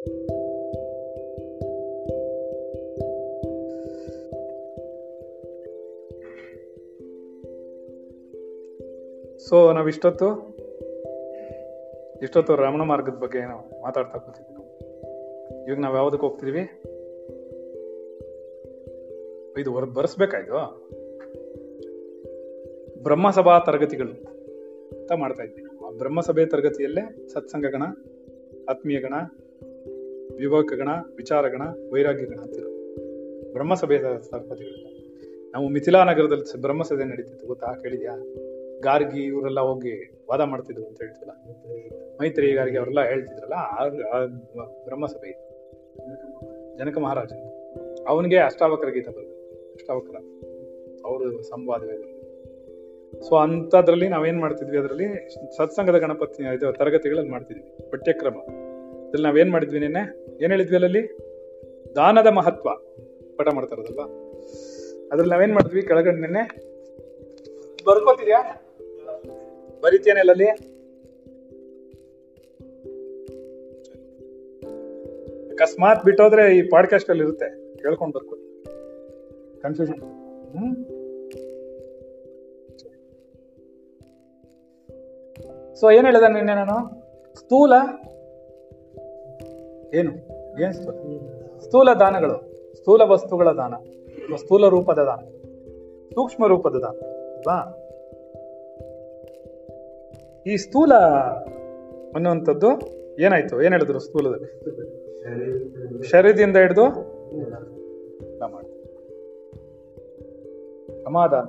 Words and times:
So 0.00 0.06
ನಾವು 9.72 9.88
ಇಷ್ಟೊತ್ತು 9.88 10.26
ಇಷ್ಟೊತ್ತು 12.22 12.56
ರಮಣ 12.56 12.82
ಮಾರ್ಗದ 12.82 13.12
ಬಗ್ಗೆ 13.12 13.38
ನಾವು 13.38 13.82
ಮಾತಾಡ್ತಾ 13.82 14.18
ಕೂತಿದ್ವಿ. 14.18 14.54
ನಾವು 14.54 14.66
ಇವಾಗ 15.66 15.78
ನಾವು 15.78 15.96
ಯಾವ್ದಕ್ಕೆ 15.96 16.26
ಹೋಗ್ತಿದ್ವಿ? 16.26 16.60
ಇದು 19.60 19.72
ಹೊರ 19.72 19.84
ಬರ್ಸ್ಬೇಕಾಯ್ತು 19.84 20.90
ಬ್ರಹ್ಮಸಭಾ 23.02 23.58
ತರಗತಿಗಳು 23.58 24.10
ಅಂತ 24.98 25.12
ಮಾಡ್ತಾ 25.12 25.42
ಇದ್ವಿ. 25.42 25.64
ಬ್ರಹ್ಮಸಭೆ 25.98 26.46
ತರಗತಿಯಲ್ಲೇ 26.46 27.28
ಸತ್ಸಂಗ 27.28 27.66
ಗಣ 27.66 27.82
ಆತ್ಮೀಯ 28.68 29.00
ಗಣ 29.00 29.14
ವಿವೇಕ 30.40 30.72
ಗಣ 30.72 30.88
ವಿಚಾರ 31.16 31.48
ಗಣ 31.48 31.62
ವೈರಾಗ್ಯ 31.92 32.24
ಗಣ 32.24 32.38
ಅಂತಿರೋ 32.38 32.68
ಬ್ರಹ್ಮಸಭೆಯ 33.52 33.98
ತರಗತಿಗಳು 33.98 34.90
ನಾವು 35.52 35.68
ಮಿಥಿಲಾ 35.68 36.04
ನಗರದಲ್ಲಿ 36.04 36.60
ಬ್ರಹ್ಮಸಭೆ 36.60 37.04
ನಡೀತಿತ್ತು, 37.04 37.46
ಗೊತ್ತಾ? 37.46 37.72
ಕೇಳಿದ್ಯಾ? 37.72 38.16
ಗಾರ್ಗಿ 38.80 39.24
ಇವರೆಲ್ಲ 39.24 39.60
ಹೋಗಿ 39.60 40.20
ವಾದ 40.30 40.40
ಮಾಡ್ತಿದ್ರು 40.40 40.86
ಅಂತ 40.86 41.02
ಹೇಳ್ತಿಲ್ಲ 41.02 41.32
ಮೈತ್ರಿ 42.20 42.52
ಗಾರ್ಗಿ 42.52 42.78
ಅವರೆಲ್ಲ 42.78 43.02
ಹೇಳ್ತಿದ್ರಲ್ಲ 43.02 43.54
ಆ- 43.54 43.88
ಇತ್ತು. 45.26 46.78
ಜನಕ 46.78 46.98
ಮಹಾರಾಜ. 46.98 47.32
ಅವನಿಗೆ 48.08 48.36
ಅಷ್ಟಾವಕರ 48.36 48.88
ಗೀತ 48.88 49.08
ಬರ್ತದೆ 49.08 49.72
ಅಷ್ಟಾವಕ್ರ. 49.72 50.16
ಅವರು 51.04 51.42
ಸಂವಾದವೇ 51.42 52.16
ಸೊ 53.28 53.36
ಅಂಥದ್ರಲ್ಲಿ 53.36 54.08
ನಾವೇನ್ 54.08 54.40
ಮಾಡ್ತಿದ್ವಿ 54.40 54.78
ಅದರಲ್ಲಿ? 54.78 55.30
ಸತ್ಸಂಗದ 55.56 55.98
ಗಣಪತಿ, 55.98 56.42
ಇದು 56.42 56.72
ತರಗತಿಗಳಲ್ಲಿ 56.72 57.30
ಮಾಡ್ತಿದ್ವಿ. 57.30 57.90
ಪಠ್ಯಕ್ರಮ. 57.90 58.34
ಇದ್ರಲ್ಲಿ 59.08 59.26
ನಾವೇನ್ 59.26 59.50
ಮಾಡಿದ್ವಿ 59.50 59.78
ನಿನ್ನೆ? 59.78 60.29
ಏನ್ 60.42 60.50
ಹೇಳಿದ್ವಿ 60.50 60.74
ಅಲ್ಲಲ್ಲಿ 60.76 61.02
ದಾನದ 61.96 62.26
ಮಹತ್ವ 62.26 62.68
ಪಾಠ 63.36 63.48
ಮಾಡ್ತಾರದಲ್ವಾ 63.54 64.04
ಅದ್ರಲ್ಲಿ 65.12 65.34
ನಾವೇನ್ 65.34 65.52
ಮಾಡಿದ್ವಿ 65.52 65.82
ಕೆಳಗಡೆ 65.82 66.20
ನಿನ್ನೆ? 66.20 66.42
ಬರ್ಕೋತಿದ್ಯಾ? 67.86 68.40
ಬರೀತೇನೆ 69.82 70.20
ಅಲ್ಲಲ್ಲಿ 70.20 70.48
ಅಕಸ್ಮಾತ್ 75.52 76.04
ಬಿಟ್ಟೋದ್ರೆ 76.04 76.56
ಈ 76.56 76.62
ಪಾಡ್ಕಾಸ್ಟ್ 76.62 77.10
ಅಲ್ಲಿ 77.10 77.24
ಇರುತ್ತೆ. 77.24 77.76
ಕೇಳ್ಕೊಂಡ್ 77.76 78.14
ಬರ್ಕೊಳ್ಳಿ 78.14 78.64
ಕನ್ಫ್ಯೂಷನ್ 79.62 80.00
ಹ್ಮ್? 80.52 80.76
ಸೊ 85.76 85.90
ಏನ್ 85.90 86.04
ಹೇಳಿದ 86.04 86.22
ನಿನ್ನೆ 86.22 86.54
ನಾನು? 86.54 86.76
ಸ್ಥೂಲ 87.34 87.72
ಏನು? 89.94 90.12
ಏನ್ 90.62 90.72
ಸ್ಥೂಲ 90.72 91.18
ಸ್ಥೂಲ 91.58 91.88
ದಾನಗಳು. 91.98 92.52
ಸ್ಥೂಲ 92.74 93.02
ವಸ್ತುಗಳ 93.02 93.48
ದಾನ. 93.48 93.74
ಸ್ಥೂಲ 94.36 94.68
ರೂಪದ 94.68 94.98
ದಾನ. 94.98 95.18
ಸೂಕ್ಷ್ಮ 96.14 96.46
ರೂಪದ 96.46 96.74
ದಾನ. 96.74 97.06
ಅಲ್ವಾ? 97.36 97.76
ಈ 100.46 100.56
ಸ್ಥೂಲ 100.56 100.94
ಅನ್ನುವಂಥದ್ದು 102.14 102.68
ಏನಾಯ್ತು? 103.22 103.62
ಏನ್ 103.62 103.72
ಹೇಳಿದ್ರು 103.72 103.98
ಸ್ಥೂಲದಲ್ಲಿ? 103.98 104.62
ಶರೀರದಿಂದ 106.02 106.56
ಹಿಡಿದು 106.56 106.84
ಸಮಾಧಾನ. 111.04 111.48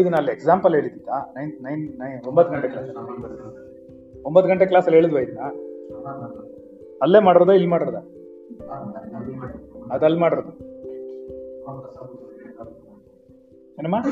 ಇದನ್ನ 0.00 0.16
ಅಲ್ಲಿ 0.16 0.32
ಎಕ್ಸಾಂಪಲ್ 0.32 0.74
ಹೇಳಿದ್ದ 0.74 1.08
ನೈನ್ 1.36 1.62
ನೈನ್ 1.62 1.98
ನೈನ್ 1.98 2.26
ಒಂಬತ್ತು 2.26 2.54
ಗಂಟೆ 2.54 2.68
ಕ್ಲಾಸ್ 2.68 2.90
ಒಂಬತ್ತು 4.26 4.48
ಗಂಟೆ 4.48 4.66
ಕ್ಲಾಸಲ್ಲಿ 4.66 4.96
ಹೇಳಿದ್ವಾ 4.96 5.20
ಇದನ್ನ? 5.20 6.45
ಅಲ್ಲೇ 7.02 7.18
ಮಾಡಿರೋದ 7.20 7.50
ಇಲ್ಲಿ 7.50 7.68
ಮಾಡಿರೋದ? 7.68 7.94
ಅದಲ್ಲಿ 9.90 10.18
ಮಾಡಿರೋದು. 10.18 10.76
ಏನಮ್ಮ? 13.78 14.02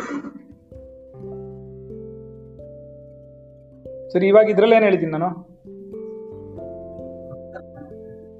ಸರಿ 4.08 4.26
ಇವಾಗ 4.26 4.50
ಇದ್ರಲ್ಲಿ 4.50 4.74
ಏನ್ 4.74 4.84
ಹೇಳಿದ್ದೀನಿ 4.84 5.12
ನಾನು? 5.12 5.54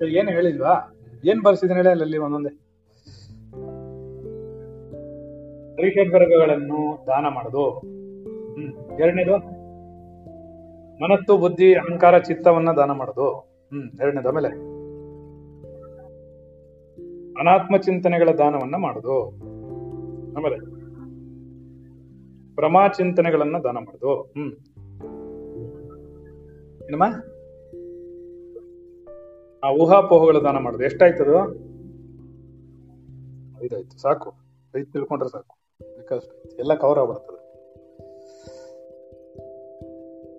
ಏನು 0.07 0.31
ಹೇಳಿಲ್ವಾ? 0.31 0.97
ಏನ್ 1.25 1.43
ಬರ್ಸಿದ್ದೀನಿ 1.43 1.79
ಹೇಳಿ 1.79 1.89
ಅಲ್ಲಲ್ಲಿ 1.89 2.19
ಒಂದೊಂದೇ. 2.19 2.61
ವರ್ಗಗಳನ್ನು 6.13 7.07
ದಾನ 7.07 7.29
ಮಾಡೋದು. 7.29 7.71
ಹ್ಮ್ 7.71 9.01
ಎರಡನೇದು? 9.01 9.37
ಮನಸ್ಸು 11.03 11.39
ಬುದ್ಧಿ 11.39 11.75
ಅಹಂಕಾರ 11.75 12.19
ಚಿತ್ತವನ್ನ 12.19 12.73
ದಾನ 12.73 12.91
ಮಾಡೋದು. 12.91 13.54
ಹ್ಮ್, 13.75 14.01
ಎರಡನೇದು 14.01 14.29
ಆಮೇಲೆ. 14.29 14.49
ಅನಾತ್ಮ 17.41 17.77
ಚಿಂತನೆಗಳ 17.77 18.29
ದಾನವನ್ನ 18.39 18.77
ಮಾಡುದು. 18.77 19.29
ಆಮೇಲೆ 20.37 20.57
ಪ್ರಮಾ 22.55 22.89
ಚಿಂತನೆಗಳನ್ನ 22.89 23.57
ದಾನ 23.59 23.79
ಮಾಡುದು. 23.79 24.21
ಹ್ಮ್. 24.23 24.53
ಏನಮ್ಮ? 26.85 27.05
ಆ 29.65 29.73
ಊಹಾಪೋಹಗಳ 29.73 30.37
ದಾನ 30.39 30.59
ಮಾಡುದು. 30.59 30.85
ಎಷ್ಟಾಯ್ತದು? 30.85 31.55
ಐದಾಯ್ತು. 33.65 33.99
ಸಾಕು. 33.99 34.35
ಐದು 34.79 34.93
ತಿಳ್ಕೊಂಡ್ರೆ 34.93 35.31
ಸಾಕು. 35.31 35.57
ಎಲ್ಲ 36.59 36.75
ಕವರ್ 36.75 36.99
ಆಗ್ಬಿಡ್ತದೆ 36.99 37.45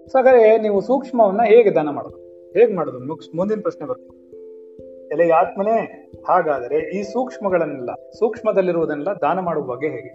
ಸೊ 0.08 0.18
ನೀವು 0.62 0.82
ಸೂಕ್ಷ್ಮವನ್ನ 0.82 1.42
ಹೇಗೆ 1.46 1.72
ದಾನ 1.72 1.90
ಮಾಡೋದು? 1.90 2.25
ಹೇಗೆ 2.56 2.74
ಮಾಡೋದು? 2.76 3.00
ಮುಕ್ಸ್ 3.10 3.30
ಮುಂದಿನ 3.36 3.60
ಪ್ರಶ್ನೆ 3.62 3.86
ಬರ್ತದೆ. 3.88 4.14
ಎಲೆ 5.14 5.26
ಆತ್ಮನೇ 5.40 5.78
ಹಾಗಾದರೆ 6.28 6.78
ಈ 6.98 7.00
ಸೂಕ್ಷ್ಮಗಳನ್ನೆಲ್ಲ, 7.14 7.92
ಸೂಕ್ಷ್ಮದಲ್ಲಿರುವುದನ್ನೆಲ್ಲ 8.20 9.14
ದಾನ 9.22 9.40
ಮಾಡುವ 9.40 9.64
ಬಗ್ಗೆ 9.64 9.90
ಹೇಗೆ? 9.96 10.12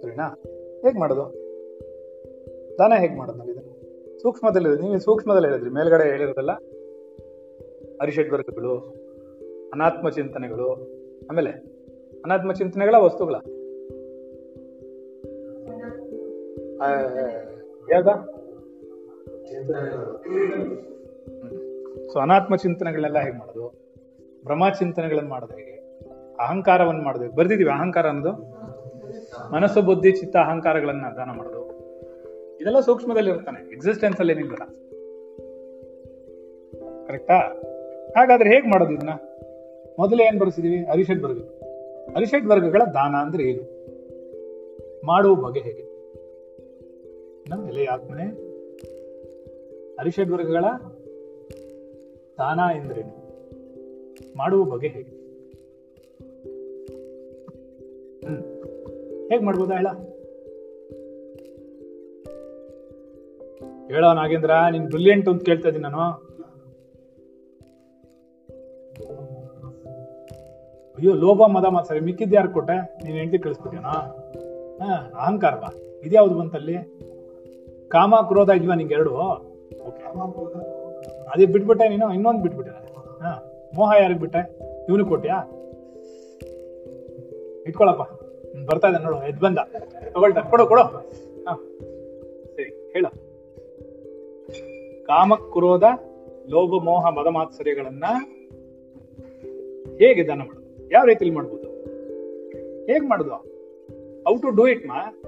ಸರಿನಾ? 0.00 0.26
ಹೇಗ್ 0.82 0.98
ಮಾಡೋದು? 1.02 1.26
ದಾನ 2.78 2.92
ಹೇಗ್ 3.02 3.16
ಮಾಡೋದು 3.18 3.38
ನಾವು 3.38 3.50
ಇದನ್ನು? 3.50 3.74
ಸೂಕ್ಷ್ಮದಲ್ಲಿ, 4.22 4.70
ನೀವು 4.82 4.98
ಸೂಕ್ಷ್ಮದಲ್ಲಿ 4.98 5.48
ಹೇಳಿದ್ರಿ, 5.48 5.70
ಮೇಲ್ಗಡೆ 5.70 6.04
ಹೇಳಿರೋದಲ್ಲ 6.10 6.52
ಅರಿಷಡ್ವರ್ಗಗಳು 8.00 8.74
ಅನಾತ್ಮ 9.74 10.10
ಚಿಂತನೆಗಳು, 10.10 10.68
ಆಮೇಲೆ 11.30 11.52
ಅನಾತ್ಮ 12.24 12.52
ಚಿಂತನೆಗಳ 12.52 12.96
ವಸ್ತುಗಳ. 12.98 13.36
ಯಾವ್ದ? 17.94 18.10
ಸೊ 22.12 22.18
ಅನಾತ್ಮ 22.18 22.56
ಚಿಂತನೆಗಳೆಲ್ಲ 22.56 23.18
ಹೇಗೆ 23.18 23.38
ಮಾಡೋದು? 23.38 23.74
ಭ್ರಮ 24.44 24.68
ಚಿಂತನೆಗಳನ್ನ 24.78 25.28
ಮಾಡೋದು 25.28 25.56
ಹೇಗೆ? 25.56 26.00
ಅಹಂಕಾರವನ್ನು 26.40 27.02
ಮಾಡೋದು? 27.02 27.32
ಬರ್ದಿದೀವಿ 27.32 27.70
ಅಹಂಕಾರ 27.70 28.08
ಅನ್ನೋದು? 28.08 28.56
ಮನಸ್ಸು, 29.52 29.82
ಬುದ್ಧಿ, 29.82 30.12
ಚಿತ್ತ, 30.12 30.36
ಅಹಂಕಾರಗಳನ್ನ 30.36 31.04
ದಾನ 31.16 31.30
ಮಾಡೋದು. 31.30 31.66
ಇದೆಲ್ಲ 32.60 32.80
ಸೂಕ್ಷ್ಮದಲ್ಲಿ 32.80 33.30
ಇರ್ತಾನೆ 33.30 33.72
ಎಕ್ಸಿಸ್ಟೆನ್ಸ್ 33.72 34.18
ಅಲ್ಲಿ 34.18 34.32
ಏನಿಲ್ಲ. 34.32 34.56
ಕರೆಕ್ಟಾ 37.06 37.34
ಹಾಗಾದ್ರೆ 38.16 38.54
ಹೇಗೆ 38.54 38.70
ಮಾಡೋದು 38.70 38.92
ಇದನ್ನ? 38.92 39.10
ಮೊದಲೇ 39.98 40.24
ಏನ್ 40.24 40.38
ಬರ್ಸಿದೀವಿ? 40.38 40.84
ಅರಿಷಡ್ 40.84 41.22
ವರ್ಗ. 41.22 41.42
ಅರಿಷಡ್ 42.16 42.46
ವರ್ಗಗಳ 42.46 42.82
ದಾನ 42.94 43.14
ಅಂದ್ರೆ 43.14 43.42
ಏನು? 43.42 43.76
ಮಾಡುವ 45.06 45.34
ಬಗೆ 45.34 45.60
ಹೇಗೆ? 45.60 45.82
ನಮ್ಮ 47.50 47.68
ಎಲೆ 47.68 47.84
ಆತ್ಮನೆ 47.84 48.45
ಅರಿಷಡ್ 49.98 50.30
ವರ್ಗಗಳ 50.30 50.64
ದಾನ 52.38 52.60
ಎಂದ್ರೇನು 52.76 53.26
ಮಾಡುವ 54.36 54.64
ಬಗೆ 54.64 54.88
ಹೇಗೆ? 54.88 55.26
ಹ್ಮ್. 58.26 58.42
ಹೇಗ್ 59.30 59.42
ಮಾಡ್ಬೋದಾ 59.42 59.74
ಹೇಳ 59.74 59.86
ಹೇಳೋ 63.86 64.12
ನಾಗೇಂದ್ರ, 64.12 64.50
ನಿನ್ 64.70 64.86
ಬ್ರಿಲಿಯಂಟ್ 64.86 65.28
ಅಂತ 65.28 65.42
ಕೇಳ್ತಾ 65.42 65.68
ಇದೀನಿ 65.68 65.82
ನಾನು. 65.82 66.00
ಅಯ್ಯೋ, 70.94 71.14
ಲೋಭ, 71.14 71.46
ಮದ 71.46 71.64
ಮಾತ್ 71.64 71.86
ಸರಿ 71.86 72.00
ಮಿಕ್ಕಿದ್ 72.00 72.34
ಯಾರು 72.34 72.50
ಕೊಟ್ಟೆ? 72.50 73.04
ನೀನ್ 73.04 73.16
ಹೆಂಡತಿ 73.16 73.38
ಕಳಿಸ್ಬಿಟ್ಟೇನಾ 73.38 73.88
ಹಾ, 74.82 75.12
ಅಹಂಕಾರವಾ? 75.20 75.74
ಇದ್ಯಾವ್ದು 76.04 76.34
ಬಂತಲ್ಲಿ? 76.34 76.76
ಕಾಮ, 77.88 78.14
ಕ್ರೋಧ 78.28 78.48
ಇದ್ವಾ 78.48 78.74
ನಿಂಗೆ 78.74 78.94
ಎರಡು? 78.94 79.45
ಅದೇ 81.32 81.46
ಬಿಟ್ಬಿಟ್ಟೆ 81.46 81.88
ನೀನು, 81.88 82.14
ಇನ್ನೊಂದು 82.14 82.42
ಬಿಟ್ಬಿಟ್ಟೆ. 82.42 82.72
ಹಾ, 83.20 83.52
ಮೋಹ 83.74 83.92
ಯಾರಿಗೆ 84.00 84.20
ಬಿಟ್ಟೆ? 84.20 84.58
ಇವನು 84.88 85.06
ಕೊಟ್ಟಿಯಾ? 85.06 85.42
ಇಟ್ಕೊಳಪ್ಪ. 87.66 88.02
ಬರ್ತಾ 88.70 88.88
ಇದೆ 88.88 89.04
ನೋಡು, 89.04 89.22
ಎದ್ 89.22 89.40
ಬಂದ. 89.40 89.58
ತಗೊಳ್ತ, 90.12 90.38
ಕೊಡು 90.38 90.66
ಕೊಡು. 90.66 90.82
ಹಾ. 90.82 91.62
ಸರಿ, 92.56 92.90
ಹೇಳ. 92.92 93.06
ಕಾಮ, 95.06 95.34
ಕ್ರೋಧ, 95.34 95.82
ಲೋಭ, 96.48 96.82
ಮೋಹ, 96.82 97.10
ಮದ 97.10 97.26
ಮಾತ್ಸರ್ಯಗಳನ್ನ 97.26 98.04
ಹೇಗೆ 99.98 100.26
ದಾನ 100.26 100.38
ಮಾಡೋದು? 100.38 100.88
ಯಾವ 100.92 101.04
ರೀತಿಲಿ 101.04 101.30
ಮಾಡ್ಬೋದು? 101.30 101.68
ಹೇಗ್ 102.86 103.04
ಮಾಡುದು? 103.04 103.30
ಹೌ 104.22 104.36
ಟು 104.36 104.50
ಡೂ 104.50 104.68
ಇಟ್ 104.68 104.86
ಮಾ? 104.86 105.22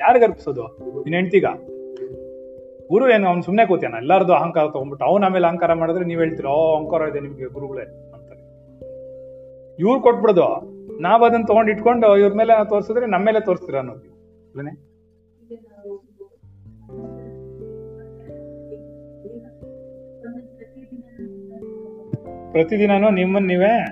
ಯಾರಿಗರ್ಪಿಸೋದು 0.00 0.66
ನಿನ್ 1.02 1.14
ಹೆಂಡ್ತಿಗ? 1.14 1.44
ಗುರು 2.90 3.10
ಏನು, 3.10 3.28
ಅವ್ನು 3.28 3.42
ಸುಮ್ಮನೆ 3.42 3.66
ಕೂತಾನ 3.66 3.94
ಎಲ್ಲಾರ್ದು 3.94 4.32
ಅಹಂಕಾರ 4.32 4.66
ತಗೊಂಡ್ಬಿಟ್ಟು, 4.66 5.06
ಅವ್ನ 5.06 5.24
ಆಮೇಲೆ 5.24 5.46
ಅಹಂಕಾರ 5.46 5.72
ಮಾಡಿದ್ರೆ 5.72 6.04
ನೀವು 6.04 6.20
ಹೇಳ್ತೀರ, 6.20 6.46
ಓ, 6.46 6.76
ಅಹಂಕಾರ 6.76 7.08
ಇದೆ 7.08 7.20
ನಿಮ್ಗೆ 7.20 7.44
ಗುರುಗಳೇ 7.44 7.82
ಅಂತಾರೆ. 7.82 8.40
ಇವ್ರು 9.78 10.00
ಕೊಟ್ಬಿಡ್ದು, 10.00 10.76
ನಾವ್ 11.00 11.24
ಅದನ್ನ 11.24 11.44
ತಗೊಂಡ್ 11.46 11.70
ಇಟ್ಕೊಂಡು 11.70 12.18
ಇವ್ರ 12.18 12.34
ಮೇಲೆ 12.34 12.68
ತೋರಿಸಿದ್ರೆ 12.68 13.06
ನಮ್ಮ 13.06 13.24
ಮೇಲೆ 13.24 13.40
ತೋರಿಸ್ತೀರ 13.40 13.76
ಅನ್ನೋದು. 13.76 14.16
ಪ್ರತಿದಿನನೂ 22.52 23.10
ನಿಮ್ಮನ್ನ 23.10 23.46
ನೀವೇ 23.46 23.84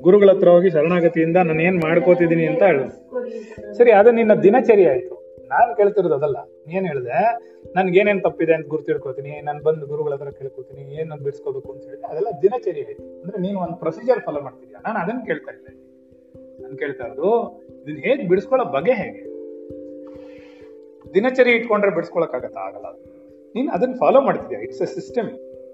ಗುರುಗಳ 0.06 0.30
ಹತ್ರ 0.34 0.50
ಹೋಗಿ 0.50 0.70
ಶರಣಾಗತಿಯಿಂದ 0.70 1.38
ನಾನು 1.50 1.62
ಏನ್ 1.68 1.78
ಮಾಡ್ಕೋತಿದ್ದೀನಿ 1.84 2.46
ಅಂತ 2.52 2.64
ಹೇಳಿದ್ರು 2.64 3.74
ಸರಿ, 3.74 3.92
ಅದು 3.92 4.12
ನಿನ್ನ 4.12 4.34
ದಿನಚರಿ 4.34 4.86
ಆಯ್ತು. 4.86 5.16
ನಾನು 5.54 5.76
ಕೇಳ್ತಿರೋದು 5.76 6.16
ಅದಲ್ಲ. 6.16 6.38
ನೀನ್ 6.68 6.86
ಹೇಳ್ದೆ 6.88 7.18
ನನ್ಗೆ 7.76 8.00
ಏನೇನ್ 8.00 8.22
ತಪ್ಪಿದೆ 8.24 8.54
ಅಂತ 8.54 8.68
ಗುರ್ತಿಡ್ಕೋತೀನಿ, 8.68 9.42
ನಾನು 9.42 9.60
ಬಂದು 9.64 9.86
ಗುರುಗಳ 9.86 10.14
ಹತ್ರ 10.14 10.30
ಕೇಳ್ಕೊತೀನಿ 10.30 10.84
ಏನ್ 11.00 11.10
ನಾನು 11.10 11.24
ಬಿಡಿಸ್ಕೋಬೇಕು 11.24 11.74
ಅಂತ 11.74 11.84
ಹೇಳಿ. 11.84 12.02
ಅದೆಲ್ಲ 12.02 12.28
ದಿನಚರಿ 12.42 12.82
ಆಯ್ತು. 12.88 13.22
ಅಂದ್ರೆ 13.22 13.38
ನೀನು 13.42 13.60
ಒಂದು 13.60 13.78
ಪ್ರೊಸೀಜರ್ 13.78 14.20
ಫಾಲೋ 14.20 14.42
ಮಾಡ್ತಿದ್ಯಾ? 14.42 14.82
ನಾನು 14.86 15.00
ಅದನ್ನ 15.00 15.20
ಕೇಳ್ತಾ 15.26 15.52
ಇದ್ದೆ. 15.52 15.74
ನಾನು 16.62 16.78
ಕೇಳ್ತಾ 16.78 17.06
ಇರೋದು 17.06 17.32
ಇದನ್ನ 17.82 17.98
ಹೇಗ್ 17.98 18.30
ಬಿಡಿಸ್ಕೊಳ್ಳೋ 18.30 18.66
ಬಗೆ 18.66 18.94
ಹೇಗೆ? 18.94 19.24
ದಿನಚರಿ 21.14 21.52
ಇಟ್ಕೊಂಡ್ರೆ 21.52 21.92
ಬಿಡಿಸ್ಕೊಳಕ್ಕಾಗತ್ತಾ? 21.92 22.60
ಆಗಲ್ಲ. 22.60 22.88
ನೀನು 23.56 23.72
ಅದನ್ನ 23.72 23.94
ಫಾಲೋ 24.00 24.22
ಮಾಡ್ತಿದ್ಯಾ? 24.22 24.62
It's 24.62 24.82
a 24.82 24.86
system 24.86 25.30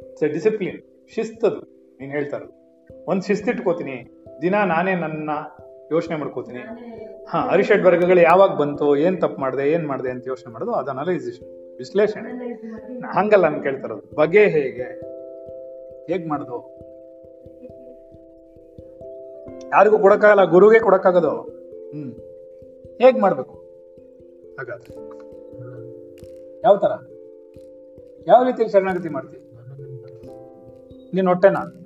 it's 0.09 0.23
a 0.23 0.27
discipline 0.27 0.79
ಶಿಸ್ತದು. 1.15 1.61
ನೀನು 1.99 2.11
ಹೇಳ್ತಾ 2.11 2.37
ಇರೋದು. 2.37 2.55
ಒಂದ್ 3.07 3.23
ಶಿಸ್ತಿಟ್ಕೋತೀನಿ 3.23 3.95
ದಿನ 4.41 4.55
ನಾನೇ 4.55 4.95
ನನ್ನ 4.95 5.29
ಯೋಚನೆ 5.91 6.15
ಮಾಡ್ಕೋತೀನಿ. 6.15 6.59
ಹಾ, 7.29 7.39
ಅರಿಷಡ್ 7.39 7.83
ವರ್ಗಗಳು 7.83 8.21
ಯಾವಾಗ 8.21 8.55
ಬಂತು, 8.55 8.95
ಏನ್ 8.95 9.21
ತಪ್ಪು 9.21 9.41
ಮಾಡಿದೆ, 9.41 9.71
ಏನ್ 9.71 9.87
ಮಾಡಿದೆ 9.87 10.09
ಅಂತ 10.09 10.27
ಯೋಚನೆ 10.27 10.53
ಮಾಡೋದು, 10.53 10.71
ಅದು 10.71 10.91
ಅನಲೈಸೇಷನ್ 10.91 11.77
ವಿಶ್ಲೇಷಣೆ. 11.77 12.29
ಹಂಗಲ್ಲ 13.05 13.47
ನಾನು 13.47 13.63
ಕೇಳ್ತಾ 13.63 13.87
ಇರೋದು 13.87 14.15
ಬಗೆ 14.15 14.47
ಹೇಗೆ, 14.47 14.83
ಹೇಗ್ 16.11 16.27
ಮಾಡುದು? 16.27 16.81
ಯಾರಿಗೂ 19.67 19.99
ಕೊಡಕ್ಕಾಗಲ್ಲ, 19.99 20.43
ಗುರುಗೆ 20.43 20.79
ಕೊಡಕ್ಕಾಗದು. 20.79 21.29
ಹ್ಮ್. 21.91 22.13
ಹೇಗ್ 23.01 23.19
ಮಾಡ್ಬೇಕು? 23.19 23.53
ಹಾಗಾದ್ರೆ. 24.59 24.95
ಯಾವ 26.63 26.77
ತರ? 26.77 26.91
ಯಾವ 28.27 28.43
ರೀತಿಯಲ್ಲಿ 28.43 28.71
ಶರಣಾಗತಿ 28.71 29.09
ಮಾಡ್ತೀವಿ 29.09 29.51
ನೀನ್ 31.13 31.27
ಹೊಟ್ಟೆನಾ? 31.27 31.80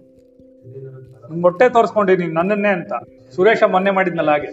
ನಿಮ್ 1.30 1.44
ಹೊಟ್ಟೆ 1.44 1.66
ತೋರಿಸ್ಕೊಂಡಿ 1.70 2.14
ನೀನು 2.18 2.34
ನನ್ನನ್ನೇ 2.34 2.72
ಅಂತ. 2.78 2.94
ಸುರೇಶ 3.36 3.64
ಮೊನ್ನೆ 3.64 3.92
ಮಾಡಿದ್ನಲ್ಲ 3.92 4.32
ಹಾಗೆ. 4.32 4.50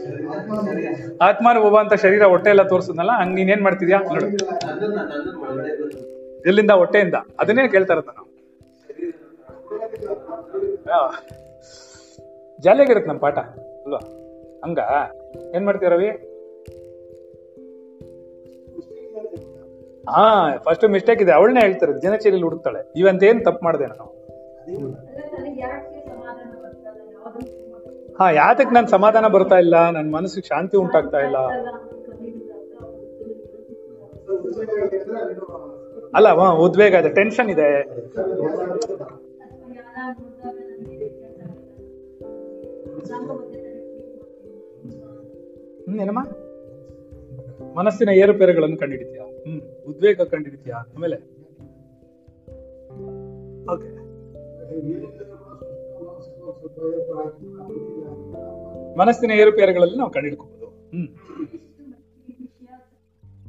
ಆತ್ಮಾನುಭವ 1.24 1.76
ಅಂತ 1.76 1.94
ಶರೀರ 1.94 2.22
ಹೊಟ್ಟೆ 2.32 2.50
ಎಲ್ಲ 2.50 2.62
ತೋರಿಸಿದ್ನಲ್ಲ, 2.62 3.12
ಹಂಗ್ 3.20 3.34
ನೀನ್ 3.34 3.50
ಏನ್ 3.50 3.62
ಮಾಡ್ತಿದ್ಯಾ? 3.62 3.98
ನೋಡು. 3.98 4.26
ಎಲ್ಲಿಂದ? 6.48 6.70
ಹೊಟ್ಟೆಯಿಂದ. 6.70 7.14
ಅದನ್ನೇ 7.40 7.68
ಕೇಳ್ತಾ 7.68 7.94
ಇರತ್ತ 7.94 8.08
ನಾವು? 8.08 8.28
ಜಾಲಿಯಾಗಿರುತ್ತೆ 12.62 13.08
ನಮ್ಮ 13.08 13.20
ಪಾಠ, 13.20 13.38
ಅಲ್ವಾ? 13.84 14.00
ಹಂಗ? 14.64 14.80
ಏನ್ 15.56 15.64
ಮಾಡ್ತೀವಿ 15.64 15.90
ರವಿ? 15.92 16.10
ಹಾ 20.10 20.22
ಫಸ್ಟ್ 20.64 20.84
ಮಿಸ್ಟೇಕ್ 20.90 21.20
ಇದೆ. 21.22 21.32
ಅವಳನ್ನೇ 21.32 21.60
ಹೇಳ್ತಾರೆ 21.60 21.92
ದಿನಚರಿಯಲ್ಲಿ 22.02 22.42
ಹುಡುಕ್ತಾಳೆ. 22.42 22.80
ಇವಂತ 22.96 23.22
ಏನ್ 23.22 23.44
ತಪ್ಪು 23.44 23.64
ಮಾಡಿದೆ 23.64 23.86
ನಾನು? 23.86 24.06
ಹಾ, 28.18 28.30
ಯಾತಕ್ 28.32 28.72
ನನ್ 28.72 28.86
ಸಮಾಧಾನ 28.86 29.26
ಬರ್ತಾ 29.28 29.58
ಇಲ್ಲ? 29.58 29.90
ನನ್ನ 29.90 30.10
ಮನಸ್ಸಿಗೆ 30.14 30.46
ಶಾಂತಿ 30.46 30.76
ಉಂಟಾಗ್ತಾ 30.76 31.18
ಇಲ್ಲ. 31.18 31.38
ಅಲ್ಲ 36.14 36.28
ಉದ್ವೇಗ 36.58 36.94
ಇದೆ 36.94 37.10
ಟೆನ್ಷನ್ 37.14 37.50
ಇದೆ. 37.50 37.68
ಏನಮ್ಮ? 46.00 46.20
ಮನಸ್ಸಿನ 47.76 48.08
ಏರುಪೇರುಗಳನ್ನು 48.14 48.76
ಕಂಡುಹಿಡಿತೀಯಾ 48.76 49.24
ಹ್ಮ್, 49.44 49.60
ಉದ್ವೇಗ 49.88 50.22
ಕಂಡುಹಿಡಿತೀಯಾ 50.22 50.76
ಆಮೇಲೆ? 50.96 51.18
ಓಕೆ 53.72 53.88
ಮನಸ್ಸಿನ 58.98 59.30
ಏರುಪೇರುಗಳಲ್ಲಿ 59.30 59.98
ನಾವು 59.98 60.10
ಕಂಡುಹಿಡ್ಕೋಬಹುದು 60.10 60.66
ಹ್ಮ್. 60.66 61.08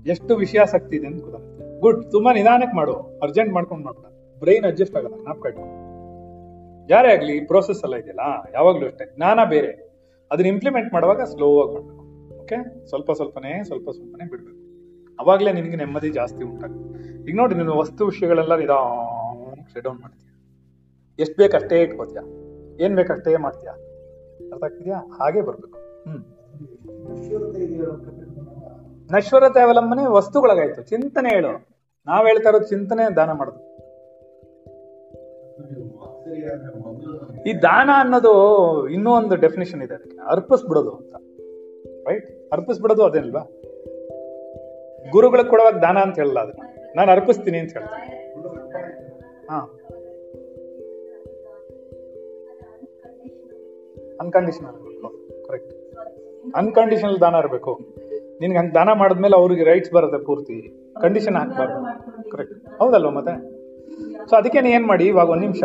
ಎಷ್ಟು 0.05 0.35
ವಿಷಯಾಸಕ್ತಿ 0.35 0.95
ಇದೆ 0.95 1.07
ಅಂತ 1.07 1.21
ಗೊತ್ತಾಗುತ್ತೆ 1.21 1.79
ಗುಡ್ 1.79 2.11
ತುಂಬಾ 2.11 2.33
ನಿಧಾನಕ್ಕೆ 2.33 2.75
ಮಾಡು. 2.77 3.19
ಅರ್ಜೆಂಟ್ 3.21 3.53
ಮಾಡ್ಕೊಂಡು 3.53 3.83
ಮಾಡ್ಬೇಡ 3.83 4.39
ಬ್ರೈನ್ 4.39 4.65
ಅಡ್ಜಸ್ಟ್ 4.65 4.95
ಆಗಲ್ಲ. 4.95 5.21
ಜ್ಞಾಪಕ 5.21 5.45
ಇಟ್ಕೊ. 5.45 5.63
ಯಾರೇ 6.89 7.13
ಆಗ್ಲಿ 7.13 7.45
ಪ್ರೋಸೆಸ್ 7.45 7.83
ಎಲ್ಲ 7.83 7.95
ಇದೆಯಲ್ಲ? 7.95 8.19
ಯಾವಾಗ್ಲೂ 8.53 8.85
ಅಷ್ಟೇ. 8.85 9.15
ಜ್ಞಾನ 9.15 9.39
ಬೇರೆ. 9.49 9.93
ಅದನ್ನ 10.31 10.47
ಇಂಪ್ಲಿಮೆಂಟ್ 10.47 10.93
ಮಾಡುವಾಗ 10.93 11.21
ಸ್ಲೋ 11.21 11.63
ಆಗಿ 11.63 11.73
ಮಾಡ್ಬೇಕು. 11.73 12.03
ಓಕೆ 12.41 12.87
ಸ್ವಲ್ಪ 12.87 13.11
ಸ್ವಲ್ಪನೇ 13.11 13.63
ಸ್ವಲ್ಪ 13.63 13.89
ಸ್ವಲ್ಪನೇ 13.89 14.29
ಬಿಡ್ಬೇಕು. 14.29 14.63
ಅವಾಗ್ಲೇ 15.19 15.53
ನಿನಗೆ 15.53 15.75
ನೆಮ್ಮದಿ 15.75 16.09
ಜಾಸ್ತಿ 16.09 16.43
ಉಂಟಾಗುತ್ತೆ. 16.43 17.29
ಈಗ 17.29 17.35
ನೋಡಿ, 17.35 17.55
ನೀನು 17.55 17.77
ವಸ್ತು 17.77 18.05
ವಿಷಯಗಳೆಲ್ಲ 18.05 18.55
ನಿಧಾನ 18.55 19.63
ಶೆಡೌನ್ 19.73 19.83
ಡೌನ್ 19.83 20.01
ಮಾಡ್ತೀಯ. 20.01 20.29
ಎಷ್ಟು 21.19 21.37
ಬೇಕು 21.37 21.55
ಅಷ್ಟೇ 21.55 21.81
ಇಟ್ಕೋತೀಯ. 21.81 22.19
ಏನ್ 22.79 22.95
ಬೇಕು 22.95 23.13
ಅಷ್ಟೇ 23.13 23.37
ಮಾಡ್ತೀಯ? 23.37 23.69
ಅರ್ಥ 24.51 24.63
ಆಗ್ತಿದ್ಯಾ? 24.63 24.95
ಹಾಗೆ 24.95 25.41
ಬರ್ಬೇಕು. 25.41 25.77
ಹ್ಮ್. 26.09 26.23
ನಶ್ವರತೆ 29.11 29.61
ಅವಲಂಬನೆ 29.61 30.05
ವಸ್ತುಗಳಾಗಾಯ್ತು. 30.05 30.83
ಚಿಂತನೆ 30.83 31.29
ಹೇಳು. 31.29 31.67
ನಾವ್ 32.07 32.27
ಹೇಳ್ತಾ 32.27 32.49
ಇರೋದು 32.49 32.65
ಚಿಂತನೆ, 32.65 33.15
ದಾನ 33.15 33.31
ಮಾಡುದು. 33.31 33.73
ಈ 37.43 37.53
ದಾನ 37.53 37.89
ಅನ್ನೋದು 37.95 38.33
ಇನ್ನೂ 38.89 39.11
ಒಂದು 39.11 39.35
ಡೆಫಿನೇಷನ್ 39.35 39.81
ಇದೆ 39.81 39.93
ಅದಕ್ಕೆ. 39.93 40.17
ಅರ್ಪಿಸ್ಬಿಡೋದು 40.17 40.91
ಅಂತ. 40.91 41.15
ರೈಟ್ 42.07 42.53
ಅರ್ಪಿಸ್ಬಿಡೋದು 42.53 43.03
ಅದೇನಲ್ವಾ? 43.03 43.39
ಗುರುಗಳಿಗೆ 45.11 45.49
ಕೊಡುವಾಗ 45.49 45.73
ದಾನ 45.73 45.97
ಅಂತ 45.97 46.15
ಹೇಳಲ್ಲ 46.15 46.39
ಅದನ್ನ 46.39 46.61
ನಾನು 46.95 47.11
ಅರ್ಪಿಸ್ತೀನಿ 47.11 47.57
ಅಂತ 47.57 47.77
ಹೇಳ್ತೀನಿ 47.77 48.23
ಹಾ. 49.49 49.71
ಅನ್ಕಂಡೀಷನಲ್ 54.23 55.45
ಕರೆಕ್ಟ್ 55.45 55.73
ಅನ್ಕಂಡೀಷನಲ್ 56.55 57.21
ದಾನ 57.21 57.35
ಇರಬೇಕು. 57.39 57.79
ನಿನ್ಗೆ 58.41 58.59
ಹಂಗೆ 58.59 58.73
ದಾನ 58.73 58.89
ಮಾಡಿದ್ಮೇಲೆ 58.91 59.35
ಅವ್ರಿಗೆ 59.35 59.63
ರೈಟ್ಸ್ 59.63 59.91
ಬರುತ್ತೆ 59.91 60.25
ಪೂರ್ತಿ. 60.25 60.83
ಕಂಡೀಷನ್ 61.01 61.35
ಹಾಕ್ಬಾರ್ದು. 61.35 62.29
ಕರೆಕ್ಟ್ 62.29 62.79
ಹೌದಲ್ವ 62.79 63.09
ಮತ್ತೆ? 63.09 63.63
ಸೊ 64.29 64.35
ಅದಕ್ಕೆ 64.35 64.69
ಏನು 64.69 64.87
ಮಾಡಿ 64.87 65.05
ಇವಾಗ 65.07 65.29
ಒಂದು 65.29 65.41
ನಿಮಿಷ. 65.41 65.63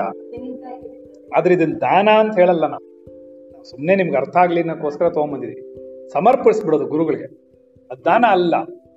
ಆದ್ರೆ 1.36 1.54
ಇದನ್ನ 1.54 1.78
ದಾನ 1.78 2.08
ಅಂತ 2.18 2.38
ಹೇಳಲ್ಲ 2.38 2.66
ನಾವು. 2.66 2.88
ಸುಮ್ಮನೆ 3.64 3.96
ನಿಮ್ಗೆ 3.96 4.16
ಅರ್ಥ 4.16 4.36
ಆಗಲಿ 4.36 4.60
ಅನ್ನೋಕ್ಕೋಸ್ಕರ 4.60 5.10
ತೊಗೊಂಬಂದಿದ್ವಿ. 5.10 5.74
ಸಮರ್ಪಿಸ್ಬಿಡೋದು 6.10 6.86
ಗುರುಗಳಿಗೆ. 6.86 7.24
ಅದು 7.90 8.04
ದಾನ 8.04 8.24
ಅಲ್ಲ. 8.30 8.56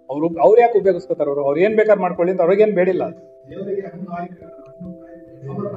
ಅವರು, 0.10 0.42
ಅವ್ರು 0.42 0.62
ಯಾಕೆ 0.62 0.80
ಉಪಯೋಗಿಸ್ಕೋತಾರ 0.80 1.28
ಅವರು? 1.28 1.46
ಅವ್ರು 1.46 1.60
ಏನು 1.60 1.76
ಬೇಕಾದ್ರೆ 1.76 2.02
ಮಾಡ್ಕೊಳ್ಳಿ 2.02 2.32
ಅಂತ 2.32 2.42
ಅವ್ರಿಗೇನು 2.42 2.76
ಬೇಡಿಲ್ಲ 2.76 3.04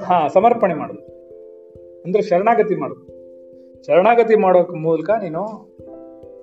ಹಾ, 0.03 0.29
ಸಮರ್ಪಣೆ 0.29 0.75
ಮಾಡೋದು. 0.75 1.15
ಅಂದ್ರೆ 2.05 2.23
ಶರಣಾಗತಿ 2.23 2.75
ಮಾಡುದು. 2.75 3.14
ಶರಣಾಗತಿ 3.87 4.37
ಮಾಡೋಕ್ 4.37 4.71
ಮೂಲಕ 4.71 5.11
ನೀನು 5.11 5.41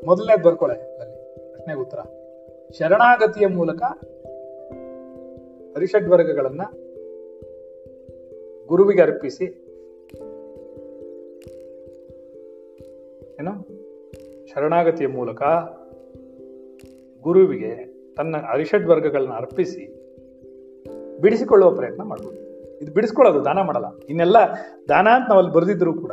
ಮೊದಲನೇದು 0.05 0.43
ಬರ್ಕೊಳೆ 0.43 0.73
ಅಲ್ಲಿ. 0.73 1.35
ಪ್ರಶ್ನೆಗೆ 1.51 1.79
ಉತ್ತರ. 1.79 1.99
ಶರಣಾಗತಿಯ 2.79 3.47
ಮೂಲಕ 3.47 3.83
ಅರಿಷಡ್ 5.75 6.09
ವರ್ಗಗಳನ್ನ 6.09 6.61
ಗುರುವಿಗೆ 8.67 9.01
ಅರ್ಪಿಸಿ. 9.01 9.43
ಏನು? 13.39 13.67
ಶರಣಾಗತಿಯ 14.47 15.07
ಮೂಲಕ 15.07 15.43
ಗುರುವಿಗೆ 17.21 17.91
ತನ್ನ 18.15 18.35
ಅರಿಷಡ್ 18.37 18.87
ವರ್ಗಗಳನ್ನ 18.87 19.33
ಅರ್ಪಿಸಿ 19.33 19.97
ಬಿಡಿಸಿಕೊಳ್ಳುವ 21.21 21.75
ಪ್ರಯತ್ನ 21.75 22.03
ಮಾಡ್ಬೋದು. 22.03 22.37
ಇದು 22.77 22.93
ಬಿಡಿಸ್ಕೊಳ್ಳೋದು, 22.93 23.45
ದಾನ 23.45 23.61
ಮಾಡಲ್ಲ. 23.61 23.85
ಇನ್ನೆಲ್ಲ 24.09 24.37
ದಾನ 24.89 25.07
ಅಂತ 25.07 25.29
ನಾವಲ್ಲಿ 25.29 25.51
ಬರೆದಿದ್ರು 25.51 25.93
ಕೂಡ 25.93 26.11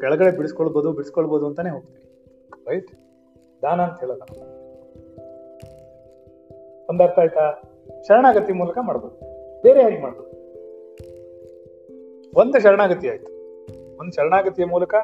ಕೆಳಗಡೆ 0.00 0.36
ಬಿಡಿಸ್ಕೊಳ್ಬೋದು 0.36 0.92
ಬಿಡಿಸ್ಕೊಳ್ಬೋದು 0.92 1.46
ಅಂತಾನೆ 1.46 1.70
ಹೋಗ್ತೀವಿ 1.70 2.00
ರೈಟ್ 2.68 2.90
ದಾನ 3.62 3.80
ಅಂತ 3.80 4.00
ಹೇಳೋದು 4.00 4.20
ಒಂದರ್ಥ 4.20 4.60
ಒಂದ್ 6.90 7.02
ಅರ್ಥ 7.02 7.18
ಆಯ್ತಾ? 7.18 7.62
ಶರಣಾಗತಿ 8.08 8.52
ಮೂಲಕ 8.52 8.78
ಮಾಡ್ಬೋದು. 8.80 9.20
ಬೇರೆ 9.62 9.82
ಹೇಗೆ 9.82 10.02
ಮಾಡ್ಬೋದು? 10.02 10.30
ಒಂದು 12.40 12.60
ಶರಣಾಗತಿ 12.60 13.08
ಆಯ್ತು. 13.08 13.32
ಒಂದು 13.98 14.12
ಶರಣಾಗತಿಯ 14.12 14.64
ಮೂಲಕ 14.64 14.94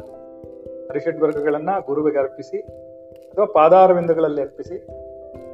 ಹರಿಷಡ್ 0.88 1.20
ವರ್ಗಗಳನ್ನ 1.20 1.68
ಗುರುವಿಗೆ 1.86 2.18
ಅರ್ಪಿಸಿ, 2.18 2.60
ಅಥವಾ 3.30 3.44
ಪಾದಾರವಿಂದಗಳಲ್ಲಿ 3.44 4.40
ಅರ್ಪಿಸಿ, 4.40 4.86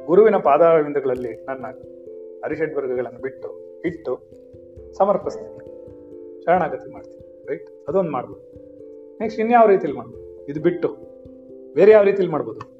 ಗುರುವಿನ 0.05 0.37
ಪಾದಾರವಿಂದಗಳಲ್ಲಿ 0.37 1.45
ನನ್ನ 1.45 1.65
ಹರಿಷಡ್ 2.45 2.75
ವರ್ಗಗಳನ್ನು 2.75 3.21
ಬಿಟ್ಟು, 3.21 3.81
ಇಟ್ಟು 3.85 4.19
ಸಮರ್ಪಿಸ್ತೀನಿ. 4.93 5.49
ಶರಣಾಗತಿ 6.41 6.91
ಮಾಡ್ತೀನಿ. 6.91 7.45
ರೈಟ್ 7.49 7.69
ಅದೊಂದು 7.87 8.11
ಮಾಡ್ಬೋದು. 8.11 8.72
ನೆಕ್ಸ್ಟ್ 9.21 9.41
ಇನ್ಯಾವ 9.41 9.67
ರೀತಿಲಿ 9.67 9.93
ಮಾಡ್ಬೋದು 9.93 10.45
ಇದು 10.45 10.61
ಬಿಟ್ಟು. 10.61 10.97
ಬೇರೆ 11.73 11.91
ಯಾವ 11.91 12.03
ರೀತಿಲಿ 12.03 12.29
ಮಾಡ್ಬೋದು? 12.29 12.73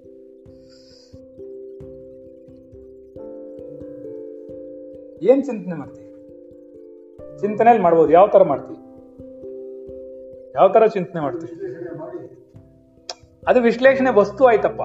ಏನ್ 5.22 5.44
ಚಿಂತನೆ 5.44 5.75
ಮಾಡ್ತೀವಿ 5.75 6.10
ಚಿಂತನೆಯಲ್ಲಿ 7.40 7.84
ಮಾಡ್ಬೋದು. 7.84 8.12
ಯಾವ 8.12 8.28
ತರ 8.28 8.44
ಮಾಡ್ತೀವಿ 8.44 8.80
ಯಾವ 10.56 10.70
ತರ 10.70 10.86
ಚಿಂತನೆ 10.88 11.22
ಮಾಡ್ತೀವಿ 11.22 11.54
ಅದು 13.48 13.62
ವಿಶ್ಲೇಷಣೆ 13.62 14.13
ವಸ್ತು 14.13 14.46
ಆಯ್ತಪ್ಪ. 14.46 14.82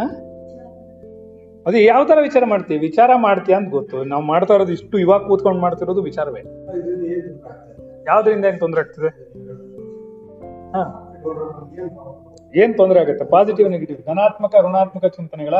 ಹ? 0.00 0.33
ಅದು 1.66 1.78
ಯಾವ 1.78 2.04
ತರ 2.04 2.18
ವಿಚಾರ 2.22 2.44
ಮಾಡ್ತೀವಿ? 2.44 2.80
ವಿಚಾರ 2.80 3.10
ಮಾಡ್ತೀಯ 3.16 3.54
ಅಂತ 3.54 3.70
ಗೊತ್ತು. 3.70 4.04
ನಾವು 4.04 4.22
ಮಾಡ್ತಾ 4.22 4.54
ಇರೋದು 4.54 4.72
ಇಷ್ಟು 4.72 4.98
ಇವಾಗ 4.98 5.20
ಕೂತ್ಕೊಂಡು 5.20 5.60
ಮಾಡ್ತಿರೋದು 5.60 6.02
ವಿಚಾರವೇ. 6.02 6.40
ಯಾವ್ದ್ರಿಂದ 8.06 8.44
ಏನ್ 8.44 8.60
ತೊಂದರೆ 8.60 8.80
ಆಗ್ತದೆ? 8.80 9.08
ಹಾ. 10.72 11.00
ಏನ್ 12.56 12.76
ತೊಂದರೆ 12.76 13.00
ಆಗುತ್ತೆ? 13.00 13.24
ಪಾಸಿಟಿವ್ 13.24 13.70
ನೆಗೆಟಿವ್ 13.70 13.98
ಧನಾತ್ಮಕ, 14.06 14.54
ಋಣಾತ್ಮಕ 14.68 15.04
ಚಿಂತನೆಗಳ? 15.06 15.54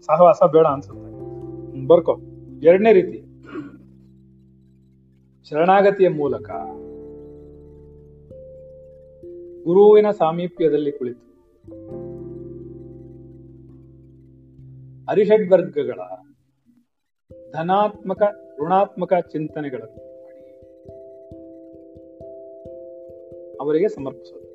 ಸಹವಾಸ 0.00 0.42
ಬೇಡ 0.52 0.66
ಅನ್ಸುತ್ತೆ. 0.66 1.86
ಬರ್ಕೋ. 1.86 2.20
ಎರಡನೇ 2.62 2.92
ರೀತಿ. 2.92 3.24
ಶರಣಾಗತಿಯ 5.50 6.08
ಮೂಲಕ 6.08 6.50
ಗುರುವಿನ 9.64 10.10
ಸಾಮೀಪ್ಯದಲ್ಲಿ 10.10 10.92
ಕುಳಿತು. 10.92 11.31
ಅರಿಷಡ್ 15.08 15.50
ವರ್ಗಗಳ 15.50 16.00
ಧನಾತ್ಮಕ, 17.52 18.22
ಋಣಾತ್ಮಕ 18.64 19.12
ಚಿಂತನೆಗಳನ್ನು 19.14 20.00
ಅವರಿಗೆ 23.60 23.88
ಸಮರ್ಪಿಸೋದು. 23.88 24.46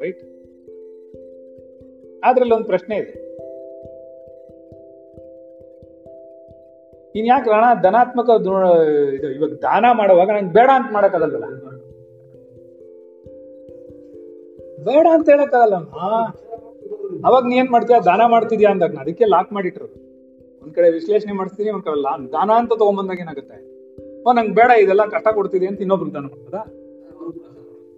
ರೈಟ್ 0.00 0.22
ಅದ್ರಲ್ಲಿ 2.24 2.54
ಒಂದು 2.54 2.64
ಪ್ರಶ್ನೆ 2.64 2.96
ಇದೆ. 2.96 3.14
ನೀನ್ 7.14 7.26
ಯಾಕೆ 7.26 7.50
ರಣ 7.50 7.64
ಧನಾತ್ಮಕ 7.82 8.28
ಇದು 8.40 8.52
ಇವಾಗ 9.32 9.52
ದಾನ 9.52 9.84
ಮಾಡುವಾಗ 9.92 10.30
ನಂಗೆ 10.30 10.52
ಬೇಡ 10.52 10.70
ಅಂತ 10.74 10.88
ಮಾಡಕ್ಕಾಗಲ್ಲ 10.92 11.38
ಬೇಡ 14.84 15.06
ಅಂತ 15.10 15.28
ಹೇಳಕ್ಕಾಗಲ್ಲ. 15.28 15.76
ಅವಾಗ 17.24 17.44
ನೀ 17.46 17.56
ಏನ್ 17.56 17.68
ಮಾಡ್ತೀಯ? 17.68 17.96
ದಾನ 18.04 18.20
ಮಾಡ್ತಿದ್ಯಾ 18.26 18.70
ಅಂದಾಗ 18.70 18.96
ಅದಕ್ಕೆ 19.00 19.24
ಲಾಕ್ 19.24 19.52
ಮಾಡಿಟ್ರು 19.52 19.84
ಒಂದ್ 20.62 20.74
ಕಡೆ 20.74 20.90
ವಿಶ್ಲೇಷಣೆ 20.90 21.32
ಮಾಡ್ತೀನಿ 21.32 21.70
ಒಂದ್ 21.70 21.84
ಕಡೆ 21.84 22.32
ದಾನ 22.32 22.50
ಅಂತ 22.50 22.72
ತಗೊಂಬಂದಾಗ 22.72 23.18
ಏನಾಗುತ್ತೆ? 23.18 23.78
ಓ, 24.22 24.32
ನಂಗೆ 24.32 24.54
ಬೇಡ, 24.54 24.70
ಇದೆಲ್ಲ 24.70 25.06
ಕಷ್ಟ 25.06 25.28
ಕೊಡ್ತಿದೆ 25.28 25.66
ಅಂತ 25.66 25.80
ಇನ್ನೊಬ್ರು 25.80 26.14
ದಾನ 26.14 26.22
ಮಾಡ್ತದ 26.22 26.54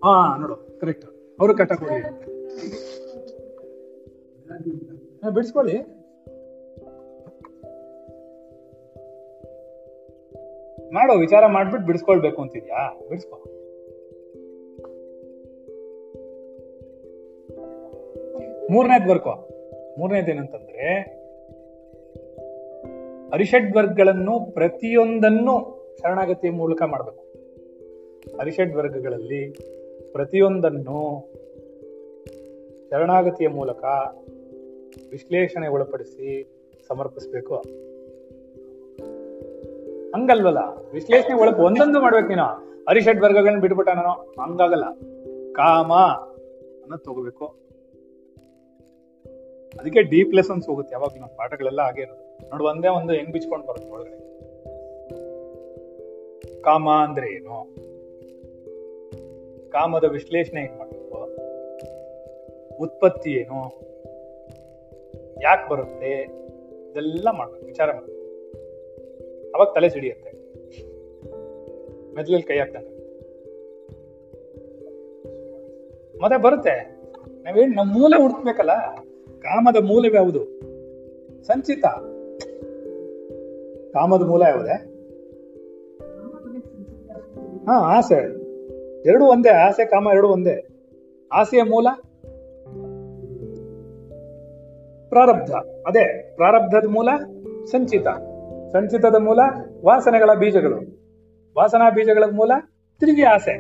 ಹಾ, 0.04 0.36
ನೋಡು 0.36 0.78
ಕರೆಕ್ಟ್ 0.80 1.04
ಅವರು 1.40 1.56
ಕಟ್ಟ 1.56 1.72
ಕೊಡಿ. 1.72 2.02
ಬಿಡಿಸ್ಕೊಳ್ಳಿ. 5.34 5.76
ಮಾಡೋ, 10.94 11.14
ವಿಚಾರ 11.14 11.46
ಮಾಡ್ಬಿಟ್ಟು 11.46 11.86
ಬಿಡಿಸ್ಕೊಳ್ಬೇಕು 11.86 12.42
ಅಂತಿದ್ಯಾ? 12.42 12.98
ಬಿಡಿಸ್ಕೊ. 13.08 13.59
ಮೂರನೇದ್ 18.70 19.08
ವರ್ಗ. 19.08 19.22
ಮೂರನೇದು 19.98 20.30
ಏನಂತಂದ್ರೆ, 20.30 20.98
ಅರಿಷಡ್ 23.32 23.76
ವರ್ಗಗಳನ್ನು 23.76 24.52
ಪ್ರತಿಯೊಂದನ್ನು 24.52 25.80
ಶರಣಾಗತಿಯ 26.02 26.50
ಮೂಲಕ 26.50 26.82
ಮಾಡಬೇಕು. 26.82 27.24
ಅರಿಷಡ್ 28.38 28.76
ವರ್ಗಗಳಲ್ಲಿ 28.76 29.50
ಪ್ರತಿಯೊಂದನ್ನು 30.12 31.28
ಶರಣಾಗತಿಯ 32.90 33.48
ಮೂಲಕ 33.48 33.84
ವಿಶ್ಲೇಷಣೆ 35.10 35.68
ಒಳಪಡಿಸಿ 35.68 36.50
ಸಮರ್ಪಿಸ್ಬೇಕು. 36.88 37.56
ಹಂಗಲ್ವಲ್ಲ? 40.14 40.58
ವಿಶ್ಲೇಷಣೆ 40.92 41.40
ಒಳಪ 41.40 41.58
ಒಂದೊಂದು 41.58 42.00
ಮಾಡ್ಬೇಕು 42.00 42.28
ನೀನು. 42.28 42.44
ಅರಿಷಡ್ 42.88 43.20
ವರ್ಗಗಳನ್ನ 43.20 43.60
ಬಿಟ್ಬಿಟ್ಟ 43.60 43.90
ನಾನು. 43.90 44.10
ಹಂಗಾಗಲ್ಲ. 44.10 44.84
ಕಾಮ 45.52 45.92
ಅನ್ನ 46.82 46.96
ತಗೋಬೇಕು. 46.96 47.59
ಅದಕ್ಕೆ 49.78 50.02
ಡೀಪ್ 50.02 50.34
ಲೆಸನ್ಸ್ 50.34 50.68
ಹೋಗುತ್ತೆ. 50.68 50.94
ಯಾವಾಗ 50.94 51.10
ನಮ್ಮ 51.14 51.26
ಪಾಠಗಳೆಲ್ಲ 51.26 51.82
ಹಾಗೆ 51.82 52.00
ಇರೋದು 52.00 52.48
ನೋಡು, 52.50 52.64
ಒಂದೇ 52.64 52.88
ಒಂದು 52.88 53.12
ಹೆಂಗ್ 53.12 53.32
ಬಿಚ್ಕೊಂಡು 53.32 53.66
ಬರುತ್ತೆ 53.66 53.90
ಒಳಗಡೆ? 53.90 54.16
ಕಾಮ 56.62 56.90
ಅಂದ್ರೆ 56.90 57.34
ಏನು? 57.34 57.74
ಕಾಮದ 59.70 60.04
ವಿಶ್ಲೇಷಣೆ 60.04 60.60
ಹೆಂಗ್ 60.60 60.78
ಮಾಡ್ಬೇಕು? 60.78 61.16
ಉತ್ಪತ್ತಿ 62.80 63.30
ಏನು? 63.30 63.58
ಯಾಕೆ 65.42 65.68
ಬರುತ್ತೆ? 65.68 66.10
ಇದೆಲ್ಲ 66.90 67.28
ಮಾಡ್ಬೇಕು, 67.30 67.66
ವಿಚಾರ 67.66 67.92
ಮಾಡ್ಬೇಕು. 67.92 68.20
ಅವಾಗ 69.54 69.68
ತಲೆ 69.74 69.88
ಸಿಡಿಯುತ್ತೆ. 69.88 70.30
ಮೆದ್ಲಲ್ಲಿ 72.14 72.46
ಕೈ 72.46 72.58
ಹಾಕ್ತಾನೆ 72.58 72.88
ಮತ್ತೆ 76.22 76.42
ಬರುತ್ತೆ. 76.42 76.74
ನಾವೇನು 77.44 77.74
ನಮ್ಮ 77.74 77.92
ಮೂಲೆ 77.92 78.20
ಹುಡುಕ್ಬೇಕಲ್ಲ? 78.20 78.70
ಕಾಮದ 79.42 79.76
ಮೂಲವ್ಯಾವುದು 79.84 80.44
ಸಂಚಿತ. 81.42 81.86
ಕಾಮದ 83.92 84.26
ಮೂಲ 84.26 84.42
ಯಾವುದೇ? 84.42 84.86
ಹಾ, 87.66 87.72
ಆಸೆ. 87.72 88.40
ಎರಡು 89.08 89.24
ಒಂದೇ, 89.24 89.48
ಆಸೆ, 89.48 89.84
ಕಾಮ 89.84 90.08
ಎರಡು 90.12 90.28
ಒಂದೇ. 90.28 90.68
ಆಸೆಯ 91.32 91.62
ಮೂಲ? 91.62 91.86
ಪ್ರಾರಬ್ಧ. 95.08 95.50
ಅದೇ, 95.86 96.32
ಪ್ರಾರಬ್ಧದ 96.36 96.88
ಮೂಲ, 96.88 97.08
ಸಂಚಿತ. 97.64 98.06
ಸಂಚಿತದ 98.72 99.14
ಮೂಲ, 99.18 99.38
ವಾಸನೆಗಳ 99.84 100.30
ಬೀಜಗಳು. 100.34 100.76
ವಾಸನಾ 101.58 101.90
ಬೀಜಗಳ 101.90 102.24
ಮೂಲ, 102.32 102.52
ತಿರುಗಿ 103.00 103.22
ಆಸೆ. 103.22 103.58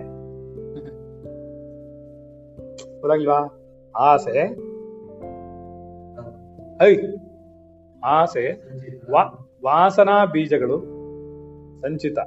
ಗೊತ್ತಾಗಿಲ್ವಾ 3.00 3.62
ಆಸೆ. 3.96 4.69
ಐ. 6.82 6.96
ಆಸೆ, 8.04 8.52
ವಾ, 9.10 9.22
ವಾಸನಾ 9.64 10.24
ಬೀಜಗಳು, 10.24 10.78
ಸಂಚಿತ. 11.80 12.18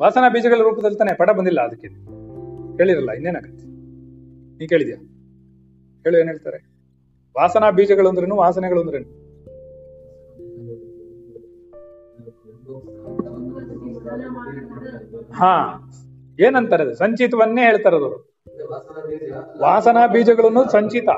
ವಾಸನಾ 0.00 0.28
ಬೀಜಗಳ 0.28 0.62
ರೂಪದಲ್ಲಿ 0.62 0.98
ತಾನೆ 0.98 1.16
ಪಡ 1.16 1.30
ಬಂದಿಲ್ಲ 1.30 1.60
ಅದಕ್ಕೆ. 1.60 1.88
ಕೇಳಿರಲ್ಲ, 2.76 3.10
ಇನ್ನೇನಾಗತ್ತೆ? 3.10 3.66
ನೀ 4.58 4.66
ಕೇಳಿದ್ಯಾ? 4.66 4.96
ಹೇಳು, 6.02 6.18
ಏನ್ 6.18 6.28
ಹೇಳ್ತಾರೆ? 6.28 6.58
ವಾಸನಾ 7.40 7.70
ಬೀಜಗಳು 7.70 8.08
ಅಂದ್ರೇನು, 8.08 8.36
ವಾಸನೆಗಳು 8.36 8.80
ಅಂದ್ರೇನು? 8.80 9.24
ಹಾ, 15.32 15.52
ಏನಂತಾರೆ? 16.40 16.94
ಸಂಚಿತವನ್ನೇ 16.94 17.62
ಹೇಳ್ತಾರೆ 17.62 17.96
ಅದು 17.96 18.34
ವಾಸನಾ 19.60 20.06
ಬೀಜಗಳನ್ನು 20.06 20.72
ಸಂಚಿತ. 20.72 21.08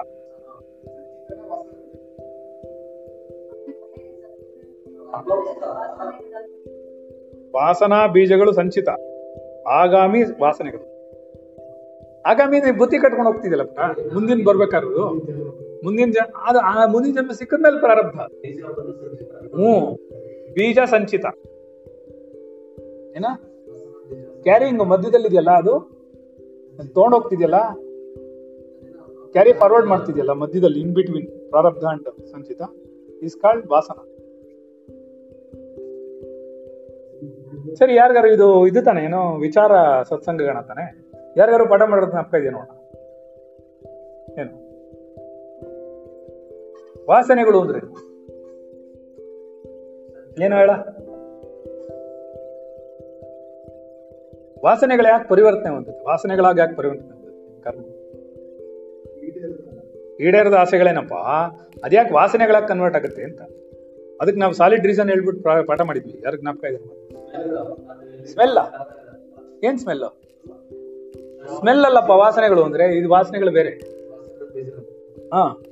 ವಾಸನಾ 7.54 8.06
ಬೀಜಗಳು 8.06 8.52
ಸಂಚಿತ. 8.52 8.88
ಆಗಾಮಿ 9.68 10.22
ವಾಸನೆಗಳು. 10.22 10.96
ಆಗಾಮಿ 12.26 12.60
ನೀವು 12.60 12.78
ಬುತ್ತಿ 12.78 12.98
ಕಟ್ಕೊಂಡು 12.98 13.30
ಹೋಗ್ತಿದ್ಯಲ್ಲಪ್ಪ 13.30 13.80
ಮುಂದಿನ 14.14 14.42
ಬರ್ಬೇಕಾದ್ರು 14.44 15.14
ಮುಂದಿನ 15.84 16.10
ಜನ 16.10 16.32
ಅದು 16.44 16.58
ಆ 16.58 16.86
ಮುಂದಿನ 16.86 17.14
ಜನ್ಮ 17.14 17.30
ಸಿಕ್ಕದ್ಮೇಲೆ 17.32 17.78
ಪ್ರಾರಬ್ಧ 17.78 18.18
ಹ್ಮ್ 19.54 19.94
ಬೀಜ 20.54 20.78
ಸಂಚಿತ. 20.84 21.24
ಏನ? 23.16 23.24
ಕ್ಯಾರಿಂಗ್ 24.42 24.86
ಮಧ್ಯದಲ್ಲಿ 24.86 25.26
ಇದೆಯಲ್ಲ 25.26 25.50
ಅದು 25.50 25.90
ತಗೊಂಡೋಗ್ತಿದ್ಯಲ್ಲ 26.94 27.58
ಕ್ಯಾರಿ 29.32 29.52
ಫಾರ್ವರ್ಡ್ 29.52 29.86
ಮಾಡ್ತಿದ್ಯಲ್ಲ 29.86 30.32
ಮಧ್ಯದಲ್ಲಿ 30.32 30.80
ಇನ್ 30.80 30.94
ಬಿಟ್ವೀನ್ 30.94 31.50
ಪ್ರಾರಬ್ಧ 31.50 31.84
ಅಂಡ್ 31.84 32.26
ಸಂಚಿತ. 32.26 32.62
ಇಸ್ 33.22 33.36
ಕಾಲ್ಡ್ 33.36 33.66
ವಾಸನ. 33.66 34.15
ಸರಿ, 37.78 37.94
ಯಾರಿಗಾರು 37.94 38.28
ಇದು 38.28 38.66
ಇದು 38.66 38.82
ತಾನೆ, 38.82 39.04
ಏನೋ 39.04 39.36
ವಿಚಾರ 39.36 40.02
ಸತ್ಸಂಗಗಣ 40.02 40.60
ತಾನೆ? 40.60 41.12
ಯಾರಿಗಾರು 41.36 41.68
ಪಾಠ 41.68 41.82
ಮಾಡೋದ್ 41.82 42.14
ನಪ್ಪ 42.14 42.34
ಇದೆಯಾ 42.34 42.52
ನೋಡ 42.52 42.68
ಏನು? 44.38 44.66
ವಾಸನೆಗಳು 47.10 47.60
ಅಂದ್ರೆ? 47.60 47.78
ಏನು 50.44 50.56
ಹೇಳ? 50.56 50.70
ವಾಸನೆಗಳು 54.64 55.08
ಯಾಕೆ 55.08 55.28
ಪರಿವರ್ತನೆ 55.28 55.74
ಹೊಂದುತ್ತೆ? 55.74 56.04
ವಾಸನೆಗಳಾಗಿ 56.04 56.60
ಯಾಕೆ 56.60 56.74
ಪರಿವರ್ತನೆ 56.74 57.10
ಹೊಂದುತ್ತೆ? 57.10 57.62
ಕರ್ಮ. 57.62 57.82
ಈಡೇರದ 60.20 60.54
ಆಸೆಗಳೇನಪ್ಪ? 60.54 61.14
ಅದ್ಯಾಕೆ 61.84 62.14
ವಾಸನೆಗಳಾಗಿ 62.14 62.68
ಕನ್ವರ್ಟ್ 62.68 62.96
ಆಗುತ್ತೆ 62.96 63.22
ಅಂತ? 63.22 63.40
ಅದಕ್ಕೆ 64.20 64.40
ನಾವು 64.40 64.52
ಸಾಲಿಡ್ 64.52 64.86
ರೀಸನ್ 64.86 65.10
ಹೇಳ್ಬಿಟ್ಟು 65.10 65.66
ಪಾಠ 65.66 65.80
ಮಾಡಿದ್ವಿ. 65.80 66.20
ಯಾರಿಗೆ 66.24 66.42
ಜ್ಞಾಪಕ 66.42 66.64
ಇದೆ? 66.64 67.06
ಸ್ಮೆಲ್ಲ? 68.26 68.58
ಏನ್ 69.64 69.78
ಸ್ಮೆಲ್? 69.78 70.02
ಸ್ಮೆಲ್ 71.58 71.84
ಅಲ್ಲಪ್ಪ, 71.84 72.10
ವಾಸನೆಗಳು 72.10 72.62
ಅಂದ್ರೆ 72.62 72.98
ಇದು 72.98 73.10
ವಾಸನೆಗಳು 73.10 73.50
ಬೇರೆ. 73.50 73.70
ಹಾ. 75.34 75.62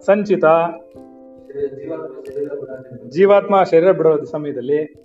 ಸಂಚಿತ. 0.00 0.44
ಜೀವಾತ್ಮ 3.08 3.62
ಶರೀರ 3.62 3.92
ಬಿಡೋ 3.92 4.24
ಸಮಯದಲ್ಲಿ. 4.24 5.04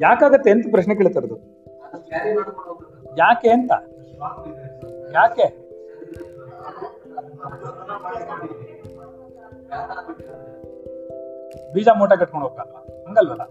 ಯಾಕಾಗತ್ತೆ 0.00 0.50
ಅಂತ 0.50 0.66
ಪ್ರಶ್ನೆ 0.70 0.94
ಕೇಳ್ತಾರದು 0.94 1.36
ಯಾಕೆ 3.18 3.50
ಅಂತ? 3.50 3.72
ಯಾಕೆ? 5.12 5.68
ಬೀಜ 11.72 11.88
ಮೂಟ 11.98 12.12
ಕಟ್ಕೊಂಡು 12.12 12.48
ಹೋಗಲ್ಲ 12.48 12.97
ಹಂಗಲ್ವಲ್ಲ? 13.08 13.44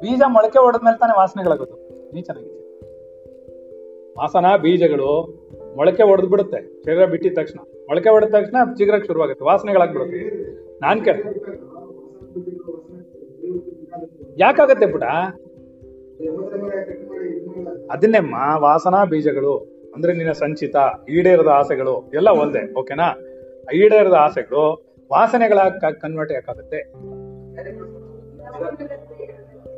ಬೀಜ 0.00 0.22
ಮೊಳಕೆ 0.28 0.58
ಹೊಡೆದ್ಮೇಲೆ 0.58 0.98
ತಾನೇ 0.98 1.14
ವಾಸನೆಗಳಾಗುತ್ತೆ 1.18 2.12
ನೀ 2.14 2.22
ಚೆನ್ನಾಗಿದೆ 2.22 2.64
ವಾಸನ 4.18 4.56
ಬೀಜಗಳು 4.56 5.44
ಮೊಳಕೆ 5.76 6.02
ಹೊಡೆದ್ 6.02 6.28
ಬಿಡುತ್ತೆ. 6.28 6.82
ಶರೀರ 6.82 7.04
ಬಿಟ್ಟಿದ 7.04 7.38
ತಕ್ಷಣ. 7.38 7.58
ಮೊಳಕೆ 7.60 8.08
ಹೊಡೆದ 8.08 8.28
ತಕ್ಷಣ 8.28 8.74
ಚಿಗುರಕ್ಕೆ 8.74 9.06
ಶುರುವಾಗುತ್ತೆ. 9.06 9.44
ವಾಸನೆಗಳಾಗ್ಬಿಡುತ್ತೆ. 9.44 10.54
ನಾನ್ 10.80 11.04
ಕೇಳ 11.04 11.14
ಯಾಕಾಗತ್ತೆ 14.38 14.86
ಪುಟ? 14.86 15.02
ಅದನ್ನೇಮ್ಮ, 17.90 18.34
ವಾಸನಾ 18.56 19.04
ಬೀಜಗಳು. 19.04 19.58
ಅಂದ್ರೆ 19.94 20.12
ನಿನ್ನ 20.12 20.32
ಸಂಚಿತ, 20.32 20.76
ಈಡೇರದ 21.08 21.48
ಆಸೆಗಳು, 21.48 22.10
ಎಲ್ಲ 22.14 22.28
ಒಂದೇ 22.28 22.74
ಓಕೆನಾ? 22.80 23.18
ಈಡೇರದ 23.74 24.12
ಆಸೆಗಳು 24.12 24.84
ವಾಸನೆಗಳ 25.12 25.58
ಕನ್ವರ್ಟ್ 26.00 26.32
ಯಾಕಾಗುತ್ತೆ? 26.32 26.92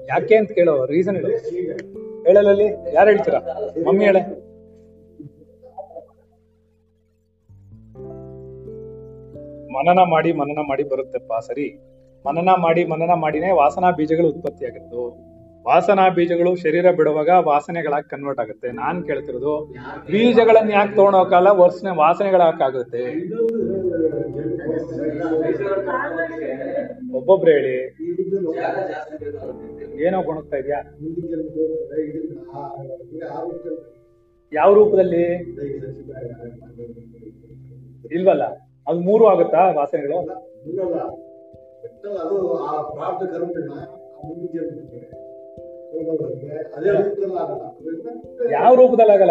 ಯಾಕೆ 0.08 0.34
ಅಂತ 0.36 0.52
ಕೇಳೋ 0.52 0.86
ರೀಸನ್ 0.86 1.16
ಹೇಳು. 1.16 1.28
ಹೇಳಲಲ್ಲಿ 2.24 2.94
ಯಾರು 2.94 3.10
ಹೇಳ್ತೀರಾ? 3.10 3.40
ಮಮ್ಮಿ 3.86 4.04
ಹೇಳೆ. 4.04 4.20
ಮನನ 9.72 9.98
ಮಾಡಿ 10.10 10.32
ಮನನ 10.32 10.58
ಮಾಡಿ 10.68 10.84
ಬರುತ್ತೆಪ್ಪ 10.84 11.32
ಸರಿ. 11.46 11.78
ಮನನ 12.26 12.48
ಮಾಡಿ 12.58 12.84
ಮನನ 12.84 13.12
ಮಾಡಿನೇ 13.14 13.50
ವಾಸನಾ 13.50 13.90
ಬೀಜಗಳು 13.90 14.28
ಉತ್ಪತ್ತಿ 14.28 14.64
ವಾಸನಾ 15.66 16.08
ಬೀಜಗಳು 16.08 16.56
ಶರೀರ 16.56 16.90
ಬಿಡುವಾಗ 16.90 17.28
ವಾಸನೆಗಳಾಗಿ 17.28 18.08
ಕನ್ವರ್ಟ್ 18.08 18.40
ಆಗುತ್ತೆ. 18.40 18.70
ನಾನ್ 18.70 19.04
ಕೇಳ್ತಿರೋದು, 19.04 19.74
ಬೀಜಗಳನ್ನ 20.12 20.70
ಯಾಕೆ 20.72 20.94
ತಗೊಂಡೋಗಲ್ಲ 20.96 21.48
ವರ್ಷನೆ 21.48 21.96
ವಾಸನೆಗಳಾಗುತ್ತೆ 21.96 23.02
ಒಬ್ಬೊಬ್ರು 27.16 27.50
ಹೇಳಿ. 27.50 27.76
ಏನೋ 30.06 30.22
ಗುಣಗ್ತಾ 30.22 30.56
ಇದೆಯಾ? 30.56 30.80
ಯಾವ 34.52 34.74
ರೂಪದಲ್ಲಿ? 34.74 35.24
ಇಲ್ವಲ್ಲ? 38.14 38.44
ಅದು 38.88 39.00
ಮೂರು 39.00 39.26
ಆಗುತ್ತಾ 39.26 39.70
ವಾಸನೆಗಳು? 39.72 40.18
ಯಾವ 48.50 48.74
ರೂಪದಲ್ಲಿ 48.74 49.12
ಆಗಲ್ಲ 49.12 49.30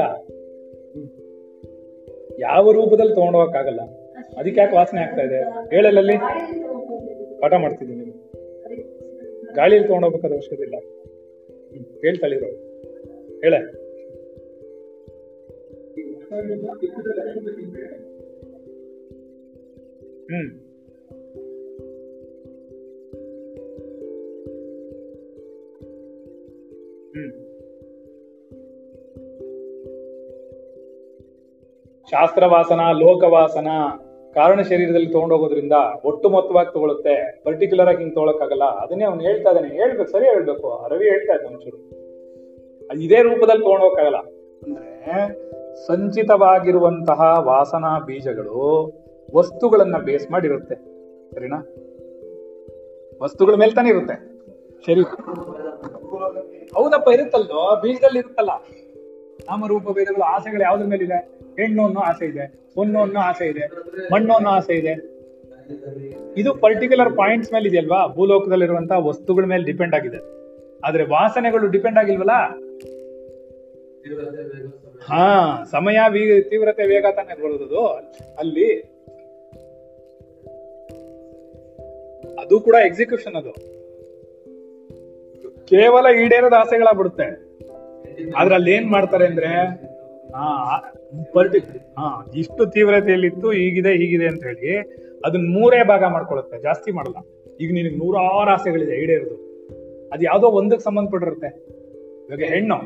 ಯಾವ 2.39 2.71
ರೂಪದಲ್ಲಿ 2.71 3.15
ತಗೊಂಡೋಗಕ್ಕಾಗಲ್ಲ. 3.15 3.81
ಅದಕ್ಕೆ 4.37 4.61
ಯಾಕೆ 4.61 4.75
ವಾಸನೆ 4.75 5.01
ಆಗ್ತಾ 5.01 5.21
ಇದೆ? 5.21 5.39
ಹೇಳಲಲ್ಲಿ 5.75 6.17
ಪಾಠ 7.41 7.53
ಮಾಡ್ತಿದ್ದೀನಿ 7.53 8.05
ಗಾಳಿಯಲ್ಲಿ 9.55 9.87
ತಗೊಂಡೋಗ್ಬೇಕಾದ 9.87 10.31
ಅವಶ್ಯಕತೆ 10.31 10.63
ಇಲ್ಲ. 10.63 10.75
ಹೇಳ್ತಾಳಿರೋ 12.01 12.47
ಹೇಳ. 13.43 13.53
ಹ್ಮ್. 20.31 20.64
ಶಾಸ್ತ್ರವಾಸನ, 32.09 32.79
ಲೋಕವಾಸನ 32.91 33.67
ಕಾರಣ 34.33 34.61
ಶರೀರದಲ್ಲಿ 34.61 35.07
ತಗೊಂಡೋಗೋದ್ರಿಂದ 35.07 35.71
ಒಟ್ಟು 36.05 36.29
ಮೊತ್ತವಾಗಿ 36.29 36.73
ತಗೊಳುತ್ತೆ. 36.73 37.41
ಪರ್ಟಿಕ್ಯುಲರ್ 37.43 37.87
ಆಗಿ 37.87 37.97
ಹಿಂಗ್ 37.97 38.15
ತಗೊಳಕ್ಕಾಗಲ್ಲ. 38.15 38.63
ಅದನ್ನೇ 38.63 39.03
ಅವ್ನು 39.03 39.21
ಹೇಳ್ತಾ 39.23 39.49
ಇದ್ದಾನೆ. 39.49 39.67
ಹೇಳ್ಬೇಕು, 39.67 40.11
ಸರಿ 40.11 40.25
ಹೇಳ್ಬೇಕು. 40.25 40.87
ರವಿ 40.89 41.05
ಹೇಳ್ತಾ 41.05 41.33
ಇದ್ದ 41.33 41.45
ಒಂಚೂರು. 41.45 41.77
ಇದೇ 43.01 43.15
ರೂಪದಲ್ಲಿ 43.15 43.61
ತಗೊಂಡೋಗಕ್ಕಾಗಲ್ಲ. 43.61 44.17
ಅಂದ್ರೆ 44.17 45.33
ಸಂಚಿತವಾಗಿರುವಂತಹ 45.87 47.37
ವಾಸನಾ 47.39 47.99
ಬೀಜಗಳು 47.99 48.91
ವಸ್ತುಗಳನ್ನ 49.35 49.97
ಬೇಸ್ 49.97 50.31
ಮಾಡಿರುತ್ತೆ 50.31 50.75
ಸರಿನಾ? 51.35 51.57
ವಸ್ತುಗಳ 53.23 53.53
ಮೇಲೆ 53.53 53.71
ತಾನೇ 53.71 53.89
ಇರುತ್ತೆ. 53.89 54.35
ಶರೀರ. 54.85 55.05
ಹೌದಪ್ಪ 56.75 57.07
ಇರುತ್ತಲ್ಲೋ 57.13 57.61
ಬೀಜದಲ್ಲಿ 57.81 58.19
ಇರುತ್ತಲ್ಲ. 58.19 58.53
ನಾಮರೂಪ 59.47 59.87
ಭೇದಗಳು, 59.97 60.23
ಆಸೆಗಳು 60.23 60.63
ಯಾವ್ದ್ರ 60.63 60.85
ಮೇಲಿದೆ? 60.87 61.19
ಹೆಣ್ಣು 61.59 61.81
ಅನ್ನೋ 61.85 62.01
ಆಸೆ 62.01 62.25
ಇದೆ 62.25 62.45
ಹೊನ್ನು 62.75 62.99
ಅನ್ನೋ 63.01 63.19
ಆಸೆ 63.19 63.45
ಇದೆ, 63.47 63.65
ಮಣ್ಣು 64.13 64.33
ಅನ್ನೋ 64.33 64.49
ಆಸೆ 64.49 64.73
ಇದೆ. 64.73 64.93
ಇದು 66.37 66.49
ಪರ್ಟಿಕ್ಯುಲರ್ 66.55 67.11
ಪಾಯಿಂಟ್ಸ್ 67.17 67.53
ಮೇಲೆ 67.53 67.69
ಇದೆಯಲ್ವಾ 67.69 67.99
ಭೂಲೋಕದಲ್ಲಿರುವಂತಹ 68.07 68.99
ವಸ್ತುಗಳ 69.07 69.43
ಮೇಲೆ 69.43 69.63
ಡಿಪೆಂಡ್ 69.63 69.95
ಆಗಿದೆ. 69.95 70.19
ಆದ್ರೆ 70.87 71.03
ವಾಸನೆಗಳು 71.05 71.67
ಡಿಪೆಂಡ್ 71.67 71.99
ಆಗಿಲ್ವಲ್ಲ? 71.99 72.35
ಹಾ, 75.09 75.23
ಸಮಯ 75.71 75.99
ತೀವ್ರತೆ 76.49 76.83
ವೇಗ 76.87 77.05
ತಾನೇ 77.15 77.35
ಬರೋದು 77.41 77.85
ಅಲ್ಲಿ 78.41 78.67
ಅದು 82.39 82.55
ಕೂಡ 82.59 82.75
ಎಕ್ಸಿಕ್ಯೂಷನ್ 82.85 83.35
ಅದು. 83.35 83.53
ಕೇವಲ 85.69 86.05
ಈಡೇರದ 86.23 86.55
ಆಸೆಗಳಾಗ್ಬಿಡುತ್ತೆ 86.59 87.27
ಆದ್ರೆ 88.37 88.55
ಅಲ್ಲಿ 88.55 88.71
ಏನ್ 88.71 88.87
ಮಾಡ್ತಾರೆ 88.91 89.25
ಅಂದ್ರೆ 89.25 89.51
ಹಾ 90.35 90.45
ಪರ್ಟಿ 91.33 91.59
ಹಾ 91.97 92.07
ಇಷ್ಟು 92.35 92.65
ತೀವ್ರತೆಯಲ್ಲಿತ್ತು 92.65 93.51
ಹೀಗಿದೆ 93.51 93.91
ಹೀಗಿದೆ 93.91 94.27
ಅಂತ 94.27 94.43
ಹೇಳಿ 94.43 94.69
ಅದನ್ನ 95.25 95.45
ಮೂರೇ 95.53 95.83
ಭಾಗ 95.83 96.03
ಮಾಡ್ಕೊಳುತ್ತೆ, 96.03 96.57
ಜಾಸ್ತಿ 96.61 96.91
ಮಾಡಲ್ಲ. 96.91 97.17
ಈಗ 97.59 97.69
ನಿನಗೆ 97.73 97.97
ನೂರಾರು 97.97 98.51
ಆಸೆಗಳಿದೆ 98.51 98.95
ಈಡೇರೋದು. 99.03 99.37
ಅದು 100.13 100.23
ಯಾವುದೋ 100.23 100.47
ಒಂದಕ್ಕೆ 100.47 100.83
ಸಂಬಂಧಪಟ್ಟಿರುತ್ತೆ. 100.83 101.49
ಇವಾಗ 102.27 102.43
ಹೆಣ್ಣು 102.53 102.77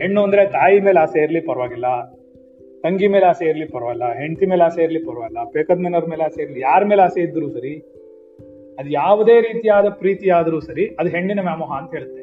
ಹೆಣ್ಣು 0.00 0.20
ಅಂದ್ರೆ 0.22 0.42
ತಾಯಿ 0.46 0.80
ಮೇಲೆ 0.80 1.00
ಆಸೆ 1.00 1.18
ಇರ್ಲಿ 1.22 1.40
ಪರವಾಗಿಲ್ಲ, 1.40 1.88
ತಂಗಿ 2.82 3.06
ಮೇಲೆ 3.06 3.26
ಆಸೆ 3.26 3.44
ಇರ್ಲಿ 3.44 3.66
ಪರವಾಗಿಲ್ಲ, 3.66 4.06
ಹೆಂಡತಿ 4.12 4.46
ಮೇಲೆ 4.46 4.64
ಆಸೆ 4.64 4.82
ಇರ್ಲಿ 4.82 4.98
ಪರವಾಗಿಲ್ಲ, 4.98 5.44
ಪೇಕದ 5.44 5.78
ಮೇನವ್ರ 5.78 6.06
ಮೇಲೆ 6.06 6.24
ಆಸೆ 6.24 6.42
ಇರ್ಲಿ, 6.42 6.60
ಯಾರ 6.60 6.84
ಮೇಲೆ 6.84 7.02
ಆಸೆ 7.02 7.20
ಇದ್ದರೂ 7.20 7.48
ಸರಿ, 7.48 7.74
ಅದು 8.78 8.88
ಯಾವುದೇ 8.90 9.40
ರೀತಿಯಾದ 9.40 9.88
ಪ್ರೀತಿ 9.88 10.28
ಆದ್ರೂ 10.30 10.60
ಸರಿ, 10.60 10.86
ಅದು 11.00 11.08
ಹೆಣ್ಣಿನ 11.08 11.40
ವ್ಯಾಮೋಹ 11.40 11.72
ಅಂತ 11.78 11.90
ಹೇಳುತ್ತೆ 11.94 12.15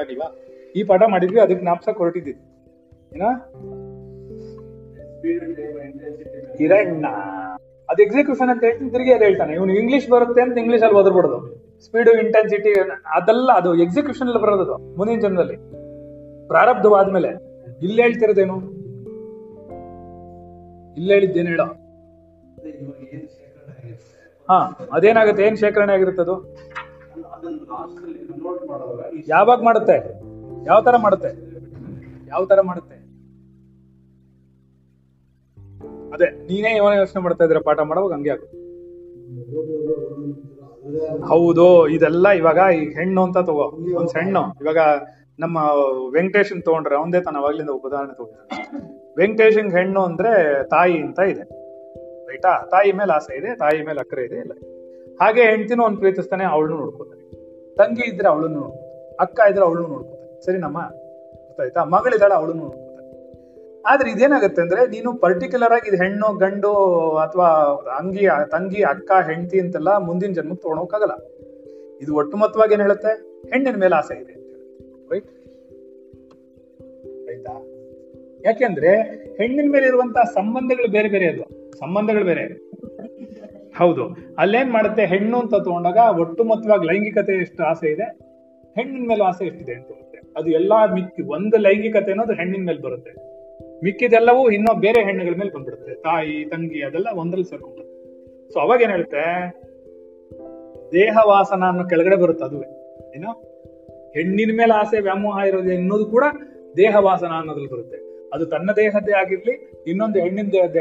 ಗೊತ್ತಾಗಿಲ್ವಾ 0.00 0.28
ಈ 0.76 0.82
ಪಾಠ 0.82 1.02
ಮಾಡಿದ್ವಿ 1.08 1.40
ಅದಕ್ಕೆ 1.40 1.64
ನಾಪ್ಸ 1.64 1.88
ಕೊರಟಿದ್ವಿ 1.88 2.34
ಏನ? 3.14 3.24
ಹಿರಣ್ಣ. 6.58 7.06
ಅದು 7.90 8.02
ಎಕ್ಸಿಕ್ಯೂಷನ್ 8.02 8.50
ಅಂತ 8.50 8.64
ಹೇಳ್ತೀನಿ 8.64 8.90
ತಿರುಗಿ 8.90 9.12
ಅದು 9.12 9.24
ಹೇಳ್ತಾನೆ. 9.24 9.52
ಇವನು 9.54 9.72
ಇಂಗ್ಲಿಷ್ 9.74 10.10
ಬರುತ್ತೆ 10.10 10.42
ಅಂತ 10.42 10.58
ಇಂಗ್ಲಿಷ್ 10.58 10.82
ಅಲ್ಲಿ 10.82 10.98
ಓದ್ಬಿಡೋದು. 10.98 11.38
ಸ್ಪೀಡು 11.84 12.12
ಇಂಟೆನ್ಸಿಟಿ 12.12 12.72
ಅದೆಲ್ಲ 13.14 13.50
ಅದು 13.52 13.74
ಎಕ್ಸಿಕ್ಯೂಷನ್ 13.74 14.28
ಅಲ್ಲಿ 14.28 14.42
ಬರೋದು 14.42 14.62
ಅದು 14.62 14.96
ಮುಂದಿನ 14.96 15.20
ಜನರಲ್ಲಿ 15.20 15.56
ಪ್ರಾರಬ್ಧವಾದ್ಮೇಲೆ. 16.48 17.30
ಇಲ್ಲಿ 17.82 18.02
ಹೇಳ್ತಿರೋದೇನು? 18.02 18.56
ಇಲ್ಲಿ 20.96 21.12
ಹೇಳಿದ್ದೇನು 21.14 21.48
ಹೇಳೋ. 21.48 21.66
ಹ 24.48 24.52
ಅದೇನಾಗುತ್ತೆ? 24.92 25.42
ಏನ್ 25.46 25.56
ಶೇಖರಣೆ 25.56 25.92
ಆಗಿರುತ್ತೆ 25.92 26.22
ಯಾವಾಗ 29.28 29.62
ಮಾಡುತ್ತೆ? 29.62 29.96
ಯಾವ 30.66 30.80
ತರ 30.82 30.96
ಮಾಡುತ್ತೆ? 30.96 31.30
ಯಾವ 32.28 32.44
ತರ 32.44 32.60
ಮಾಡುತ್ತೆ? 32.60 32.96
ಅದೇ 36.12 36.30
ನೀನೇ 36.48 36.76
ಯೋನ 36.76 36.92
ಯೋಚನೆ 36.92 37.22
ಮಾಡ್ತಾ 37.22 37.44
ಇದ್ರೆ 37.44 37.60
ಪಾಠ 37.60 37.80
ಮಾಡುವಾಗ 37.80 38.12
ಹಂಗೆ 38.12 38.30
ಆಗುತ್ತೆ. 38.30 38.56
ಹೌದು 41.26 41.88
ಇದೆಲ್ಲ 41.88 42.28
ಇವಾಗ 42.28 42.58
ಈ 42.74 42.94
ಹೆಣ್ಣು 42.94 43.22
ಅಂತ 43.22 43.38
ತಗೋ 43.38 43.66
ಒಂದ್ 43.98 44.18
ಹೆಣ್ಣು 44.18 44.42
ಇವಾಗ 44.60 44.78
ನಮ್ಮ 45.38 45.58
ವೆಂಕಟೇಶನ್ 46.14 46.62
ತಗೊಂಡ್ರೆ 46.62 46.96
ಅವಂದೇ 46.96 47.20
ತಾನು 47.20 47.38
ಅವಾಗ್ಲಿಂದ 47.38 47.70
ಉದಾಹರಣೆ 47.70 48.12
ತಗೊಂಡಿದ್ದಾನೆ 48.12 48.80
ವೆಂಕಟೇಶನ್ 49.18 49.70
ಹೆಣ್ಣು 49.70 50.00
ಅಂದ್ರೆ 50.00 50.32
ತಾಯಿ 50.68 50.98
ಅಂತ 50.98 51.18
ಇದೆ. 51.18 51.44
ರೈಟಾ? 52.26 52.66
ತಾಯಿ 52.70 52.92
ಮೇಲೆ 52.92 53.12
ಆಸೆ 53.12 53.38
ಇದೆ 53.38 53.56
ತಾಯಿ 53.56 53.82
ಮೇಲೆ 53.86 54.00
ಅಕ್ಕರೆ 54.00 54.24
ಇದೆ 54.24 54.38
ಇಲ್ಲ. 54.40 54.52
ಹಾಗೆ 55.20 55.42
ಹೆಂಡ್ತಿನೂ 55.42 55.82
ಅವ್ನು 55.82 55.98
ಪ್ರೀತಿಸ್ತಾನೆ 55.98 56.44
ಅವಳನ್ನು 56.44 56.76
ನೋಡ್ಕೋತಾನೆ 56.76 57.19
ತಂಗಿ 57.80 58.04
ಇದ್ರೆ 58.10 58.28
ಅವಳನ್ನು 58.28 58.58
ನೋಡ್ಕೋತಾನೆ, 58.60 59.16
ಅಕ್ಕ 59.20 59.40
ಇದ್ರೆ 59.50 59.64
ಅವಳನ್ನು 59.64 59.88
ನೋಡ್ಕೋತಾನೆ. 59.88 60.42
ಸರಿನಮ್ಮ 60.44 60.80
ಗೊತ್ತಾಯ್ತಾ 61.46 61.84
ಮಗಳಿದ್ದಾಳೆ 61.84 62.34
ಅವಳು 62.34 62.52
ನೋಡ್ಕೋತಾನೆ. 62.52 62.88
ಆದ್ರೆ 63.86 64.10
ಇದೇನಾಗುತ್ತೆ 64.10 64.62
ಅಂದ್ರೆ 64.62 64.80
ನೀನು 64.86 65.10
ಪರ್ಟಿಕ್ಯುಲರ್ 65.16 65.72
ಆಗಿ 65.72 65.88
ಇದು 65.88 65.98
ಹೆಣ್ಣು, 66.02 66.28
ಗಂಡು 66.36 66.72
ಅಥವಾ 67.16 67.46
ಅಂಗಿ, 67.98 68.26
ತಂಗಿ, 68.50 68.82
ಅಕ್ಕ, 68.82 69.10
ಹೆಂಡತಿ 69.30 69.60
ಅಂತೆಲ್ಲ 69.60 69.96
ಮುಂದಿನ 69.98 70.32
ಜನ್ಮಕ್ಕೆ 70.32 70.62
ತಗೊಳಕ್ಕಾಗಲ್ಲ. 70.62 71.14
ಇದು 72.02 72.14
ಒಟ್ಟುಮೊತ್ತವಾಗಿ 72.16 72.72
ಏನ್ 72.72 72.82
ಹೇಳುತ್ತೆ? 72.82 73.12
ಹೆಣ್ಣಿನ 73.50 73.76
ಮೇಲೆ 73.76 73.94
ಆಸೆ 73.94 74.14
ಇದೆ 74.22 74.32
ಅಂತ 74.32 74.52
ರೈಟ್ 75.12 75.30
ಆಯ್ತಾ? 77.28 77.54
ಯಾಕೆಂದ್ರೆ 78.44 78.92
ಹೆಣ್ಣಿನ 79.38 79.68
ಮೇಲೆ 79.72 79.86
ಇರುವಂತಹ 79.86 80.24
ಸಂಬಂಧಗಳು 80.34 80.88
ಬೇರೆ 80.90 81.08
ಬೇರೆ 81.08 81.26
ಅದು 81.26 81.44
ಸಂಬಂಧಗಳು 81.78 82.24
ಬೇರೆ. 82.24 82.44
ಹೌದು. 83.80 84.16
ಅಲ್ಲೇನ್ 84.38 84.70
ಮಾಡುತ್ತೆ? 84.70 85.06
ಹೆಣ್ಣು 85.06 85.38
ಅಂತ 85.38 85.54
ತಗೊಂಡಾಗ 85.54 86.18
ಒಟ್ಟು 86.20 86.44
ಮೊತ್ತವಾಗಿ 86.44 86.86
ಲೈಂಗಿಕತೆ 86.86 87.40
ಎಷ್ಟು 87.40 87.62
ಆಸೆ 87.62 87.92
ಇದೆ? 87.92 88.04
ಹೆಣ್ಣಿನ 88.74 89.08
ಮೇಲೆ 89.08 89.24
ಆಸೆ 89.24 89.44
ಎಷ್ಟಿದೆ 89.44 89.72
ಅಂತ 89.72 89.88
ಬರುತ್ತೆ 89.88 90.18
ಅದು 90.36 90.50
ಎಲ್ಲಾ 90.50 90.86
ಮಿಕ್ಕಿ, 90.86 91.22
ಒಂದು 91.22 91.56
ಲೈಂಗಿಕತೆ 91.56 92.10
ಅನ್ನೋದು 92.10 92.32
ಹೆಣ್ಣಿನ 92.32 92.64
ಮೇಲೆ 92.66 92.78
ಬರುತ್ತೆ. 92.78 93.30
ಮಿಕ್ಕಿದೆಲ್ಲವೂ 93.84 94.50
ಇನ್ನೂ 94.50 94.80
ಬೇರೆ 94.80 95.04
ಹೆಣ್ಣುಗಳ 95.04 95.30
ಮೇಲೆ 95.30 95.50
ಬಂದ್ಬಿಡುತ್ತೆ. 95.50 95.94
ತಾಯಿ, 95.94 96.44
ತಂಗಿ 96.44 96.82
ಅದೆಲ್ಲ 96.82 97.08
ಒಂದ್ರಲ್ಲಿ 97.14 97.48
ಸೇರ್ಕೊಂಡ್ಬಿಡುತ್ತೆ. 97.48 98.00
ಸೊ 98.52 98.60
ಅವಾಗ 98.60 98.82
ಏನ್ 98.82 98.90
ಹೇಳುತ್ತೆ? 98.90 99.52
ದೇಹವಾಸನ 100.92 101.62
ಅನ್ನೋ 101.64 101.84
ಕೆಳಗಡೆ 101.84 102.16
ಬರುತ್ತೆ 102.16 102.44
ಅದುವೇ. 102.44 102.66
ಏನೋ? 103.16 103.32
ಹೆಣ್ಣಿನ 104.14 104.50
ಮೇಲೆ 104.56 104.72
ಆಸೆ, 104.72 105.00
ವ್ಯಾಮೋಹ 105.00 105.38
ಇರೋದು 105.48 105.70
ಅನ್ನೋದು 105.70 106.06
ಕೂಡ 106.06 106.24
ದೇಹವಾಸನ 106.76 107.32
ಅನ್ನೋದ್ರಲ್ಲಿ 107.38 107.70
ಬರುತ್ತೆ. 107.70 108.28
ಅದು 108.32 108.46
ತನ್ನ 108.46 108.70
ದೇಹದ್ದೇ 108.76 109.12
ಆಗಿರ್ಲಿ, 109.12 109.72
ಇನ್ನೊಂದು 109.86 110.18
ಹೆಣ್ಣಿನ 110.18 110.48
ದೇಹದ್ದೇ 110.52 110.80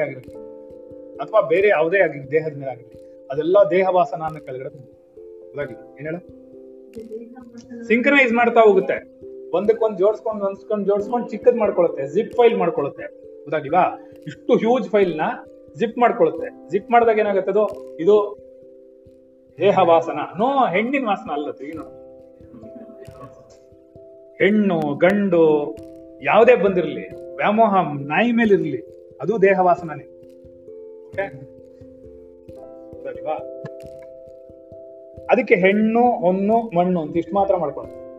ಅಥವಾ 1.21 1.41
ಬೇರೆ 1.41 1.67
ಯಾವುದೇ 1.67 1.99
ಆಗಿ 1.99 2.31
ದೇಹದ 2.31 2.57
ಮೇಲೆ 2.57 2.71
ಆಗಿರಲಿ. 2.71 3.27
ಅದೆಲ್ಲ 3.31 3.57
ದೇಹವಾಸನ 3.71 4.21
ಕೆಳಗಡೆ 4.37 4.69
ಗೊತ್ತಾಗಿಲ್ಲ 4.69 5.81
ಏನ್ 5.99 6.07
ಹೇಳ? 6.07 6.15
ಸಿಂಕ್ರನೈಸ್ 7.87 8.33
ಮಾಡ್ತಾ 8.33 8.61
ಹೋಗುತ್ತೆ. 8.61 9.19
ಒಂದಕ್ಕೊಂದು 9.53 9.97
ಜೋಡಿಸ್ಕೊಂಡು 9.97 10.45
ಹೊಂದ್ಸ್ಕೊಂಡು 10.45 10.85
ಜೋಡಿಸ್ಕೊಂಡು 10.85 11.27
ಚಿಕ್ಕದ್ 11.27 11.57
ಮಾಡ್ಕೊಳ್ಳುತ್ತೆ 11.57 12.07
ಜಿಪ್ 12.07 12.33
ಫೈಲ್ 12.33 12.57
ಮಾಡ್ಕೊಳ್ಳುತ್ತೆ 12.57 13.03
ಗೊತ್ತಾಗಿಲ್ವಾ 13.43 13.99
ಇಷ್ಟು 14.27 14.55
ಹ್ಯೂಜ್ 14.55 14.89
ಫೈಲ್ನ 14.89 15.21
ಜಿಪ್ 15.75 15.97
ಮಾಡ್ಕೊಳ್ಳುತ್ತೆ 15.97 16.69
ಜಿಪ್ 16.69 16.91
ಮಾಡಿದಾಗ 16.91 17.19
ಏನಾಗುತ್ತೆ 17.19 17.51
ಅದು? 17.51 17.95
ಇದು 17.99 18.37
ದೇಹ 19.59 19.79
ವಾಸನ 19.79 20.19
ನೋ, 20.37 20.65
ಹೆಣ್ಣಿನ 20.65 21.07
ವಾಸನ 21.07 21.31
ಅಲ್ಲ 21.31 21.47
ಏನು? 21.63 21.83
ಹೆಣ್ಣು, 24.37 24.95
ಗಂಡು, 24.95 25.75
ಯಾವುದೇ 26.21 26.55
ಬಂದಿರಲಿ. 26.55 27.35
ವ್ಯಾಮೋಹ, 27.35 27.75
ನಾಯಿ 28.01 28.31
ಮೇಲೆ 28.31 28.53
ಇರಲಿ 28.53 28.81
ಅದು 29.21 29.41
ದೇಹ 29.41 29.59
ವಾಸನನೇ 29.59 30.18
ಓಕೆ? 31.09 31.25
ಅದಕ್ಕೆ 35.29 35.55
ಹೆಣ್ಣು, 35.55 35.99
ಹೊನ್ನು, 35.99 36.77
ಮಣ್ಣು 36.77 37.01
ಅಂತ 37.01 37.17
ಇಷ್ಟು 37.17 37.35
ಮಾತ್ರ 37.35 37.55
ಮಾಡ್ಕೊಂಡು 37.55 38.09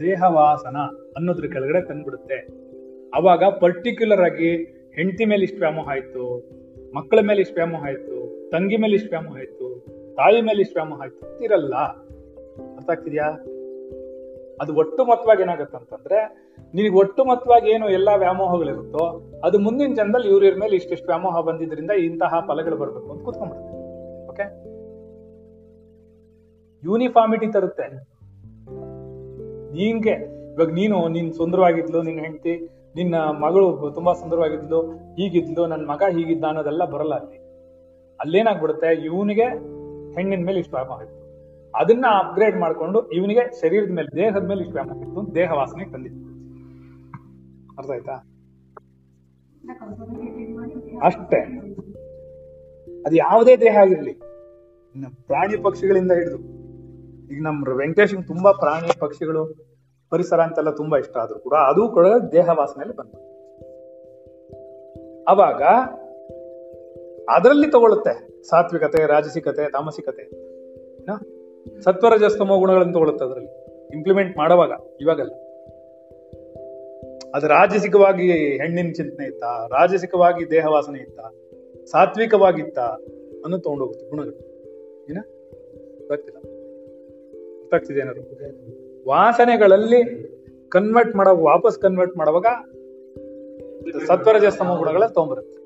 ದೇಹವಾಸನ 0.00 0.76
ಅನ್ನೋದ್ರ 1.16 1.46
ಕೆಳಗಡೆ 1.46 1.88
ತಂದ್ಬಿಡುತ್ತೆ. 1.88 2.36
ಅವಾಗ 3.14 3.44
ಪರ್ಟಿಕ್ಯುಲರ್ 3.44 4.20
ಆಗಿ 4.20 4.56
ಹೆಂಡತಿ 4.94 5.24
ಮೇಲೆ 5.24 5.42
ಇಷ್ಟು 5.42 5.58
ವ್ಯಾಮೋಹ 5.58 5.88
ಆಯ್ತು, 5.88 6.50
ಮಕ್ಕಳ 6.94 7.18
ಮೇಲೆ 7.20 7.40
ಇಷ್ಟು 7.40 7.54
ವ್ಯಾಮೋಹ 7.54 7.84
ಆಯ್ತು, 7.84 8.48
ತಂಗಿ 8.50 8.76
ಮೇಲೆ 8.76 8.94
ಇಷ್ಟು 8.94 9.08
ವ್ಯಾಮೋಹ 9.08 9.36
ಆಯ್ತು, 9.36 9.84
ತಾಯಿ 10.16 10.40
ಮೇಲೆ 10.40 10.60
ಇಷ್ಟು 10.60 10.74
ವ್ಯಾಮೋಹ 10.74 11.00
ಆಯ್ತು 11.00 11.44
ಇರಲ್ಲ 11.44 11.74
ಅರ್ಥ 12.76 12.90
ಆಗ್ತಿದ್ಯಾ? 12.90 13.49
ಅದು 14.60 14.76
ಒಟ್ಟು 14.76 15.04
ಮೊತ್ತವಾಗಿ 15.04 15.42
ಏನಾಗುತ್ತೆ 15.42 15.76
ಅಂತಂದ್ರೆ 15.76 16.18
ನಿನಗೆ 16.74 16.94
ಒಟ್ಟು 16.94 17.24
ಮೊತ್ತವಾಗಿ 17.24 17.70
ಏನು 17.70 17.90
ಎಲ್ಲಾ 17.90 18.14
ವ್ಯಾಮೋಹಗಳಿರುತ್ತೋ, 18.14 19.28
ಅದು 19.44 19.58
ಮುಂದಿನ 19.58 19.94
ಜನದಲ್ಲಿ 19.94 20.28
ಇವ್ರ 20.28 20.44
ಮೇಲೆ 20.60 20.76
ಇಷ್ಟಿಷ್ಟು 20.76 21.06
ವ್ಯಾಮೋಹ 21.06 21.40
ಬಂದಿದ್ರಿಂದ 21.40 21.90
ಇಂತಹ 21.90 22.40
ಫಲಗಳು 22.46 22.76
ಬರಬೇಕು 22.76 23.12
ಅಂತ 23.12 23.24
ಕುತ್ಕೊಂಡ್ಬಿಡುತ್ತೆ 23.24 23.80
ಓಕೆ 24.28 24.70
ಯೂನಿಫಾರ್ಮಿಟಿ 26.84 27.46
ತರುತ್ತೆ. 27.46 27.82
ನಿನ್ಗೆ, 29.72 30.14
ಇವಾಗ 30.54 30.70
ನೀನು, 30.72 31.08
ನೀನ್ 31.08 31.32
ಸುಂದರವಾಗಿದ್ಲು 31.32 32.02
ನಿನ್ನ 32.02 32.20
ಹೆಂಡತಿ, 32.20 32.68
ನಿನ್ನ 32.96 33.14
ಮಗಳು 33.14 33.92
ತುಂಬಾ 33.94 34.12
ಸುಂದರವಾಗಿದ್ಲು, 34.12 34.82
ಹೀಗಿದ್ಲು 34.90 35.66
ನನ್ನ 35.66 35.90
ಮಗ 35.90 36.02
ಹೀಗಿದ್ದ 36.10 36.44
ಅನ್ನೋದೆಲ್ಲ 36.44 36.84
ಬರಲ್ಲ 36.84 37.14
ಅಲ್ಲಿ. 37.14 37.38
ಅಲ್ಲೇನಾಗ್ಬಿಡುತ್ತೆ? 38.20 39.04
ಇವನಿಗೆ 39.04 39.46
ಹೆಣ್ಣಿನ 40.14 40.44
ಮೇಲೆ 40.44 40.58
ಇಷ್ಟು 40.58 40.76
ವ್ಯಾಮೋಹ 40.76 41.19
ಅದನ್ನ 41.74 42.06
ಅಪ್ಗ್ರೇಡ್ 42.18 42.56
ಮಾಡ್ಕೊಂಡು 42.56 43.08
ಇವನಿಗೆ 43.08 43.60
ಶರೀರದ 43.60 43.90
ಮೇಲೆ, 43.90 44.16
ದೇಹದ 44.16 44.42
ಮೇಲೆ 44.42 44.60
ಇಷ್ಟು 44.60 44.74
ವ್ಯಾಮೋಹ 44.74 45.02
ಇತ್ತು 45.02 45.34
ದೇಹ 45.34 45.50
ತಂದಿತ್ತು 45.92 46.30
ಅರ್ಥ 47.78 47.90
ಆಯ್ತಾ? 47.90 48.16
ಅಷ್ಟೇ. 51.02 51.40
ಅದು 53.06 53.16
ಯಾವುದೇ 53.16 53.56
ದೇಹ 53.56 53.76
ಆಗಿರ್ಲಿ 53.76 54.12
ಪ್ರಾಣಿ 55.26 55.56
ಪಕ್ಷಿಗಳಿಂದ 55.62 56.12
ಹಿಡಿದು, 56.12 56.38
ಈಗ 57.34 57.42
ನಮ್ಮ 57.42 57.68
ವೆಂಕಟೇಶ್ 57.68 58.26
ತುಂಬಾ 58.26 58.52
ಪ್ರಾಣಿ 58.52 58.98
ಪಕ್ಷಿಗಳು, 58.98 59.42
ಪರಿಸರ 60.10 60.40
ಅಂತೆಲ್ಲ 60.40 60.70
ತುಂಬಾ 60.70 60.98
ಇಷ್ಟ 60.98 61.16
ಆದ್ರೂ 61.16 61.38
ಕೂಡ 61.38 61.54
ಅದು 61.54 61.88
ಕೂಡ 61.88 62.06
ದೇಹ 62.32 62.48
ವಾಸನೆಯಲ್ಲಿ 62.48 62.96
ಬಂತು. 62.96 63.18
ಅವಾಗ 65.28 65.62
ಅದರಲ್ಲಿ 67.30 67.70
ತಗೊಳ್ಳುತ್ತೆ 67.70 68.42
ಸಾತ್ವಿಕತೆ, 68.48 69.06
ರಾಜಸಿಕತೆ, 69.06 69.70
ತಾಮಸಿಕತೆ? 69.70 70.24
ಸತ್ವರಜಸ್ತಮೋ 71.84 72.58
ಗುಣಗಳನ್ನು 72.58 72.92
ತಗೊಳುತ್ತೆ 72.92 73.24
ಅದರಲ್ಲಿ. 73.24 73.50
ಇಂಪ್ಲಿಮೆಂಟ್ 73.94 74.38
ಮಾಡುವಾಗ, 74.38 74.72
ಇವಾಗಲ್ಲ. 75.00 75.30
ಅದು 77.34 77.46
ರಾಜಸಿಕವಾಗಿ 77.46 78.32
ಹೆಣ್ಣಿನ 78.32 78.92
ಚಿಂತನೆ 78.92 79.26
ಇತ್ತ, 79.26 79.42
ರಾಜಸಿಕವಾಗಿ 79.44 80.50
ದೇಹ 80.50 80.66
ವಾಸನೆ 80.66 80.98
ಇತ್ತ, 80.98 81.20
ಸಾತ್ವಿಕವಾಗಿತ್ತ 81.84 82.78
ಅನ್ನು 82.78 83.58
ತಗೊಂಡೋಗುತ್ತೆ 83.58 84.08
ಗುಣಗಳು. 84.08 84.36
ಏನ? 85.10 85.18
ಗೊತ್ತಿಲ್ಲ. 86.08 86.40
ಗೊತ್ತಾಗ್ತಿದೆ 87.58 88.00
ಏನಾದ್ರು? 88.00 89.08
ವಾಸನೆಗಳಲ್ಲಿ 89.08 90.30
ಕನ್ವರ್ಟ್ 90.68 91.16
ಮಾಡೋ 91.16 91.36
ವಾಪಸ್ 91.36 91.78
ಕನ್ವರ್ಟ್ 91.78 92.16
ಮಾಡುವಾಗ 92.16 92.46
ಸತ್ವರಜಸ್ತಮ 94.06 94.74
ಗುಣಗಳ 94.78 95.06
ತಗೊಂಬರುತ್ತೆ. 95.06 95.60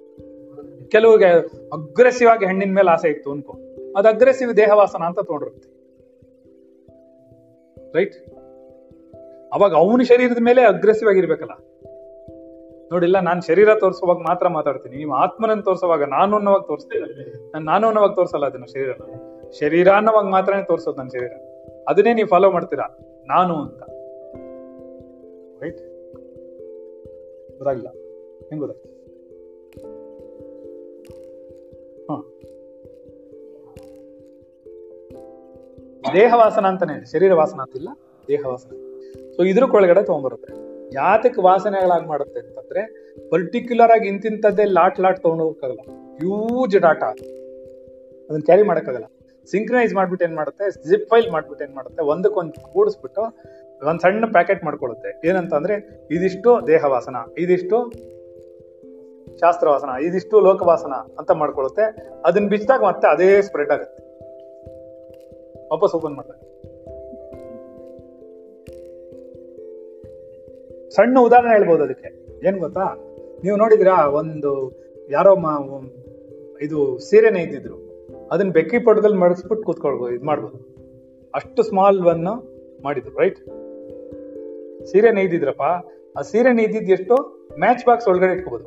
ಕೆಲವಿಗೆ 0.88 1.26
ಅಗ್ರೆಸಿವ್ 1.72 2.30
ಆಗಿ 2.30 2.46
ಹೆಣ್ಣಿನ 2.46 2.74
ಮೇಲೆ 2.74 2.90
ಆಸೆ 2.90 3.08
ಇತ್ತು 3.08 3.30
ಅನ್ಕೋ. 3.30 3.52
ಅದು 3.96 4.08
ಅಗ್ರೆಸಿವ್ 4.08 4.56
ದೇಹವಾಸನ 4.56 5.02
ಅಂತ 5.02 5.20
ತಗೊಂಡಿರುತ್ತೆ. 5.20 5.73
ರೈಟ್ 7.94 8.14
ಅವಾಗ 9.52 9.74
ಅವನ 9.74 10.02
ಶರೀರದ 10.02 10.38
ಮೇಲೆ 10.40 10.62
ಅಗ್ರೆಸಿವ್ 10.62 11.10
ಆಗಿರ್ಬೇಕಲ್ಲ. 11.10 11.50
ನೋಡಿಲ್ಲ, 12.92 13.20
ನಾನು 13.20 13.42
ಶರೀರ 13.42 13.68
ತೋರಿಸುವಾಗ 13.74 14.16
ಮಾತ್ರ 14.16 14.48
ಮಾತಾಡ್ತೀನಿ. 14.48 14.96
ನೀವು 14.96 15.12
ಆತ್ಮನನ್ನು 15.12 15.62
ತೋರಿಸುವಾಗ 15.62 16.02
ನಾನು 16.04 16.36
ಅನ್ನೋವಾಗ 16.36 16.60
ತೋರಿಸ್ತೀನಿ. 16.60 17.52
ನಾನು 17.52 17.64
ನಾನು 17.64 17.86
ಅನ್ನೋವಾಗ 17.86 18.10
ತೋರಿಸಲ್ಲ 18.10 18.46
ಅದನ್ನ 18.46 18.64
ಶರೀರ 18.64 18.90
ಶರೀರ 19.60 19.88
ಅನ್ನೋವಾಗ 19.88 20.24
ಮಾತ್ರನೇ 20.24 20.62
ತೋರಿಸೋದು 20.62 20.96
ನನ್ನ 20.96 21.08
ಶರೀರ. 21.08 21.30
ಅದನ್ನೇ 21.88 22.12
ನೀವು 22.12 22.28
ಫಾಲೋ 22.28 22.50
ಮಾಡ್ತೀರಾ? 22.50 22.98
ನಾನು 23.26 23.54
ಅಂತ. 23.54 23.82
ರೈಟ್ 25.62 25.80
ಗೊತ್ತಾಗಿಲ್ಲ 27.50 27.88
ಹೆಂಗ್ 28.48 28.60
ಗೊತ್ತಾಗ್ತದೆ 28.60 28.94
ದೇಹವಾಸನ 36.14 36.66
ಅಂತಾನೆ. 36.66 37.12
ಶರೀರ 37.12 37.34
ವಾಸನ 37.34 37.60
ಅಂತಿಲ್ಲ, 37.60 37.88
ದೇಹವಾಸನ. 38.28 38.70
ಸೊ 39.36 39.42
ಇದ್ರ 39.42 39.62
ಒಳಗಡೆ 39.62 40.02
ತಗೊಂಡ್ಬರುತ್ತೆ 40.02 40.52
ಯಾತಕ್ಕೆ 40.94 41.40
ವಾಸನೆಗಳಾಗಿ 41.40 42.06
ಮಾಡುತ್ತೆ 42.06 42.40
ಅಂತಂದ್ರೆ 42.40 43.14
ಪರ್ಟಿಕ್ಯುಲರ್ 43.28 43.90
ಆಗಿ 43.90 44.08
ಇಂತಿಂತದ್ದೇ 44.08 44.64
ಲಾಟ್ 44.64 45.00
ಲಾಟ್ 45.00 45.20
ತಗೊಂಡೋಗಕ್ಕಾಗಲ್ಲ. 45.20 45.80
ಹ್ಯೂಜ್ 46.16 46.78
ಡಾಟಾ 46.78 47.06
ಅದನ್ನ 47.06 48.40
ಕ್ಯಾರಿ 48.44 48.62
ಮಾಡೋಕ್ಕಾಗಲ್ಲ. 48.62 49.04
ಸಿಂಕ್ರನೈಸ್ 49.50 49.94
ಮಾಡ್ಬಿಟ್ಟು 49.94 50.26
ಏನ್ 50.26 50.36
ಮಾಡುತ್ತೆ 50.36 50.90
ಜಿಪ್ 50.90 51.08
ಫೈಲ್ 51.08 51.30
ಮಾಡ್ಬಿಟ್ಟು 51.30 51.64
ಏನ್ 51.64 51.74
ಮಾಡುತ್ತೆ, 51.74 52.02
ಒಂದಕ್ಕೊಂದು 52.02 52.72
ಕೂಡಿಸ್ಬಿಟ್ಟು 52.72 53.20
ಒಂದ್ 53.86 54.00
ಸಣ್ಣ 54.00 54.24
ಪ್ಯಾಕೆಟ್ 54.32 54.64
ಮಾಡ್ಕೊಳ್ಳುತ್ತೆ. 54.64 55.28
ಏನಂತಂದ್ರೆ, 55.28 55.74
ಇದಿಷ್ಟು 56.10 56.66
ದೇಹವಾಸನ, 56.66 57.16
ಇದಿಷ್ಟು 57.38 57.92
ಶಾಸ್ತ್ರವಾಸನ, 59.40 59.88
ಇದಿಷ್ಟು 60.02 60.40
ಲೋಕವಾಸನ 60.40 60.92
ಅಂತ 61.18 61.30
ಮಾಡ್ಕೊಳುತ್ತೆ 61.30 61.82
ಅದನ್ನ 62.24 62.48
ಬಿಚ್ಚಿದಾಗ 62.48 62.84
ಮತ್ತೆ 62.84 63.08
ಅದೇ 63.08 63.42
ಸ್ಪ್ರೆಡ್ 63.42 63.70
ಆಗುತ್ತೆ. 63.70 64.03
ವಾಪಸ್ 65.72 65.94
ಓಪನ್ 65.94 66.14
ಮಾಡ್ತಾರೆ. 66.14 66.54
ಸಣ್ಣ 70.90 71.18
ಉದಾಹರಣೆ 71.20 71.50
ಹೇಳ್ಬೋದು 71.50 71.82
ಅದಕ್ಕೆ. 71.82 72.26
ಏನ್ 72.48 72.58
ಗೊತ್ತಾ? 72.58 72.84
ನೀವು 73.44 73.56
ನೋಡಿದ್ರಾ, 73.56 74.06
ಒಂದು 74.06 74.72
ಯಾರೋ 75.10 75.36
ಇದು 76.62 76.98
ಸೀರೆನೇ 76.98 77.40
ಇದ್ದಿದ್ರು. 77.40 77.84
ಅದನ್ನ 78.32 78.50
ಬೆಕ್ಕಿ 78.50 78.78
ಪಟದಲ್ಲಿ 78.78 79.16
ಮಡಗಿಸ್ಬಿಟ್ಟು 79.16 79.66
ಕೂತ್ಕೊಳ್ಬೋದು 79.66 80.14
ಇದು 80.14 80.24
ಮಾಡ್ಬೋದು. 80.24 80.74
ಅಷ್ಟು 81.34 81.62
ಸ್ಮಾಲ್ 81.62 82.06
ಒನ್ 82.06 82.26
ಮಾಡಿದ್ರು 82.82 83.20
ರೈಟ್ 83.20 83.38
ಸೀರೆ 84.86 85.12
ನೇಯ್ದಿದ್ರಪ್ಪ 85.12 85.62
ಆ 86.18 86.22
ಸೀರೆ 86.22 86.52
ನೇಯ್ದಿದ್ 86.52 86.90
ಎಷ್ಟು? 86.90 87.46
ಮ್ಯಾಚ್ 87.58 87.86
ಬಾಕ್ಸ್ 87.86 88.08
ಒಳಗಡೆ 88.08 88.32
ಇಟ್ಕೋಬಹುದು 88.32 88.64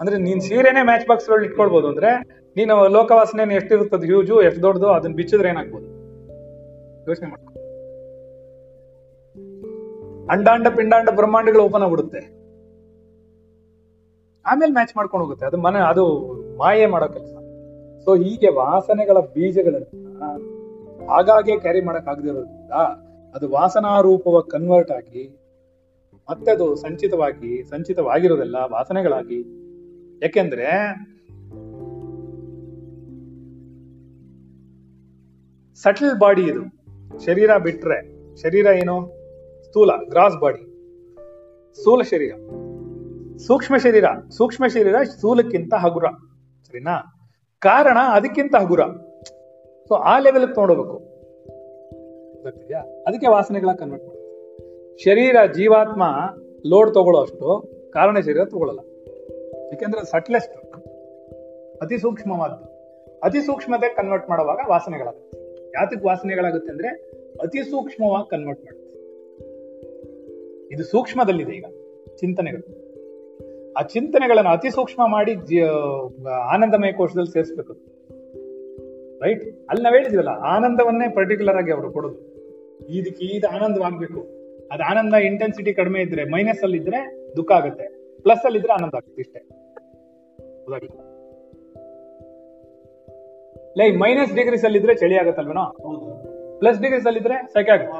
ಅಂದ್ರೆ 0.00 0.18
ನೀನ್ 0.18 0.40
ಸೀರೆನೇ 0.40 0.84
ಮ್ಯಾಚ್ 0.84 1.06
ಬಾಕ್ಸ್ 1.06 1.30
ಒಳಗೆ 1.30 1.46
ಇಟ್ಕೊಳ್ಬಹುದು 1.46 1.88
ಅಂದ್ರೆ, 1.88 2.18
ನೀನು 2.56 2.88
ಲೋಕವಾಸನೆ 2.88 3.54
ಎಷ್ಟಿರುತ್ತದೆ 3.54 4.06
ಹ್ಯೂಜು 4.06 4.42
ಎಷ್ಟು 4.42 4.62
ದೊಡ್ಡದು 4.62 4.88
ಅದನ್ನ 4.88 5.14
ಬಿಚ್ಚಿದ್ರೆ 5.14 5.48
ಏನಾಗ್ಬೋದು? 5.48 6.01
ಯೋಚನೆ 7.08 7.28
ಅಂಡಾಂಡ 10.30 10.68
ಪಿಂಡಾಂಡ 10.68 11.08
ಬ್ರಹ್ಮಾಂಡಗಳು 11.10 11.62
ಓಪನ್ 11.62 11.82
ಆಗ್ಬಿಡುತ್ತೆ. 11.82 12.20
ಆಮೇಲೆ 14.46 14.72
ಮ್ಯಾಚ್ 14.72 14.96
ಮಾಡ್ಕೊಂಡು 14.96 15.24
ಹೋಗುತ್ತೆ. 15.24 15.46
ಅದು 15.46 15.56
ಮನೆ, 15.56 15.78
ಅದು 15.78 16.04
ಮಾಯೆ 16.56 16.86
ಮಾಡೋ 16.86 17.08
ಕೆಲಸ. 17.08 17.34
ಸೊ 18.04 18.14
ಹೀಗೆ 18.14 18.48
ವಾಸನೆಗಳ 18.48 19.18
ಬೀಜಗಳನ್ನ 19.34 20.24
ಆಗಾಗ್ಗೆ 21.10 21.58
ಕ್ಯಾರಿ 21.60 21.80
ಮಾಡಕ್ 21.80 22.08
ಆಗದಿರೋದ್ರಿಂದ 22.08 22.72
ಅದು 23.34 23.48
ವಾಸನಾ 23.50 24.00
ರೂಪವಾಗಿ 24.00 24.50
ಕನ್ವರ್ಟ್ 24.50 24.90
ಆಗಿ, 24.90 25.24
ಮತ್ತೆ 26.30 26.50
ಅದು 26.50 26.76
ಸಂಚಿತವಾಗಿ, 26.76 27.64
ಸಂಚಿತವಾಗಿರೋದೆಲ್ಲ 27.70 28.56
ವಾಸನೆಗಳಾಗಿ. 28.70 29.40
ಯಾಕೆಂದ್ರೆ 30.22 30.68
ಸಟಲ್ 35.76 36.18
ಬಾಡಿ 36.18 36.42
ಇದು. 36.42 36.81
ಶರೀರ 37.18 37.56
ಬಿಟ್ರೆ 37.56 38.12
ಶರೀರ 38.36 38.66
ಏನು? 38.66 39.22
ಸ್ಥೂಲ 39.64 39.90
ಗ್ರಾಸ್ 40.08 40.40
ಬಾಡಿ 40.40 40.72
ಸ್ಥೂಲ 41.74 42.02
ಶರೀರ. 42.02 42.34
ಸೂಕ್ಷ್ಮ 43.36 43.76
ಶರೀರ. 43.76 44.04
ಸೂಕ್ಷ್ಮ 44.30 44.66
ಶರೀರ 44.66 44.96
ಸ್ಥೂಲಕ್ಕಿಂತ 45.04 45.74
ಹಗುರ. 45.74 46.04
ಸರಿನಾ? 46.66 46.96
ಕಾರಣ 47.58 47.98
ಅದಕ್ಕಿಂತ 48.10 48.54
ಹಗುರ. 48.54 48.80
ಸೊ 49.88 49.94
ಆ 49.94 50.18
ಲೆವೆಲ್ 50.18 50.48
ನೋಡಬೇಕು 50.48 51.12
ಗೊತ್ತಿದ್ಯಾ? 52.42 52.80
ಅದಕ್ಕೆ 52.80 53.28
ವಾಸನೆಗಳ 53.28 53.68
ಕನ್ವರ್ಟ್ 53.78 54.98
ಶರೀರ 54.98 55.36
ಜೀವಾತ್ಮ 55.54 56.02
ಲೋಡ್ 56.66 56.94
ತಗೊಳ್ಳೋ 56.94 57.22
ಅಷ್ಟು 57.22 57.72
ಕಾರಣ 57.92 58.20
ಶರೀರ 58.20 58.44
ತಗೊಳ್ಳಲ್ಲ. 58.44 58.80
ಯಾಕೆಂದ್ರೆ 59.66 60.10
ಸಟ್ಲೆಸ್ಟ್ 60.10 60.56
ಅತಿ 61.82 61.98
ಸೂಕ್ಷ್ಮವಾದ್ದು. 61.98 62.72
ಅತಿ 63.20 63.40
ಸೂಕ್ಷ್ಮತೆ 63.40 63.88
ಕನ್ವರ್ಟ್ 63.88 64.30
ಮಾಡುವಾಗ 64.30 64.58
ವಾಸನೆಗಳಾಗುತ್ತೆ. 64.68 65.41
ಯಾತಕ್ಕೆ 65.74 66.06
ವಾಸನೆಗಳಾಗುತ್ತೆ 66.06 66.72
ಅಂದ್ರೆ 66.72 66.88
ಅತಿ 67.42 67.70
ಸೂಕ್ಷ್ಮವಾಗಿ 67.70 68.30
ಕನ್ವರ್ಟ್ 68.30 68.64
ಮಾಡುತ್ತೆ. 68.64 68.98
ಇದು 70.74 70.84
ಸೂಕ್ಷ್ಮದಲ್ಲಿದೆ 70.84 71.52
ಈಗ 71.52 71.64
ಚಿಂತನೆಗಳು. 72.16 72.82
ಆ 73.72 73.82
ಚಿಂತನೆಗಳನ್ನು 73.82 74.50
ಅತಿ 74.50 74.70
ಸೂಕ್ಷ್ಮ 74.70 75.02
ಮಾಡಿ 75.06 75.54
ಆನಂದಮಯ 76.30 76.92
ಕೋಶದಲ್ಲಿ 76.92 77.32
ಸೇರಿಸ್ಬೇಕು. 77.32 77.72
ರೈಟ್ 79.22 79.44
ಅಲ್ಲಿ 79.68 79.84
ನಾವ್ 79.84 79.96
ಹೇಳಿದಿವಲ್ಲ, 79.96 80.28
ಆನಂದವನ್ನೇ 80.28 81.14
ಪರ್ಟಿಕ್ಯುಲರ್ 81.14 81.56
ಆಗಿ 81.56 81.72
ಅವರು 81.72 81.92
ಕೊಡೋದು. 81.92 82.18
ಇದಕ್ಕೆ 82.92 83.24
ಇದು 83.24 83.48
ಆನಂದವಾಗಬೇಕು. 83.48 84.20
ಅದು 84.72 84.82
ಆನಂದ 84.82 85.14
ಇಂಟೆನ್ಸಿಟಿ 85.14 85.74
ಕಡಿಮೆ 85.74 86.00
ಇದ್ರೆ 86.00 86.24
ಮೈನಸ್ 86.24 86.62
ಅಲ್ಲಿ 86.62 86.78
ಇದ್ರೆ 86.78 87.00
ದುಃಖ 87.36 87.52
ಆಗುತ್ತೆ. 87.52 87.86
ಪ್ಲಸ್ 88.22 88.44
ಅಲ್ಲಿ 88.44 88.58
ಇದ್ರೆ 88.58 88.72
ಆನಂದ 88.72 88.94
ಆಗುತ್ತೆ 88.94 89.20
ಇಷ್ಟೇ. 89.20 89.40
ಲೈ 93.78 93.90
ಮೈನಸ್ 93.90 94.34
ಡಿಗ್ರೀಸ್ 94.34 94.64
ಅಲ್ಲಿ 94.64 94.78
ಇದ್ರೆ 94.78 94.94
ಚಳಿ 94.94 95.16
ಆಗತ್ತಲ್ವೇನೋ? 95.18 95.64
ಪ್ಲಸ್ 96.58 96.80
ಡಿಗ್ರೀಸ್ 96.80 97.06
ಅಲ್ಲಿ 97.06 97.20
ಇದ್ರೆ 97.20 97.46
ಸೆಕೆ 97.52 97.70
ಆಗುತ್ತೆ. 97.70 97.98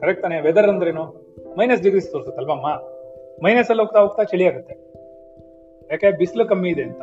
ಕರೆಕ್ಟ್ 0.00 0.22
ತಾನೆ? 0.22 0.40
ವೆದರ್ 0.40 0.68
ಅಂದ್ರೇನು? 0.68 1.04
ಮೈನಸ್ 1.58 1.82
ಡಿಗ್ರೀಸ್ 1.82 2.10
ತೋರಿಸುತ್ತಲ್ವಮ್ಮ 2.10 2.66
ಮೈನಸ್ 3.44 3.68
ಅಲ್ಲಿ 3.68 3.82
ಹೋಗ್ತಾ 3.82 4.00
ಹೋಗ್ತಾ 4.00 4.22
ಚಳಿ 4.22 4.46
ಆಗುತ್ತೆ. 4.46 4.74
ಯಾಕೆ? 5.90 6.10
ಬಿಸಿಲು 6.10 6.46
ಕಮ್ಮಿ 6.46 6.70
ಇದೆ 6.70 6.82
ಅಂತ. 6.82 7.02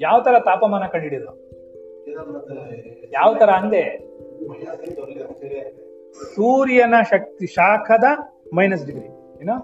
ಯಾವ 0.00 0.22
ತರ 0.22 0.38
ತಾಪಮಾನ 0.38 0.86
ಕಂಡಿಡಿದ್ರು 0.86 1.32
ಯಾವ 3.12 3.34
ತರ 3.38 3.50
ಅಂದೆ? 3.50 3.84
ಸೂರ್ಯನ 6.34 6.94
ಶಕ್ತಿ 7.10 7.46
ಶಾಖದ 7.46 8.04
ಮೈನಸ್ 8.54 8.86
ಡಿಗ್ರಿ 8.86 9.06
ಏನೋ? 9.40 9.56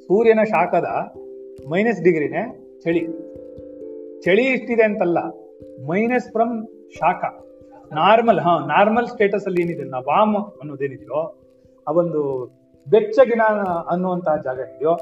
ಸೂರ್ಯನ 0.00 0.42
ಶಾಖದ 0.42 0.84
ಮೈನಸ್ 1.68 2.02
ಡಿಗ್ರಿನೇ 2.02 2.42
ಚಳಿ. 2.82 3.23
ಚಳಿ 4.24 4.44
ಇಷ್ಟಿದೆ 4.54 4.84
ಅಂತಲ್ಲ 4.88 5.18
ಮೈನಸ್ 5.90 6.28
ಫ್ರಮ್ 6.34 6.54
ಶಾಖ. 6.98 7.22
ನಾರ್ಮಲ್ 7.98 8.40
ಹಾ 8.46 8.52
ನಾರ್ಮಲ್ 8.72 9.08
ಸ್ಟೇಟಸ್ 9.14 9.46
ಅಲ್ಲಿ 9.48 9.60
ಏನಿದೆ 9.64 9.84
ನಾ 9.94 9.98
ವಾಮ್ 10.08 10.36
ಅನ್ನೋದೇನಿದೆಯೋ 10.62 11.20
ಆ 11.86 11.92
ಒಂದು 12.02 12.20
ಬೆಚ್ಚಗಿನ 12.86 13.42
ಅನ್ನುವಂತಹ 13.92 14.36
ಜಾಗ 14.46 14.58
ಇದೆಯೋ 14.70 14.94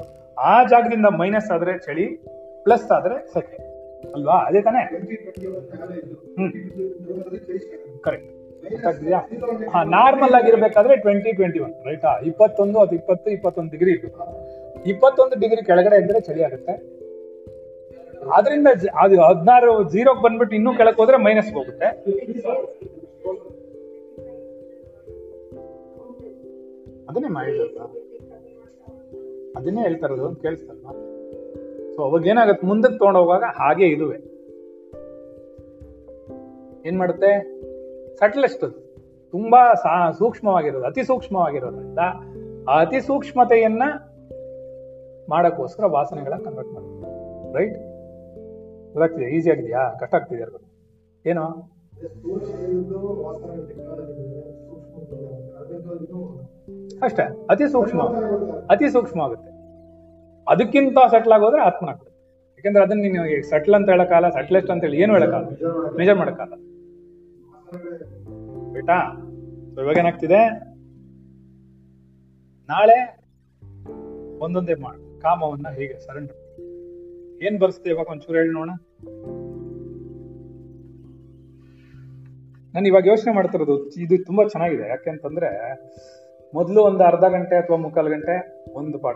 ಆ 0.51 0.53
ಜಾಗದಿಂದ 0.63 1.07
ಮೈನಸ್ 1.21 1.49
ಆದ್ರೆ 1.55 1.73
ಚಳಿ 1.85 2.05
ಪ್ಲಸ್ 2.65 2.87
ಆದ್ರೆ 2.97 3.15
ಸೆಕೆ. 3.33 3.57
ಅಲ್ವಾ? 4.15 4.37
ಅದೇ 4.47 4.61
ತಾನೇ? 4.61 4.81
ಕರೆಕ್ಟ್ 8.05 8.29
ಹಾ 9.73 9.79
ನಾರ್ಮಲ್ 9.97 10.33
ಆಗಿರ್ಬೇಕಾದ್ರೆ 10.39 10.95
ಟ್ವೆಂಟಿ 10.97 11.31
ಟ್ವೆಂಟಿ 11.33 11.59
ಒನ್ 11.65 11.73
ರೈಟಾ 11.87 12.11
ಇಪ್ಪತ್ತೊಂದು 12.29 12.77
ಅದು 12.79 12.95
ಇಪ್ಪತ್ತು, 12.99 13.29
ಇಪ್ಪತ್ತೊಂದು 13.37 13.71
ಡಿಗ್ರಿ 13.71 13.91
ಇರ್ಬೇಕು. 13.91 14.23
ಇಪ್ಪತ್ತೊಂದು 14.91 15.35
ಡಿಗ್ರಿ 15.39 15.61
ಕೆಳಗಡೆ 15.69 15.97
ಇದ್ರೆ 16.03 16.21
ಚಳಿ 16.27 16.43
ಆಗುತ್ತೆ. 16.43 16.75
ಆದ್ರಿಂದ 18.29 18.67
ಜ- 18.81 18.87
ಅದು 18.99 19.21
ಹದಿನಾರು 19.21 19.89
ಜೀರೋಗ್ 19.89 20.23
ಬಂದ್ಬಿಟ್ಟು 20.23 20.55
ಇನ್ನೂ 20.55 20.73
ಕೆಳಕ್ 20.73 20.97
ಹೋದ್ರೆ 20.97 21.17
ಮೈನಸ್ 21.17 21.53
ಹೋಗುತ್ತೆ. 21.53 21.85
ಅದನ್ನೇ 27.09 27.27
ಮಾಡಿದ 27.27 27.77
ಅದನ್ನೇ 29.55 29.81
ಹೇಳ್ತಾ 29.81 30.05
ಇರೋದು 30.05 30.35
ಕೇಳಿಸ್ತಲ್ವಾ 30.35 30.91
ಸೊ 31.95 32.03
ಅವಾಗ 32.03 32.27
ಏನಾಗುತ್ತೆ? 32.27 32.67
ಮುಂದಕ್ಕೆ 32.67 32.97
ತಗೊಂಡು 32.97 33.19
ಹೋಗುವಾಗ 33.19 33.43
ಹಾಗೆ 33.43 33.87
ಇದುವೆ. 33.87 34.33
ಏನ್ 36.87 36.97
ಮಾಡುತ್ತೆ? 36.97 37.63
ಸಟ್ಲೆಸ್ಟ್ 38.17 38.61
ತುಂಬಾ 39.31 39.73
ಸಾ- 39.73 40.13
ಸೂಕ್ಷ್ಮವಾಗಿರೋದು, 40.13 40.85
ಅತಿ 40.85 41.03
ಸೂಕ್ಷ್ಮವಾಗಿರೋದ್ರಿಂದ 41.03 41.99
ಅತಿ 42.69 43.01
ಸೂಕ್ಷ್ಮತೆಯನ್ನ 43.01 43.83
ಮಾಡಕ್ಕೋಸ್ಕರ 45.29 45.85
ವಾಸನೆಗಳ 45.85 46.33
ಕನ್ವರ್ಟ್ 46.35 46.71
ಮಾಡ್ತಾರೆ 46.71 47.53
ರೈಟ್ 47.53 47.92
ಗೊತ್ತಾಗ್ತಿದೆ 48.93 49.27
ಈಸಿ 49.35 49.49
ಆಗಿದೆಯಾ? 49.51 49.83
ಕಷ್ಟ 50.01 50.13
ಆಗ್ತಿದೆ 50.15 50.43
ಅದು 50.47 50.59
ಏನು? 51.25 51.43
ಅಷ್ಟೇ, 57.05 57.23
ಅತಿ 57.51 57.65
ಸೂಕ್ಷ್ಮ 57.73 58.01
ಅತಿ 58.73 58.87
ಸೂಕ್ಷ್ಮ 58.89 59.19
ಆಗುತ್ತೆ. 59.21 59.49
ಅದಕ್ಕಿಂತ 60.47 60.97
ಸೆಟ್ಲ್ 61.11 61.33
ಆಗೋದ್ರೆ 61.35 61.61
ಆತ್ಮನಾಗ್ತದೆ 61.61 62.11
ಯಾಕಂದ್ರೆ 62.57 62.83
ಅದನ್ನ 62.85 63.01
ನೀನು 63.05 63.23
ಸೆಟ್ಲ್ 63.49 63.75
ಅಂತ 63.75 63.87
ಹೇಳಕ್ಕಾಗಲ್ಲ 63.89 64.29
ಸೆಟ್ಲೆಸ್ಟ್ 64.29 64.71
ಅಂತ 64.71 64.83
ಹೇಳಿ 64.83 64.99
ಏನು 65.03 65.13
ಹೇಳಕ್ಕಾಗಲ್ಲ 65.13 65.89
ಮೇಜರ್ 65.97 66.17
ಮಾಡಕ್ಕಾಗಲ್ಲ 66.21 66.55
ಬೇಟಾ 68.75 68.97
ಇವಾಗ 69.81 69.95
ಏನಾಗ್ತಿದೆ? 70.01 70.41
ನಾಳೆ 72.69 72.97
ಒಂದೊಂದೇ 74.45 74.75
ಮಾಡ, 74.83 74.95
ಕಾಮವನ್ನ 75.23 75.67
ಹೀಗೆ 75.77 75.95
ಸರೆಂಡರ್ 76.05 76.39
ಏನ್ 77.45 77.59
ಬರ್ಸ್ತೆ 77.59 77.89
ಇವಾಗ 77.89 78.05
ಒಂಚೂರು 78.11 78.37
ಹೇಳಿ 78.37 78.53
ನೋಡೋಣ. 78.53 78.69
ನಾನು 82.73 82.87
ಇವಾಗ 82.87 83.07
ಯೋಚನೆ 83.07 83.33
ಮಾಡ್ತಿರೋದು 83.33 83.89
ಇದು 83.89 84.25
ತುಂಬಾ 84.25 84.43
ಚೆನ್ನಾಗಿದೆ. 84.43 84.89
ಯಾಕೆಂತಂದ್ರೆ 84.89 85.73
ಮೊದಲು 86.53 86.81
ಒಂದು 86.81 87.03
ಅರ್ಧ 87.03 87.23
ಗಂಟೆ 87.23 87.55
ಅಥವಾ 87.55 87.77
ಮುಕ್ಕಾಲು 87.77 88.09
ಗಂಟೆ 88.09 88.65
ಒಂದು 88.73 88.99
ಪಾಠ. 88.99 89.15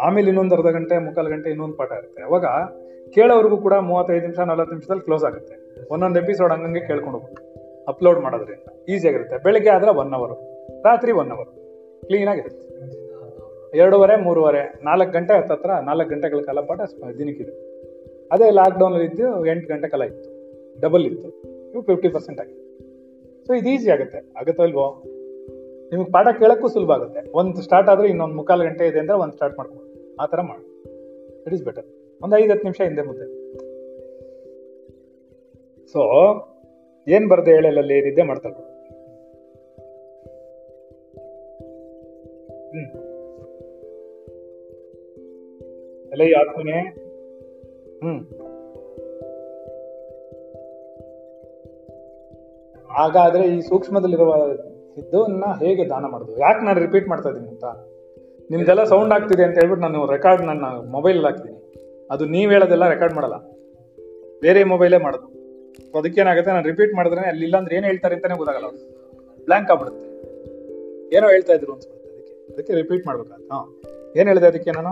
ಆಮೇಲೆ 0.00 0.26
ಇನ್ನೊಂದು 0.28 0.54
ಅರ್ಧ 0.54 0.66
ಗಂಟೆ, 0.66 0.98
ಮುಕ್ಕಾಲು 0.98 1.30
ಗಂಟೆ 1.30 1.50
ಇನ್ನೊಂದು 1.50 1.76
ಪಾಠ 1.76 1.92
ಇರುತ್ತೆ. 1.92 2.22
ಅವಾಗ 2.22 2.44
ಕೇಳೋರ್ಗೂ 3.10 3.56
ಕೂಡ 3.56 3.74
ಮೂವತ್ತೈದು 3.74 4.20
ನಿಮಿಷ 4.20 4.38
ನಲವತ್ತು 4.38 4.72
ನಿಮಿಷದಲ್ಲಿ 4.72 5.04
ಕ್ಲೋಸ್ 5.04 5.24
ಆಗುತ್ತೆ. 5.24 5.84
ಒಂದೊಂದು 5.90 6.20
ಎಪಿಸೋಡ್ 6.20 6.52
ಹಂಗಂಗೆ 6.52 6.80
ಕೇಳ್ಕೊಂಡು 6.80 7.18
ಅಪ್ಲೋಡ್ 7.88 8.20
ಮಾಡೋದ್ರಿಂದ. 8.20 8.84
ಈಸಿ 8.88 9.08
ಆಗಿರುತ್ತೆ. 9.08 9.38
ಬೆಳಿಗ್ಗೆ 9.38 9.70
ಆದ್ರೆ 9.70 9.90
ಒನ್ 9.90 10.12
ಅವರು 10.12 10.34
ರಾತ್ರಿ 10.82 11.12
ಒನ್ 11.12 11.30
ಅವರು 11.30 11.50
ಕ್ಲೀನ್ 12.06 12.28
ಆಗಿರುತ್ತೆ. 12.28 13.07
ಎರಡೂವರೆ, 13.74 14.16
ಮೂರುವರೆ, 14.16 14.80
ನಾಲ್ಕು 14.84 15.12
ಗಂಟೆ 15.12 15.36
ಹತ್ತತ್ರ 15.36 15.70
ನಾಲ್ಕು 15.70 16.10
ಗಂಟೆಗಳ 16.10 16.40
ಕಾಲ 16.40 16.60
ಪಾಠ 16.60 16.80
ದಿನಕ್ಕಿದೆ 17.18 17.84
ಅದೇ 18.32 18.50
ಲಾಕ್ಡೌನ್ 18.50 18.96
ಇದ್ದು 18.96 19.46
ಎಂಟು 19.46 19.68
ಗಂಟೆ 19.68 19.88
ಕಾಲ 19.88 20.02
ಇತ್ತು. 20.02 20.30
ಡಬಲ್ 20.80 21.06
ಇತ್ತು. 21.06 21.42
ಇವು 21.72 21.82
ಫಿಫ್ಟಿ 21.82 22.08
ಪರ್ಸೆಂಟ್ 22.08 22.40
ಆಗಿತ್ತು 22.40 22.86
ಸೊ 23.46 23.54
ಇದು 23.54 23.68
ಈಸಿ 23.68 23.90
ಆಗುತ್ತೆ. 23.90 24.18
ಆಗುತ್ತೋ 24.18 24.64
ಇಲ್ವೋ? 24.64 25.04
ನಿಮ್ಗೆ 25.90 26.10
ಪಾಠ 26.10 26.38
ಕೇಳೋಕ್ಕೂ 26.38 26.68
ಸುಲಭ 26.68 26.90
ಆಗುತ್ತೆ. 26.90 27.30
ಒಂದು 27.34 27.62
ಸ್ಟಾರ್ಟ್ 27.62 27.90
ಆದ್ರೆ 27.90 28.08
ಇನ್ನೊಂದು 28.08 28.34
ಮುಕ್ಕಾಲು 28.34 28.64
ಗಂಟೆ 28.64 28.86
ಇದೆ 28.86 28.98
ಅಂದ್ರೆ 28.98 29.16
ಒಂದು 29.16 29.32
ಸ್ಟಾರ್ಟ್ 29.32 29.58
ಮಾಡ್ಕೊಂಡು 29.58 30.16
ಆ 30.16 30.26
ಥರ 30.26 30.40
ಮಾಡಿ. 30.40 30.82
ಇಟ್ 31.42 31.54
ಈಸ್ 31.54 31.64
ಬೆಟರ್ 31.64 31.84
ಒಂದು 32.24 32.36
ಐದು 32.36 32.52
ಹತ್ತು 32.52 32.64
ನಿಮಿಷ 32.64 32.80
ಹಿಂದೆ 32.80 33.02
ಮುಂದೆ 33.02 33.54
ಸೊ 35.92 36.00
ಏನ್ 37.08 37.28
ಬರ್ದೆ 37.28 37.50
ಹೇಳಲ್ಲಿ 37.50 37.98
ಏನಿದ್ದೆ 37.98 38.22
ಮಾಡ್ತಾರೆ 38.22 38.54
ಇರ್ಬೇಕು. 38.54 38.78
ಎಲ್ಲ 46.12 46.34
ಆತ್ಮನೆ 46.36 46.78
ಹ್ಮ್. 48.02 48.20
ಹಾಗಾದ್ರೆ 52.90 53.44
ಈ 53.44 53.60
ಸೂಕ್ಷ್ಮದಲ್ಲಿರುವ 53.60 54.34
ಇದನ್ನ 54.96 55.44
ಹೇಗೆ 55.58 55.88
ದಾನ 55.88 56.04
ಮಾಡುದು? 56.06 56.38
ಯಾಕೆ 56.38 56.64
ನಾನು 56.64 56.80
ರಿಪೀಟ್ 56.80 57.08
ಮಾಡ್ತಾ 57.08 57.28
ಇದ್ದೀನಿ 57.28 57.48
ಅಂತ 57.48 57.64
ನಿಮ್ದೆಲ್ಲ 58.50 58.84
ಸೌಂಡ್ 58.84 59.12
ಆಗ್ತಿದೆ 59.12 59.44
ಅಂತ 59.44 59.54
ಹೇಳ್ಬಿಟ್ಟು 59.54 59.88
ನಾನು 59.88 60.06
ರೆಕಾರ್ಡ್ 60.06 60.42
ನನ್ನ 60.42 60.64
ಮೊಬೈಲ್ 60.64 61.24
ಹಾಕ್ತೀನಿ. 61.24 61.72
ಅದು 62.10 62.24
ನೀವ್ 62.24 62.52
ಹೇಳೋದೆಲ್ಲ 62.52 62.88
ರೆಕಾರ್ಡ್ 62.88 63.14
ಮಾಡಲ್ಲ. 63.14 63.34
ಬೇರೆ 64.40 64.64
ಮೊಬೈಲೇ 64.64 64.96
ಮಾಡೋದು. 64.96 65.26
ಅದಕ್ಕೆ 65.72 65.98
ಅದಕ್ಕೇನಾಗುತ್ತೆ? 65.98 66.52
ನಾನು 66.52 66.66
ರಿಪೀಟ್ 66.66 66.94
ಮಾಡಿದ್ರೆ 66.94 67.20
ಅಲ್ಲಿ 67.20 67.44
ಇಲ್ಲಾಂದ್ರೆ 67.44 67.76
ಏನ್ 67.76 67.84
ಹೇಳ್ತಾರೆ 67.84 68.14
ಅಂತಾನೆ 68.14 68.34
ಗೊತ್ತಾಗಲ್ಲ 68.34 68.66
ಬ್ಲಾಂಕ್ 69.44 69.70
ಆಗ್ಬಿಡುತ್ತೆ. 69.70 70.08
ಏನೋ 71.16 71.28
ಹೇಳ್ತಾ 71.28 71.52
ಇದ್ರು 71.52 71.72
ಅನ್ಸ್ಬಿಡುತ್ತೆ 71.72 72.10
ಅದಕ್ಕೆ. 72.10 72.52
ಅದಕ್ಕೆ 72.52 72.72
ರಿಪೀಟ್ 72.72 73.06
ಮಾಡಬೇಕಾ 73.06 73.48
ಹಾಂ. 73.52 73.82
ಏನು 74.16 74.28
ಹೇಳಿದೆ 74.28 74.46
ಅದಕ್ಕೆ 74.46 74.70
ನಾನು? 74.70 74.90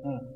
ಹ್ಮ್. 0.06 0.31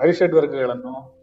ಅರಿಷಡ್ 0.00 0.34
ವರ್ಗಗಳನ್ನು 0.34 1.18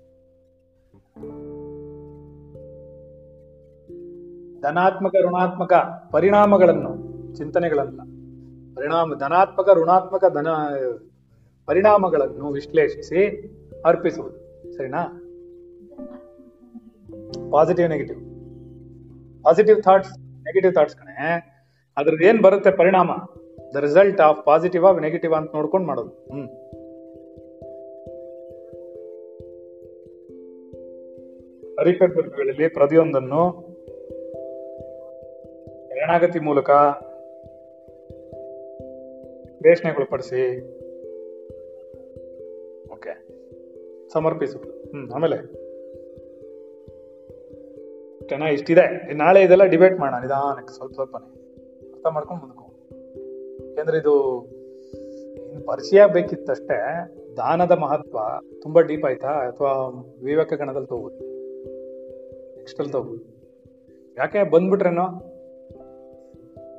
ಧನಾತ್ಮಕ, 4.61 5.13
ಋಣಾತ್ಮಕ 5.27 5.73
ಪರಿಣಾಮಗಳನ್ನು, 6.11 6.95
ಚಿಂತನೆಗಳಲ್ಲ. 7.35 7.99
ಪರಿಣಾಮ, 8.75 9.13
ಧನಾತ್ಮಕ, 9.17 9.69
ಋಣಾತ್ಮಕ, 9.73 10.23
ಧನ, 10.33 10.47
ಪರಿಣಾಮಗಳನ್ನು 11.65 12.51
ವಿಶ್ಲೇಷಿಸಿ 12.51 13.27
ಅರ್ಪಿಸುವುದು. 13.85 14.45
ಸರಿನಾ? 14.77 15.21
Positive 17.51 17.89
negative 17.89 18.21
positive 19.43 19.83
thoughts 19.83 20.19
negative 20.19 20.73
thoughts 20.73 20.95
ಕಣೆ. 20.95 21.55
ಅದ್ರದ್ದು 21.97 22.25
ಏನ್ 22.25 22.41
ಬರುತ್ತೆ? 22.41 22.71
ಪರಿಣಾಮ. 22.71 23.11
The 23.73 23.75
result 23.75 24.21
of 24.21 24.45
positive 24.45 24.85
of 24.85 25.01
negative 25.01 25.33
ಅಂತ 25.33 25.55
ನೋಡ್ಕೊಂಡು 25.55 25.87
ಮಾಡೋದು. 25.87 26.09
ಹ್ಮ್. 26.09 26.64
ಅರಿಷಡ್ 31.85 32.17
ವರ್ಗಗಳಲ್ಲಿ 32.17 32.67
ಪ್ರತಿಯೊಂದನ್ನು 32.67 33.51
ಶರಣಾಗತಿ 35.89 36.39
ಮೂಲಕ 36.39 36.69
ವಿಶ್ಲೇಷಣೆಗೊಳಪಡಿಸಿ 39.49 40.59
ಓಕೆ. 42.93 43.27
ಸಮರ್ಪಿಸು. 44.13 44.57
ಹ್ಮ್, 44.57 45.11
ಆಮೇಲೆ. 45.11 45.37
ಚೆನ್ನಾಗಿ 48.27 48.53
ಇಷ್ಟಿದೆ. 48.53 49.13
ನಾಳೆ 49.13 49.43
ಇದೆಲ್ಲ 49.43 49.63
ಡಿಬೇಟ್ 49.63 49.99
ಮಾಡೋಣ, 49.99 50.21
ನಿಧಾನಕ್ಕೆ 50.21 50.73
ಸ್ವಲ್ಪ 50.73 50.93
ಸ್ವಲ್ಪನೇ. 50.93 51.31
ಅರ್ಥ 51.93 52.07
ಮಾಡ್ಕೊಂಡು 52.07 52.45
ಮುಂದ್ಕೊ 52.45 52.73
ಯಾಕಂದ್ರೆ 53.69 53.97
ಇದು 53.97 54.47
ಪರಿಚಯ 55.65 56.05
ಬೇಕಿತ್ತಷ್ಟೇ, 56.13 56.79
ದಾನದ 57.37 57.71
ಮಹತ್ವ 57.71 58.17
ತುಂಬಾ 58.61 58.81
ಡೀಪ್ 58.81 59.05
ಆಯ್ತಾ? 59.05 59.27
ಅಥವಾ 59.27 59.89
ವಿವೇಕ 60.23 60.53
ಗಣದಲ್ಲಿ 60.53 60.87
ತಗೋಬೋದು 60.87 61.34
ನೆಕ್ಸ್ಟ್ 62.65 62.91
ತಗೋ. 62.91 63.15
ಯಾಕೆ 64.17 64.49
ಬಂದ್ಬಿಟ್ರೇನೋ? 64.49 65.05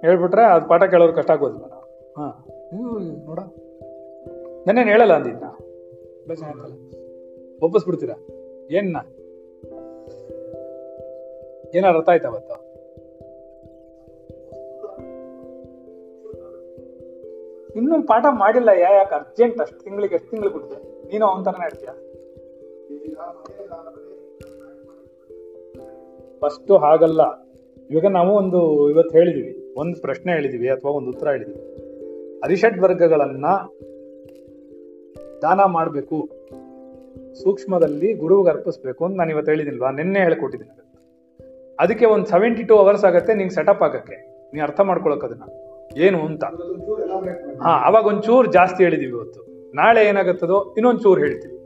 ಹೇಳ್ಬಿಟ್ರೆ 0.01 0.44
ಅದು 0.44 0.68
ಪಾಠ 0.68 0.83
ಕೇಳೋರು 0.83 1.12
ಕಷ್ಟ 1.12 1.31
ಆಗೋದು. 1.31 1.59
ಹಾ. 2.18 2.46
ನೋಡ. 3.27 3.38
ನನ್ನೇನು 4.66 4.90
ಹೇಳಲ್ಲ 4.90 5.12
ಅಂದಿದ್ನ? 5.12 5.44
ವಾಪಸ್ 7.64 7.87
ಬಿಡ್ತೀರಾ 7.87 8.14
ಏನ್ನ 8.70 8.96
ಏನಾರು 11.75 11.96
ಅರ್ಥ 11.96 12.09
ಆಯ್ತಾ 12.09 12.29
ಅವತ್ತು? 12.29 12.55
ಇನ್ನೂ 17.77 18.03
ಪಾಠ 18.03 18.25
ಮಾಡಿಲ್ಲ 18.31 18.68
ಯಾ 18.68 18.90
ಯಾಕೆ 18.90 19.14
ಅರ್ಜೆಂಟ್ 19.14 19.61
ಅಷ್ಟು 19.61 19.79
ತಿಂಗಳಿಗೆ 19.79 20.14
ಎಷ್ಟು 20.14 20.31
ತಿಂಗಳು 20.31 20.51
ಬಿಟ್ಟಿದೆ 20.51 21.09
ನೀನು 21.09 21.27
ಅವನ 21.27 21.42
ತರನೇ 21.42 21.62
ಹೇಳ್ತೀಯ? 21.62 21.88
ಫಸ್ಟ್ 26.40 26.72
ಹಾಗಲ್ಲ. 26.72 27.46
ಇವಾಗ 27.90 28.07
ನಾವು 28.07 28.37
ಒಂದು 28.37 28.90
ಇವತ್ತು 28.90 29.18
ಹೇಳಿದೀವಿ, 29.18 29.75
ಒಂದು 29.77 30.01
ಪ್ರಶ್ನೆ 30.01 30.33
ಹೇಳಿದೀವಿ 30.33 30.68
ಅಥವಾ 30.68 30.90
ಒಂದು 30.90 31.11
ಉತ್ತರ 31.11 31.29
ಹೇಳಿದೀವಿ. 31.29 31.77
ಅರಿಷಡ್ 32.44 32.81
ವರ್ಗಗಳನ್ನ 32.81 33.44
ದಾನ 35.42 35.64
ಮಾಡಬೇಕು, 35.64 36.29
ಸೂಕ್ಷ್ಮದಲ್ಲಿ 37.35 38.12
ಗುರುವಿಗೆ 38.12 38.51
ಅರ್ಪಿಸ್ಬೇಕು 38.51 39.05
ಅಂತ 39.05 39.16
ನಾನು 39.16 39.31
ಇವತ್ತು 39.31 39.53
ಹೇಳಿದಿಲ್ವಾ 39.53 39.90
ನಿನ್ನೆ 39.90 40.20
ಹೇಳ್ಕೊಟ್ಟಿದ್ದೀನಿ. 40.20 40.92
ಅದಕ್ಕೆ 41.81 42.05
ಒಂದು 42.05 42.27
ಸೆವೆಂಟಿ 42.27 42.62
ಟೂ 42.62 42.77
ಅವರ್ಸ್ 42.77 43.05
ಆಗುತ್ತೆ, 43.05 43.35
ನಿಂಗೆ 43.35 43.55
ಸೆಟಪ್ 43.55 43.83
ಆಗಕ್ಕೆ. 43.83 44.49
ನೀ 44.55 44.61
ಅರ್ಥ 44.61 44.81
ಮಾಡ್ಕೊಳಕ್ 44.81 45.25
ಅದನ್ನ. 45.25 45.42
ಏನು 45.96 46.20
ಅಂತ. 46.20 46.44
ಹಾ, 47.62 47.87
ಅವಾಗ 47.87 48.07
ಒಂಚೂರು 48.07 48.53
ಜಾಸ್ತಿ 48.53 48.85
ಹೇಳಿದೀವಿ 48.85 49.11
ಇವತ್ತು. 49.11 49.70
ನಾಳೆ 49.75 50.07
ಏನಾಗುತ್ತದೋ 50.07 50.75
ಇನ್ನೊಂದು 50.77 51.01
ಚೂರು 51.01 51.20
ಹೇಳ್ತೀವಿ. 51.20 51.57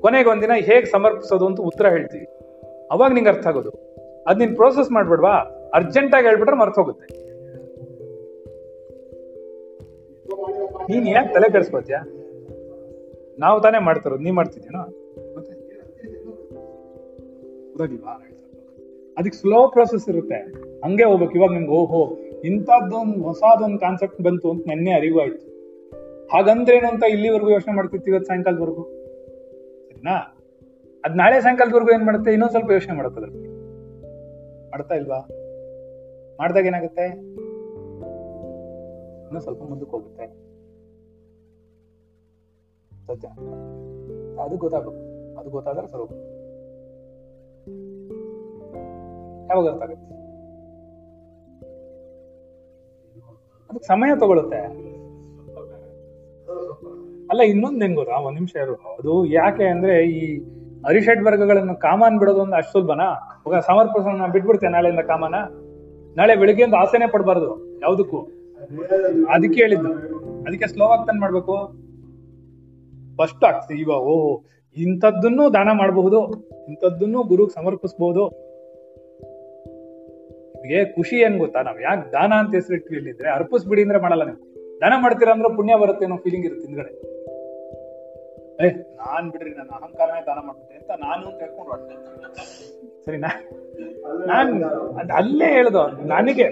ಕೊನೆಗೆ 0.00 0.28
ಒಂದಿನ 0.28 0.50
ಹೇಗೆ 0.52 0.84
ಸಮರ್ಪಿಸೋದು 0.84 1.46
ಅಂತ 1.46 1.60
ಉತ್ತರ 1.60 1.86
ಹೇಳ್ತೀವಿ. 1.86 2.26
ಅವಾಗ 2.90 3.12
ನಿಂಗೆ 3.12 3.30
ಅರ್ಥ 3.30 3.46
ಆಗೋದು. 3.46 3.83
ಅದ್ 4.28 4.38
ನೀನ್ 4.38 4.56
ಪ್ರೋಸೆಸ್ 4.56 4.90
ಮಾಡ್ಬಿಡ್ವಾ. 4.90 5.32
ಅರ್ಜೆಂಟ್ 5.74 6.14
ಆಗಿ 6.14 6.26
ಹೇಳ್ಬಿಟ್ರೆ 6.26 6.56
ಮರ್ತ 6.56 6.78
ಹೋಗುತ್ತೆ. 6.78 7.24
ನೀನ್ 10.92 11.08
ಯಾಕೆ 11.08 11.34
ತಲೆ 11.34 11.52
ಕೆಡಿಸ್ಕೋತ್ಯಾ 11.52 11.98
ನಾವು 13.38 13.60
ತಾನೇ 13.60 13.78
ಮಾಡ್ತಿರೋದು 13.78 14.22
ನೀ 14.22 14.30
ಮಾಡ್ತಿದ್ದೀನೋ? 14.30 14.80
ಅದಕ್ಕೆ 19.18 19.38
ಸ್ಲೋ 19.38 19.68
ಪ್ರೋಸೆಸ್ 19.68 20.08
ಇರುತ್ತೆ. 20.08 20.36
ಹಂಗೆ 20.84 21.04
ಹೋಗ್ಬೇಕು. 21.04 21.32
ಇವಾಗ 21.32 21.50
ನಿಮ್ಗೆ 21.50 21.70
ಓಹೋ, 21.70 22.16
ಇಂಥದ್ದೊಂದು 22.44 23.22
ಹೊಸದೊಂದು 23.22 23.78
ಕಾನ್ಸೆಪ್ಟ್ 23.78 24.20
ಬಂತು 24.20 24.50
ಅಂತ 24.50 24.66
ನೆನ್ನೆ 24.66 24.92
ಅರಿವು 24.92 25.20
ಆಯ್ತು. 25.20 25.54
ಹಾಗಂದ್ರೇನು 26.32 26.88
ಅಂತ 26.88 27.04
ಇಲ್ಲಿವರೆಗೂ 27.08 27.50
ಯೋಚನೆ 27.50 27.74
ಮಾಡ್ತಿತ್ತು 27.74 28.10
ಇವತ್ತು 28.10 28.26
ಸಾಯಂಕಾಲದವರೆಗೂ? 28.26 28.82
ಸರಿನಾ? 29.86 30.42
ಅದ್ 31.04 31.16
ನಾಳೆ 31.16 31.40
ಸಾಯಂಕಾಲದವರೆಗೂ 31.40 31.90
ಏನ್ 31.90 32.04
ಮಾಡುತ್ತೆ? 32.04 32.30
ಇನ್ನೊಂದ್ 32.30 32.50
ಸ್ವಲ್ಪ 32.50 32.70
ಯೋಚನೆ 32.70 32.96
ಮಾಡುತ್ತೆ 32.96 33.20
ಅದ್ರ. 33.20 33.53
ಮಾಡ್ತಾ 34.74 34.94
ಇಲ್ವಾ? 34.94 35.18
ಮಾಡ್ದಾಗ 36.40 36.66
ಏನಾಗುತ್ತೆ? 36.66 37.04
ಇನ್ನೂ 39.26 39.40
ಸ್ವಲ್ಪ 39.40 39.62
ಮುಂದಕ್ಕೆ 39.62 39.90
ಹೋಗುತ್ತೆ. 39.90 40.26
ಸತ್ಯ. 43.06 43.28
ಅದು 44.42 44.56
ಗೊತ್ತಾಗಬೇಕು 44.56 45.36
ಅದು 45.36 45.50
ಗೊತ್ತಾದ್ರೆ 45.50 45.86
ಸ್ವಲ್ಪ 45.86 46.12
ಯಾವಾಗ 49.50 49.68
ಗೊತ್ತಾಗುತ್ತೆ 49.70 50.14
ಅದಕ್ಕೆ 53.70 53.86
ಸಮಯ 53.86 54.10
ತಗೊಳುತ್ತೆ. 54.20 54.60
ಅಲ್ಲ, 57.30 57.40
ಇನ್ನೊಂದ್ 57.42 57.82
ಹೆಂಗ್ 57.82 57.96
ಗೊತ್ತಾ? 57.96 58.16
ಒಂದ್ 58.16 58.34
ನಿಮಿಷ 58.34 58.56
ಇರೋದು 58.56 58.94
ಅದು 58.94 59.24
ಯಾಕೆ 59.24 59.64
ಅಂದ್ರೆ 59.64 60.06
ಈ 60.06 60.40
ಅರಿಷಡ್ 60.86 61.24
ವರ್ಗಗಳನ್ನು 61.24 61.76
ಕಾಮನ್ 61.76 62.18
ಬಿಡೋದು 62.18 62.40
ಒಂದು 62.40 62.56
ಅಷ್ಟು 62.56 62.72
ಸುಲಭನಾ? 62.72 63.42
ಇವಾಗ 63.46 63.60
ಸಮರ್ಪಣ 63.60 64.26
ಬಿಟ್ಬಿಡ್ತೇನೆ 64.32 64.72
ನಾಳೆಯಿಂದ 64.72 65.00
ಕಾಮನ. 65.00 65.34
ನಾಳೆ 66.16 66.36
ಬೆಳಿಗ್ಗೆ 66.36 66.64
ಒಂದು 66.64 66.76
ಆಸೆನೆ 66.76 67.06
ಪಡಬಾರ್ದು, 67.10 67.80
ಯಾವ್ದಕ್ಕೂ. 67.80 68.18
ಅದಕ್ಕೆ 69.24 69.60
ಹೇಳಿದ್ದು. 69.60 69.92
ಅದಕ್ಕೆ 70.40 70.66
ಸ್ಲೋ 70.66 70.84
ಆಗಿ 70.84 71.06
ತಂದ್ 71.06 71.20
ಮಾಡ್ಬೇಕು. 71.20 71.84
ಫಸ್ಟ್ 73.16 73.44
ಆಗ್ತದೆ 73.44 73.80
ಇವಾಗ 73.80 73.96
ಓ, 73.96 74.40
ಇಂಥದ್ದನ್ನು 74.76 75.54
ದಾನ 75.54 75.68
ಮಾಡಬಹುದು, 75.72 76.48
ಇಂಥದ್ದನ್ನು 76.68 77.22
ಗುರುಗ್ 77.22 77.52
ಸಮರ್ಪಿಸಬಹುದು. 77.52 78.28
ನಿಮಗೆ 80.54 80.84
ಖುಷಿ 80.84 81.16
ಏನ್ 81.16 81.38
ಗೊತ್ತಾ? 81.38 81.62
ನಾವ್ 81.62 81.82
ಯಾಕೆ 81.82 82.12
ದಾನ 82.12 82.32
ಅಂತ 82.32 82.54
ಹೆಸರಿಟ್ವಿ 82.54 82.96
ಇಲ್ಲಿದ್ರೆ, 82.96 83.30
ಅರ್ಪಿಸ್ಬಿಡಿ 83.30 83.82
ಅಂದ್ರೆ 83.82 84.00
ಮಾಡಲ್ಲ 84.00 84.24
ನೀವು. 84.24 84.54
ದಾನ 84.80 84.92
ಮಾಡ್ತೀರಾ 85.02 85.32
ಅಂದ್ರೆ 85.32 85.56
ಪುಣ್ಯ 85.56 85.76
ಬರುತ್ತೆ 85.76 86.04
ಅನ್ನೋ 86.04 86.16
ಫೀಲಿಂಗ್ 86.16 86.46
ಇರುತ್ತೆ 86.46 86.66
ಹಿಂದ್ಗಡೆ. 86.66 87.13
ಏ, 88.62 88.68
ನಾನ್ 88.70 89.30
ಬಿಡ್ರಿ, 89.30 89.50
ನನ್ನ 89.50 89.70
ಅಹಂಕಾರನೇ 89.70 90.26
ದಾನ 90.26 90.38
ಮಾಡ್ಬಿಟ್ಟೆ 90.46 90.74
ಅಂತ 90.74 90.90
ನಾನು 91.00 91.38
ಕೇಳ್ಕೊಂಡು 91.38 91.70
ಸರಿನಾ? 93.06 93.28
ನಾನ್ 94.26 94.64
ಅಲ್ಲೇ 95.10 95.46
ಹೇಳ್ದು, 95.46 96.06
ನನಗೆ 96.06 96.46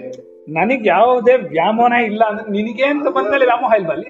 ನನಗೆ 0.49 0.89
ಯಾವುದೇ 0.89 1.35
ವ್ಯಾಮೋಹ 1.35 2.05
ಇಲ್ಲ 2.05 2.23
ಅಂದ್ರೆ 2.23 2.51
ನಿನಗೆ 2.51 2.85
ಅಂತ 2.85 3.07
ಬಂದ್ಮೇಲೆ 3.07 3.45
ವ್ಯಾಮೋಹ 3.45 3.73
ಇಲ್ವಾ 3.77 3.93
ಅಲ್ಲಿ? 3.93 4.09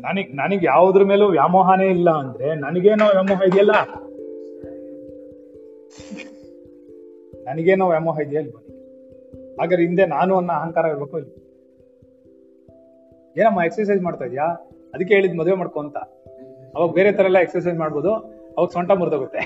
ನನಗ್ 0.00 0.36
ನನಗ್ 0.36 0.64
ಯಾವುದ್ರ 0.64 1.04
ಮೇಲೂ 1.04 1.26
ವ್ಯಾಮೋಹನೇ 1.26 1.86
ಇಲ್ಲ 1.86 2.10
ಅಂದ್ರೆ 2.10 2.54
ನನಗೇನೋ 2.54 3.04
ವ್ಯಾಮೋಹ 3.04 3.42
ಇದೆಯಲ್ಲ? 3.42 3.72
ನನಗೇನೋ 7.44 7.88
ವ್ಯಾಮೋಹ 7.88 8.20
ಇದೆಯಾ 8.20 8.42
ಇಲ್ವಾ? 8.42 8.60
ಹಾಗಾದ್ರೆ 9.60 9.86
ಹಿಂದೆ 9.86 10.06
ನಾನು 10.06 10.36
ಅನ್ನೋ 10.36 10.52
ಅಹಂಕಾರ 10.52 10.84
ಇರ್ಬೇಕು 10.84 11.18
ಇಲ್ಲಿ? 11.18 11.47
ಏನಮ್ಮ 13.40 13.58
ಎಕ್ಸರ್ಸೈಸ್ 13.68 14.02
ಮಾಡ್ತಾ 14.06 14.24
ಇದೀಯಾ? 14.28 14.46
ಅದಕ್ಕೆ 14.94 15.12
ಹೇಳಿದ್ 15.16 15.36
ಮದುವೆ 15.40 15.56
ಮಾಡ್ಕೊ 15.60 15.78
ಅಂತ. 15.86 15.98
ಅವಾಗ 16.76 16.88
ಬೇರೆ 16.98 17.10
ತರ 17.18 17.26
ಎಲ್ಲ 17.30 17.38
ಎಕ್ಸರ್ಸೈಸ್ 17.46 17.78
ಮಾಡ್ಬೋದು. 17.82 18.12
ಅವಾಗ 18.56 18.68
ಸೊಂಟ 18.76 18.90
ಮುರಿದೋಗುತ್ತೆ. 19.00 19.42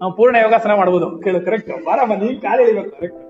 ನಾವು 0.00 0.12
ಪೂರ್ಣ 0.18 0.36
ಯೋಗಾಸನ 0.44 0.72
ಮಾಡ್ಬೋದು. 0.80 1.06
ಕೇಳು 1.24 1.38
ಕರೆಕ್ಟ್ 1.48 1.70
ಬಾರಮ್ಮ, 1.86 2.14
ನೀನ್ 2.22 2.38
ಕಾಲು 2.44 2.60
ಎಳಿಬೇಕು 2.64 2.90
ಕರೆಕ್ಟ್ 2.96 3.20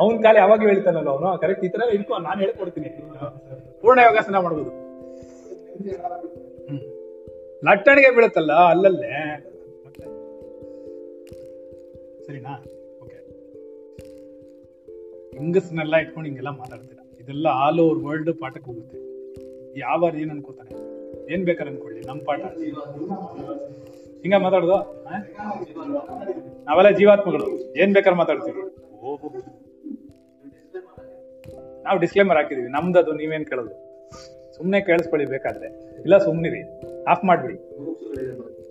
ಅವ್ನ 0.00 0.14
ಕಾಲು 0.26 0.38
ಯಾವಾಗ್ಲೂ 0.42 0.68
ಹೇಳ್ತಾನಲ್ಲ 0.72 1.10
ಅವನು? 1.14 1.30
ಕರೆಕ್ಟ್ 1.42 1.64
ಈ 1.66 1.70
ತರ 1.74 1.82
ಇಟ್ಕೊ 1.96 2.18
ನಾನು 2.26 2.38
ಹೇಳ್ಕೊಡ್ತೀನಿ. 2.44 2.90
ಪೂರ್ಣ 3.82 4.00
ಯೋಗಾಸನ 4.08 4.38
ಮಾಡ್ಬೋದು. 4.46 4.70
ಲಟ್ಟಣಿಗೆ 7.68 8.10
ಬೀಳುತ್ತಲ್ಲ, 8.16 8.52
ಅಲ್ಲಲ್ಲೇ? 8.72 9.10
ಸರಿನಾ? 12.26 12.54
ಓಕೆ 13.02 13.18
ಹೆಂಗಸ್ನೆಲ್ಲ 15.36 15.96
ಇಟ್ಕೊಂಡು 16.04 16.26
ಹಿಂಗೆಲ್ಲ 16.28 16.52
ಮಾತಾಡ್ತೀರಾ? 16.62 16.99
ಇದೆಲ್ಲ 17.20 17.46
ಆಲ್ 17.46 17.80
ಓವರ್ 17.80 17.98
ವರ್ಲ್ಡ್ 17.98 18.40
ಪಾಠಕ್ಕೆ 18.40 18.70
ಹೋಗುತ್ತೆ. 18.70 18.98
ಯಾವ 19.78 20.04
ಏನ್ 20.18 20.30
ಅನ್ಕೋತಾನೆ? 20.30 20.72
ಏನ್ 21.32 21.44
ಬೇಕಾದ್ರೆ 21.44 21.74
ಅನ್ಕೊಳ್ಳಿ, 21.74 22.00
ನಮ್ 22.06 22.20
ಪಾಠ. 22.20 22.40
ಹಿಂಗ 24.22 24.34
ಮಾತಾಡುದು? 24.34 25.04
ನಾವೆಲ್ಲ 26.64 26.90
ಜೀವಾತ್ಮಗಳು. 26.98 27.74
ಏನ್ 27.74 27.94
ಬೇಕಾದ್ರೆ 27.94 28.18
ಮಾತಾಡ್ತೀವಿ. 28.18 28.62
ನಾವು 31.82 31.98
ಡಿಸ್ಕ್ಲೇಮರ್ 31.98 32.36
ಹಾಕಿದೀವಿ. 32.36 32.68
ನಮ್ದದು, 32.68 33.12
ನೀವೇನ್ 33.12 33.46
ಕೇಳೋದು? 33.46 33.74
ಸುಮ್ನೆ 34.56 34.80
ಕೇಳಿಸ್ಕೊಳ್ಳಿ 34.80 35.26
ಬೇಕಾದ್ರೆ. 35.26 35.68
ಇಲ್ಲ, 36.00 36.18
ಸುಮ್ನಿರಿ. 36.18 36.62
ಆಫ್ 37.04 37.24
ಮಾಡ್ಬಿಡಿ. 37.24 37.56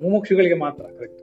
ಮುಮುಕ್ಷುಗಳಿಗೆ 0.04 0.54
ಮಾತ್ರ 0.54 0.84
ಕರೆಕ್ಟ್ 0.84 1.20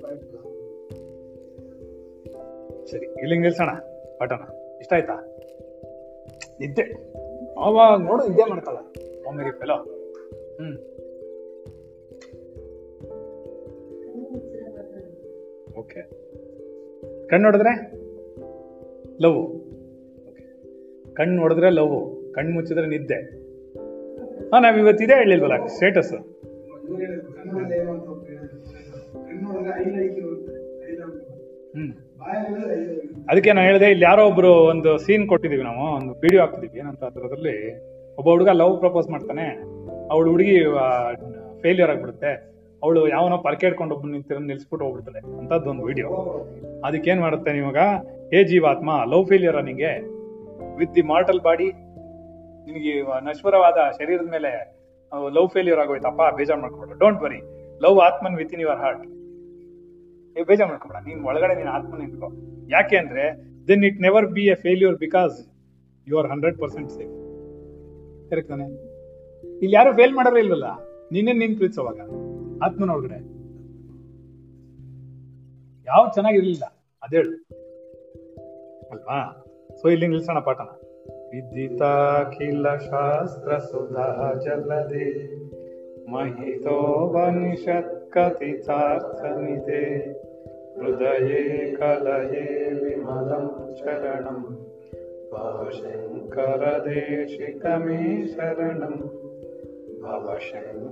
ಸರಿ 2.90 3.06
ಇಲ್ಲಿಂಗ್ 3.06 3.42
ನಿಲ್ಸೋಣ. 3.42 3.70
ಪಾಠಣ 4.18 4.40
ಇಷ್ಟ 4.80 4.92
ಆಯ್ತಾ? 4.92 5.35
ನಿದ್ದೆ. 6.60 6.82
ಅವಾಗ 7.58 8.00
ನೋಡು, 8.00 8.28
ನಿದ್ದೆ 8.28 8.44
ಮಾಡ್ತಾಳ. 8.44 8.74
ಒಮ್ಮೆಗೆ 9.28 9.58
ಫೆಲೋ 9.58 9.74
ಹ್ಮ್. 10.60 10.78
ಓಕೆ. 15.78 16.02
ಕಣ್ಣು 17.28 17.44
ನೋಡಿದ್ರೆ? 17.44 17.92
ಲವ್. 19.22 19.60
ಕಣ್ಣು 21.14 21.36
ನೋಡಿದ್ರೆ 21.36 21.70
ಲವ್, 21.70 22.32
ಕಣ್ಣು 22.34 22.54
ಮುಚ್ಚಿದ್ರೆ 22.54 22.86
ನಿದ್ದೆ. 22.86 23.46
ಹಾ, 24.48 24.58
ನಾವ್ 24.60 24.78
ಇವತ್ತಿದೆ 24.78 25.14
ಹೇಳಿಲ್ವಲ್ಲ 25.14 25.66
ಸ್ಟೇಟಸ್ 25.66 26.12
ಹ್ಮ್. 31.72 32.05
ಅದಕ್ಕೆ 33.30 33.50
ನಾನು 33.56 33.66
ಹೇಳಿದೆ, 33.68 33.88
ಇಲ್ಲಿ 33.94 34.04
ಯಾರೋ 34.10 34.22
ಒಬ್ರು 34.30 34.50
ಒಂದು 34.72 34.90
ಸೀನ್ 35.04 35.24
ಕೊಟ್ಟಿದೀವಿ 35.30 35.64
ನಾವು, 35.68 35.84
ಒಂದು 35.98 36.12
ವಿಡಿಯೋ 36.24 36.40
ಹಾಕ್ತಿದೀವಿ 36.42 36.80
ಏನಂತ 36.82 37.02
ಅದರಲ್ಲಿ 37.10 37.56
ಒಬ್ಬ 38.18 38.26
ಹುಡುಗ 38.34 38.50
ಲವ್ 38.60 38.74
ಪ್ರಪೋಸ್ 38.82 39.08
ಮಾಡ್ತಾನೆ. 39.14 39.46
ಅವಳು 40.12 40.28
ಹುಡುಗಿ 40.34 40.56
ಫೇಲ್ಯೂರ್ 41.62 41.90
ಆಗ್ಬಿಡುತ್ತೆ. 41.94 42.32
ಅವಳು 42.82 43.00
ಯಾವನೋ 43.14 43.36
ಪರ್ಕೆ 43.46 43.64
ಹಿಡ್ಕೊಂಡು 43.66 43.94
ಒಬ್ಬ 43.96 44.10
ನಿಂತಿರೋ 44.14 44.40
ನಿಲ್ಸ್ಬಿಟ್ಟು 44.50 44.84
ಹೋಗ್ಬಿಡ್ತಾಳೆ 44.86 45.20
ಅಂತದ್ದು 45.40 45.68
ಒಂದು 45.72 45.84
ವಿಡಿಯೋ 45.90 46.10
ಅದಕ್ಕೆ 46.86 47.10
ಏನ್ 47.12 47.20
ಮಾಡುತ್ತೆ 47.24 47.50
ನಿವಾಗ 47.58 47.82
ಹೇ 48.32 48.40
ಜೀವಾತ್ಮ 48.50 48.90
ಲವ್ 49.12 49.26
ಫೇಲ್ಯೂರ 49.30 49.60
ನಿಂಗೆ? 49.68 49.92
ವಿತ್ 50.80 50.94
ದಿ 50.98 51.04
ಮಾರ್ಟಲ್ 51.12 51.40
ಬಾಡಿ 51.48 51.68
ನಿನಗೆ 52.68 52.94
ನಶ್ವರವಾದ 53.26 53.78
ಶರೀರದ 53.98 54.28
ಮೇಲೆ 54.36 54.52
ಲವ್ 55.36 55.50
ಫೇಲ್ಯೂರ್ 55.56 55.80
ಆಗೋಯ್ತಪ್ಪ, 55.82 56.22
ಬೇಜಾರು 56.38 56.60
ಮಾಡ್ಕೊಂಡು 56.64 56.96
ಡೋಂಟ್ 57.02 57.20
ವರಿ 57.26 57.40
ಲವ್ 57.84 57.98
ಆತ್ಮನ್ 58.08 58.36
ವಿತ್ 58.40 58.54
ಇನ್ 58.56 58.62
ಯುವರ್ 58.66 58.80
ಹಾರ್ಟ್ 58.84 59.04
ಏ 60.35 60.43
ಬೇಜಾರ್ 60.43 60.69
ಮಾಡ್ಕೊಬೇಡ 60.69 60.99
ನೀನ್ 61.07 61.21
ಒಳಗಡೆ 61.25 61.55
ನೀನ್ 61.55 61.69
ಆತ್ಮನ 61.69 62.01
ಇಟ್ಕೋ 62.01 62.27
ಯಾಕೆ 62.67 62.97
ಅಂದ್ರೆ 62.97 63.23
then 63.67 63.83
it 63.83 63.99
never 64.01 64.27
be 64.27 64.43
a 64.45 64.55
failure 64.55 64.95
because 64.97 65.35
you 66.07 66.17
are 66.17 66.29
hundred 66.31 66.57
percent 66.59 66.91
safe 66.91 67.13
correct 68.29 68.49
ತಾನೆ 68.49 68.67
ಇಲ್ಲಿ 69.61 69.75
ಯಾರು 69.75 69.91
ಫೇಲ್ 69.93 70.13
ಮಾಡೋರೇ 70.13 70.41
ಇಲ್ವಲ್ಲ 70.41 70.67
ನೀನೇ 71.11 71.33
ನೀನ್ 71.33 71.55
ಪ್ರೀತಿಸೋವಾಗ 71.57 71.99
ಆತ್ಮನ 72.65 72.89
ಒಳಗಡೆ 72.89 73.19
ಯಾವ 75.87 76.03
ಚೆನ್ನಾಗಿರ್ಲಿಲ್ಲ 76.13 76.65
ಅದೇಳು 77.01 77.31
ಅಲ್ವಾ 78.91 79.19
ಸೊ 79.81 79.87
ಇಲ್ಲಿ 79.89 80.07
ನಿಲ್ಸೋಣ 80.07 80.39
ಪಾಠನ 80.39 80.69
ವಿದ್ಯುತಾಖಿಲ 81.31 82.67
ಶಾಸ್ತ್ರ 82.87 83.57
ಸುಧಾ 83.69 84.07
ಜಲದೆ 84.45 85.05
महितोपनिषत् 86.07 87.91
कथितार्थनिधे 88.13 89.83
हृदये 90.77 91.41
कलये 91.75 92.45
विमलं 92.81 93.45
शरणं 93.75 94.39
भवशङ्करदेशिकमे 95.31 96.31
शरणं 98.27 98.95
भवशङ्करदेशिकमे 100.03 100.89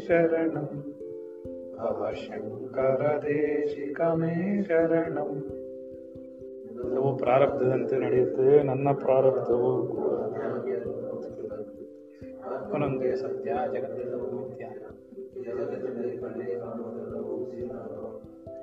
शरणं 0.00 0.66
ಭವಶಂಕರದೇಶಿಕಮೇ 1.82 3.14
ಶರಣಂ 4.62 5.30
ಎಲ್ಲವೂ 6.82 7.10
ಪ್ರಾರಬ್ಧದಂತೆ 7.16 7.96
ನಡೆಯುತ್ತದೆ 7.98 8.54
ನನ್ನ 8.62 8.88
ಪ್ರಾರಬ್ಧವು 8.92 9.70
ಒಂದೊಂದೇ 12.74 13.10
ಸತ್ಯ 13.16 13.50
ಜಗತ್ತೆಲ್ಲವೂ 13.74 14.40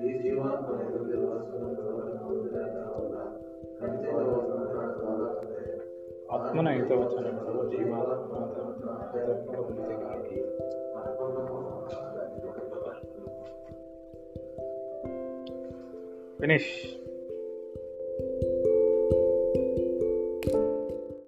ಮಿಥ್ಯ 0.04 0.30
ಆತ್ಮನ 6.32 6.68
ಹಿತವಚನಗಳು 6.68 7.62
ಜೀವಾತ್ಮದ 7.70 8.56
ಉನ್ನತಿಗಾಗಿ 9.60 10.40
ಫಿನಿಶ್ 16.40 17.03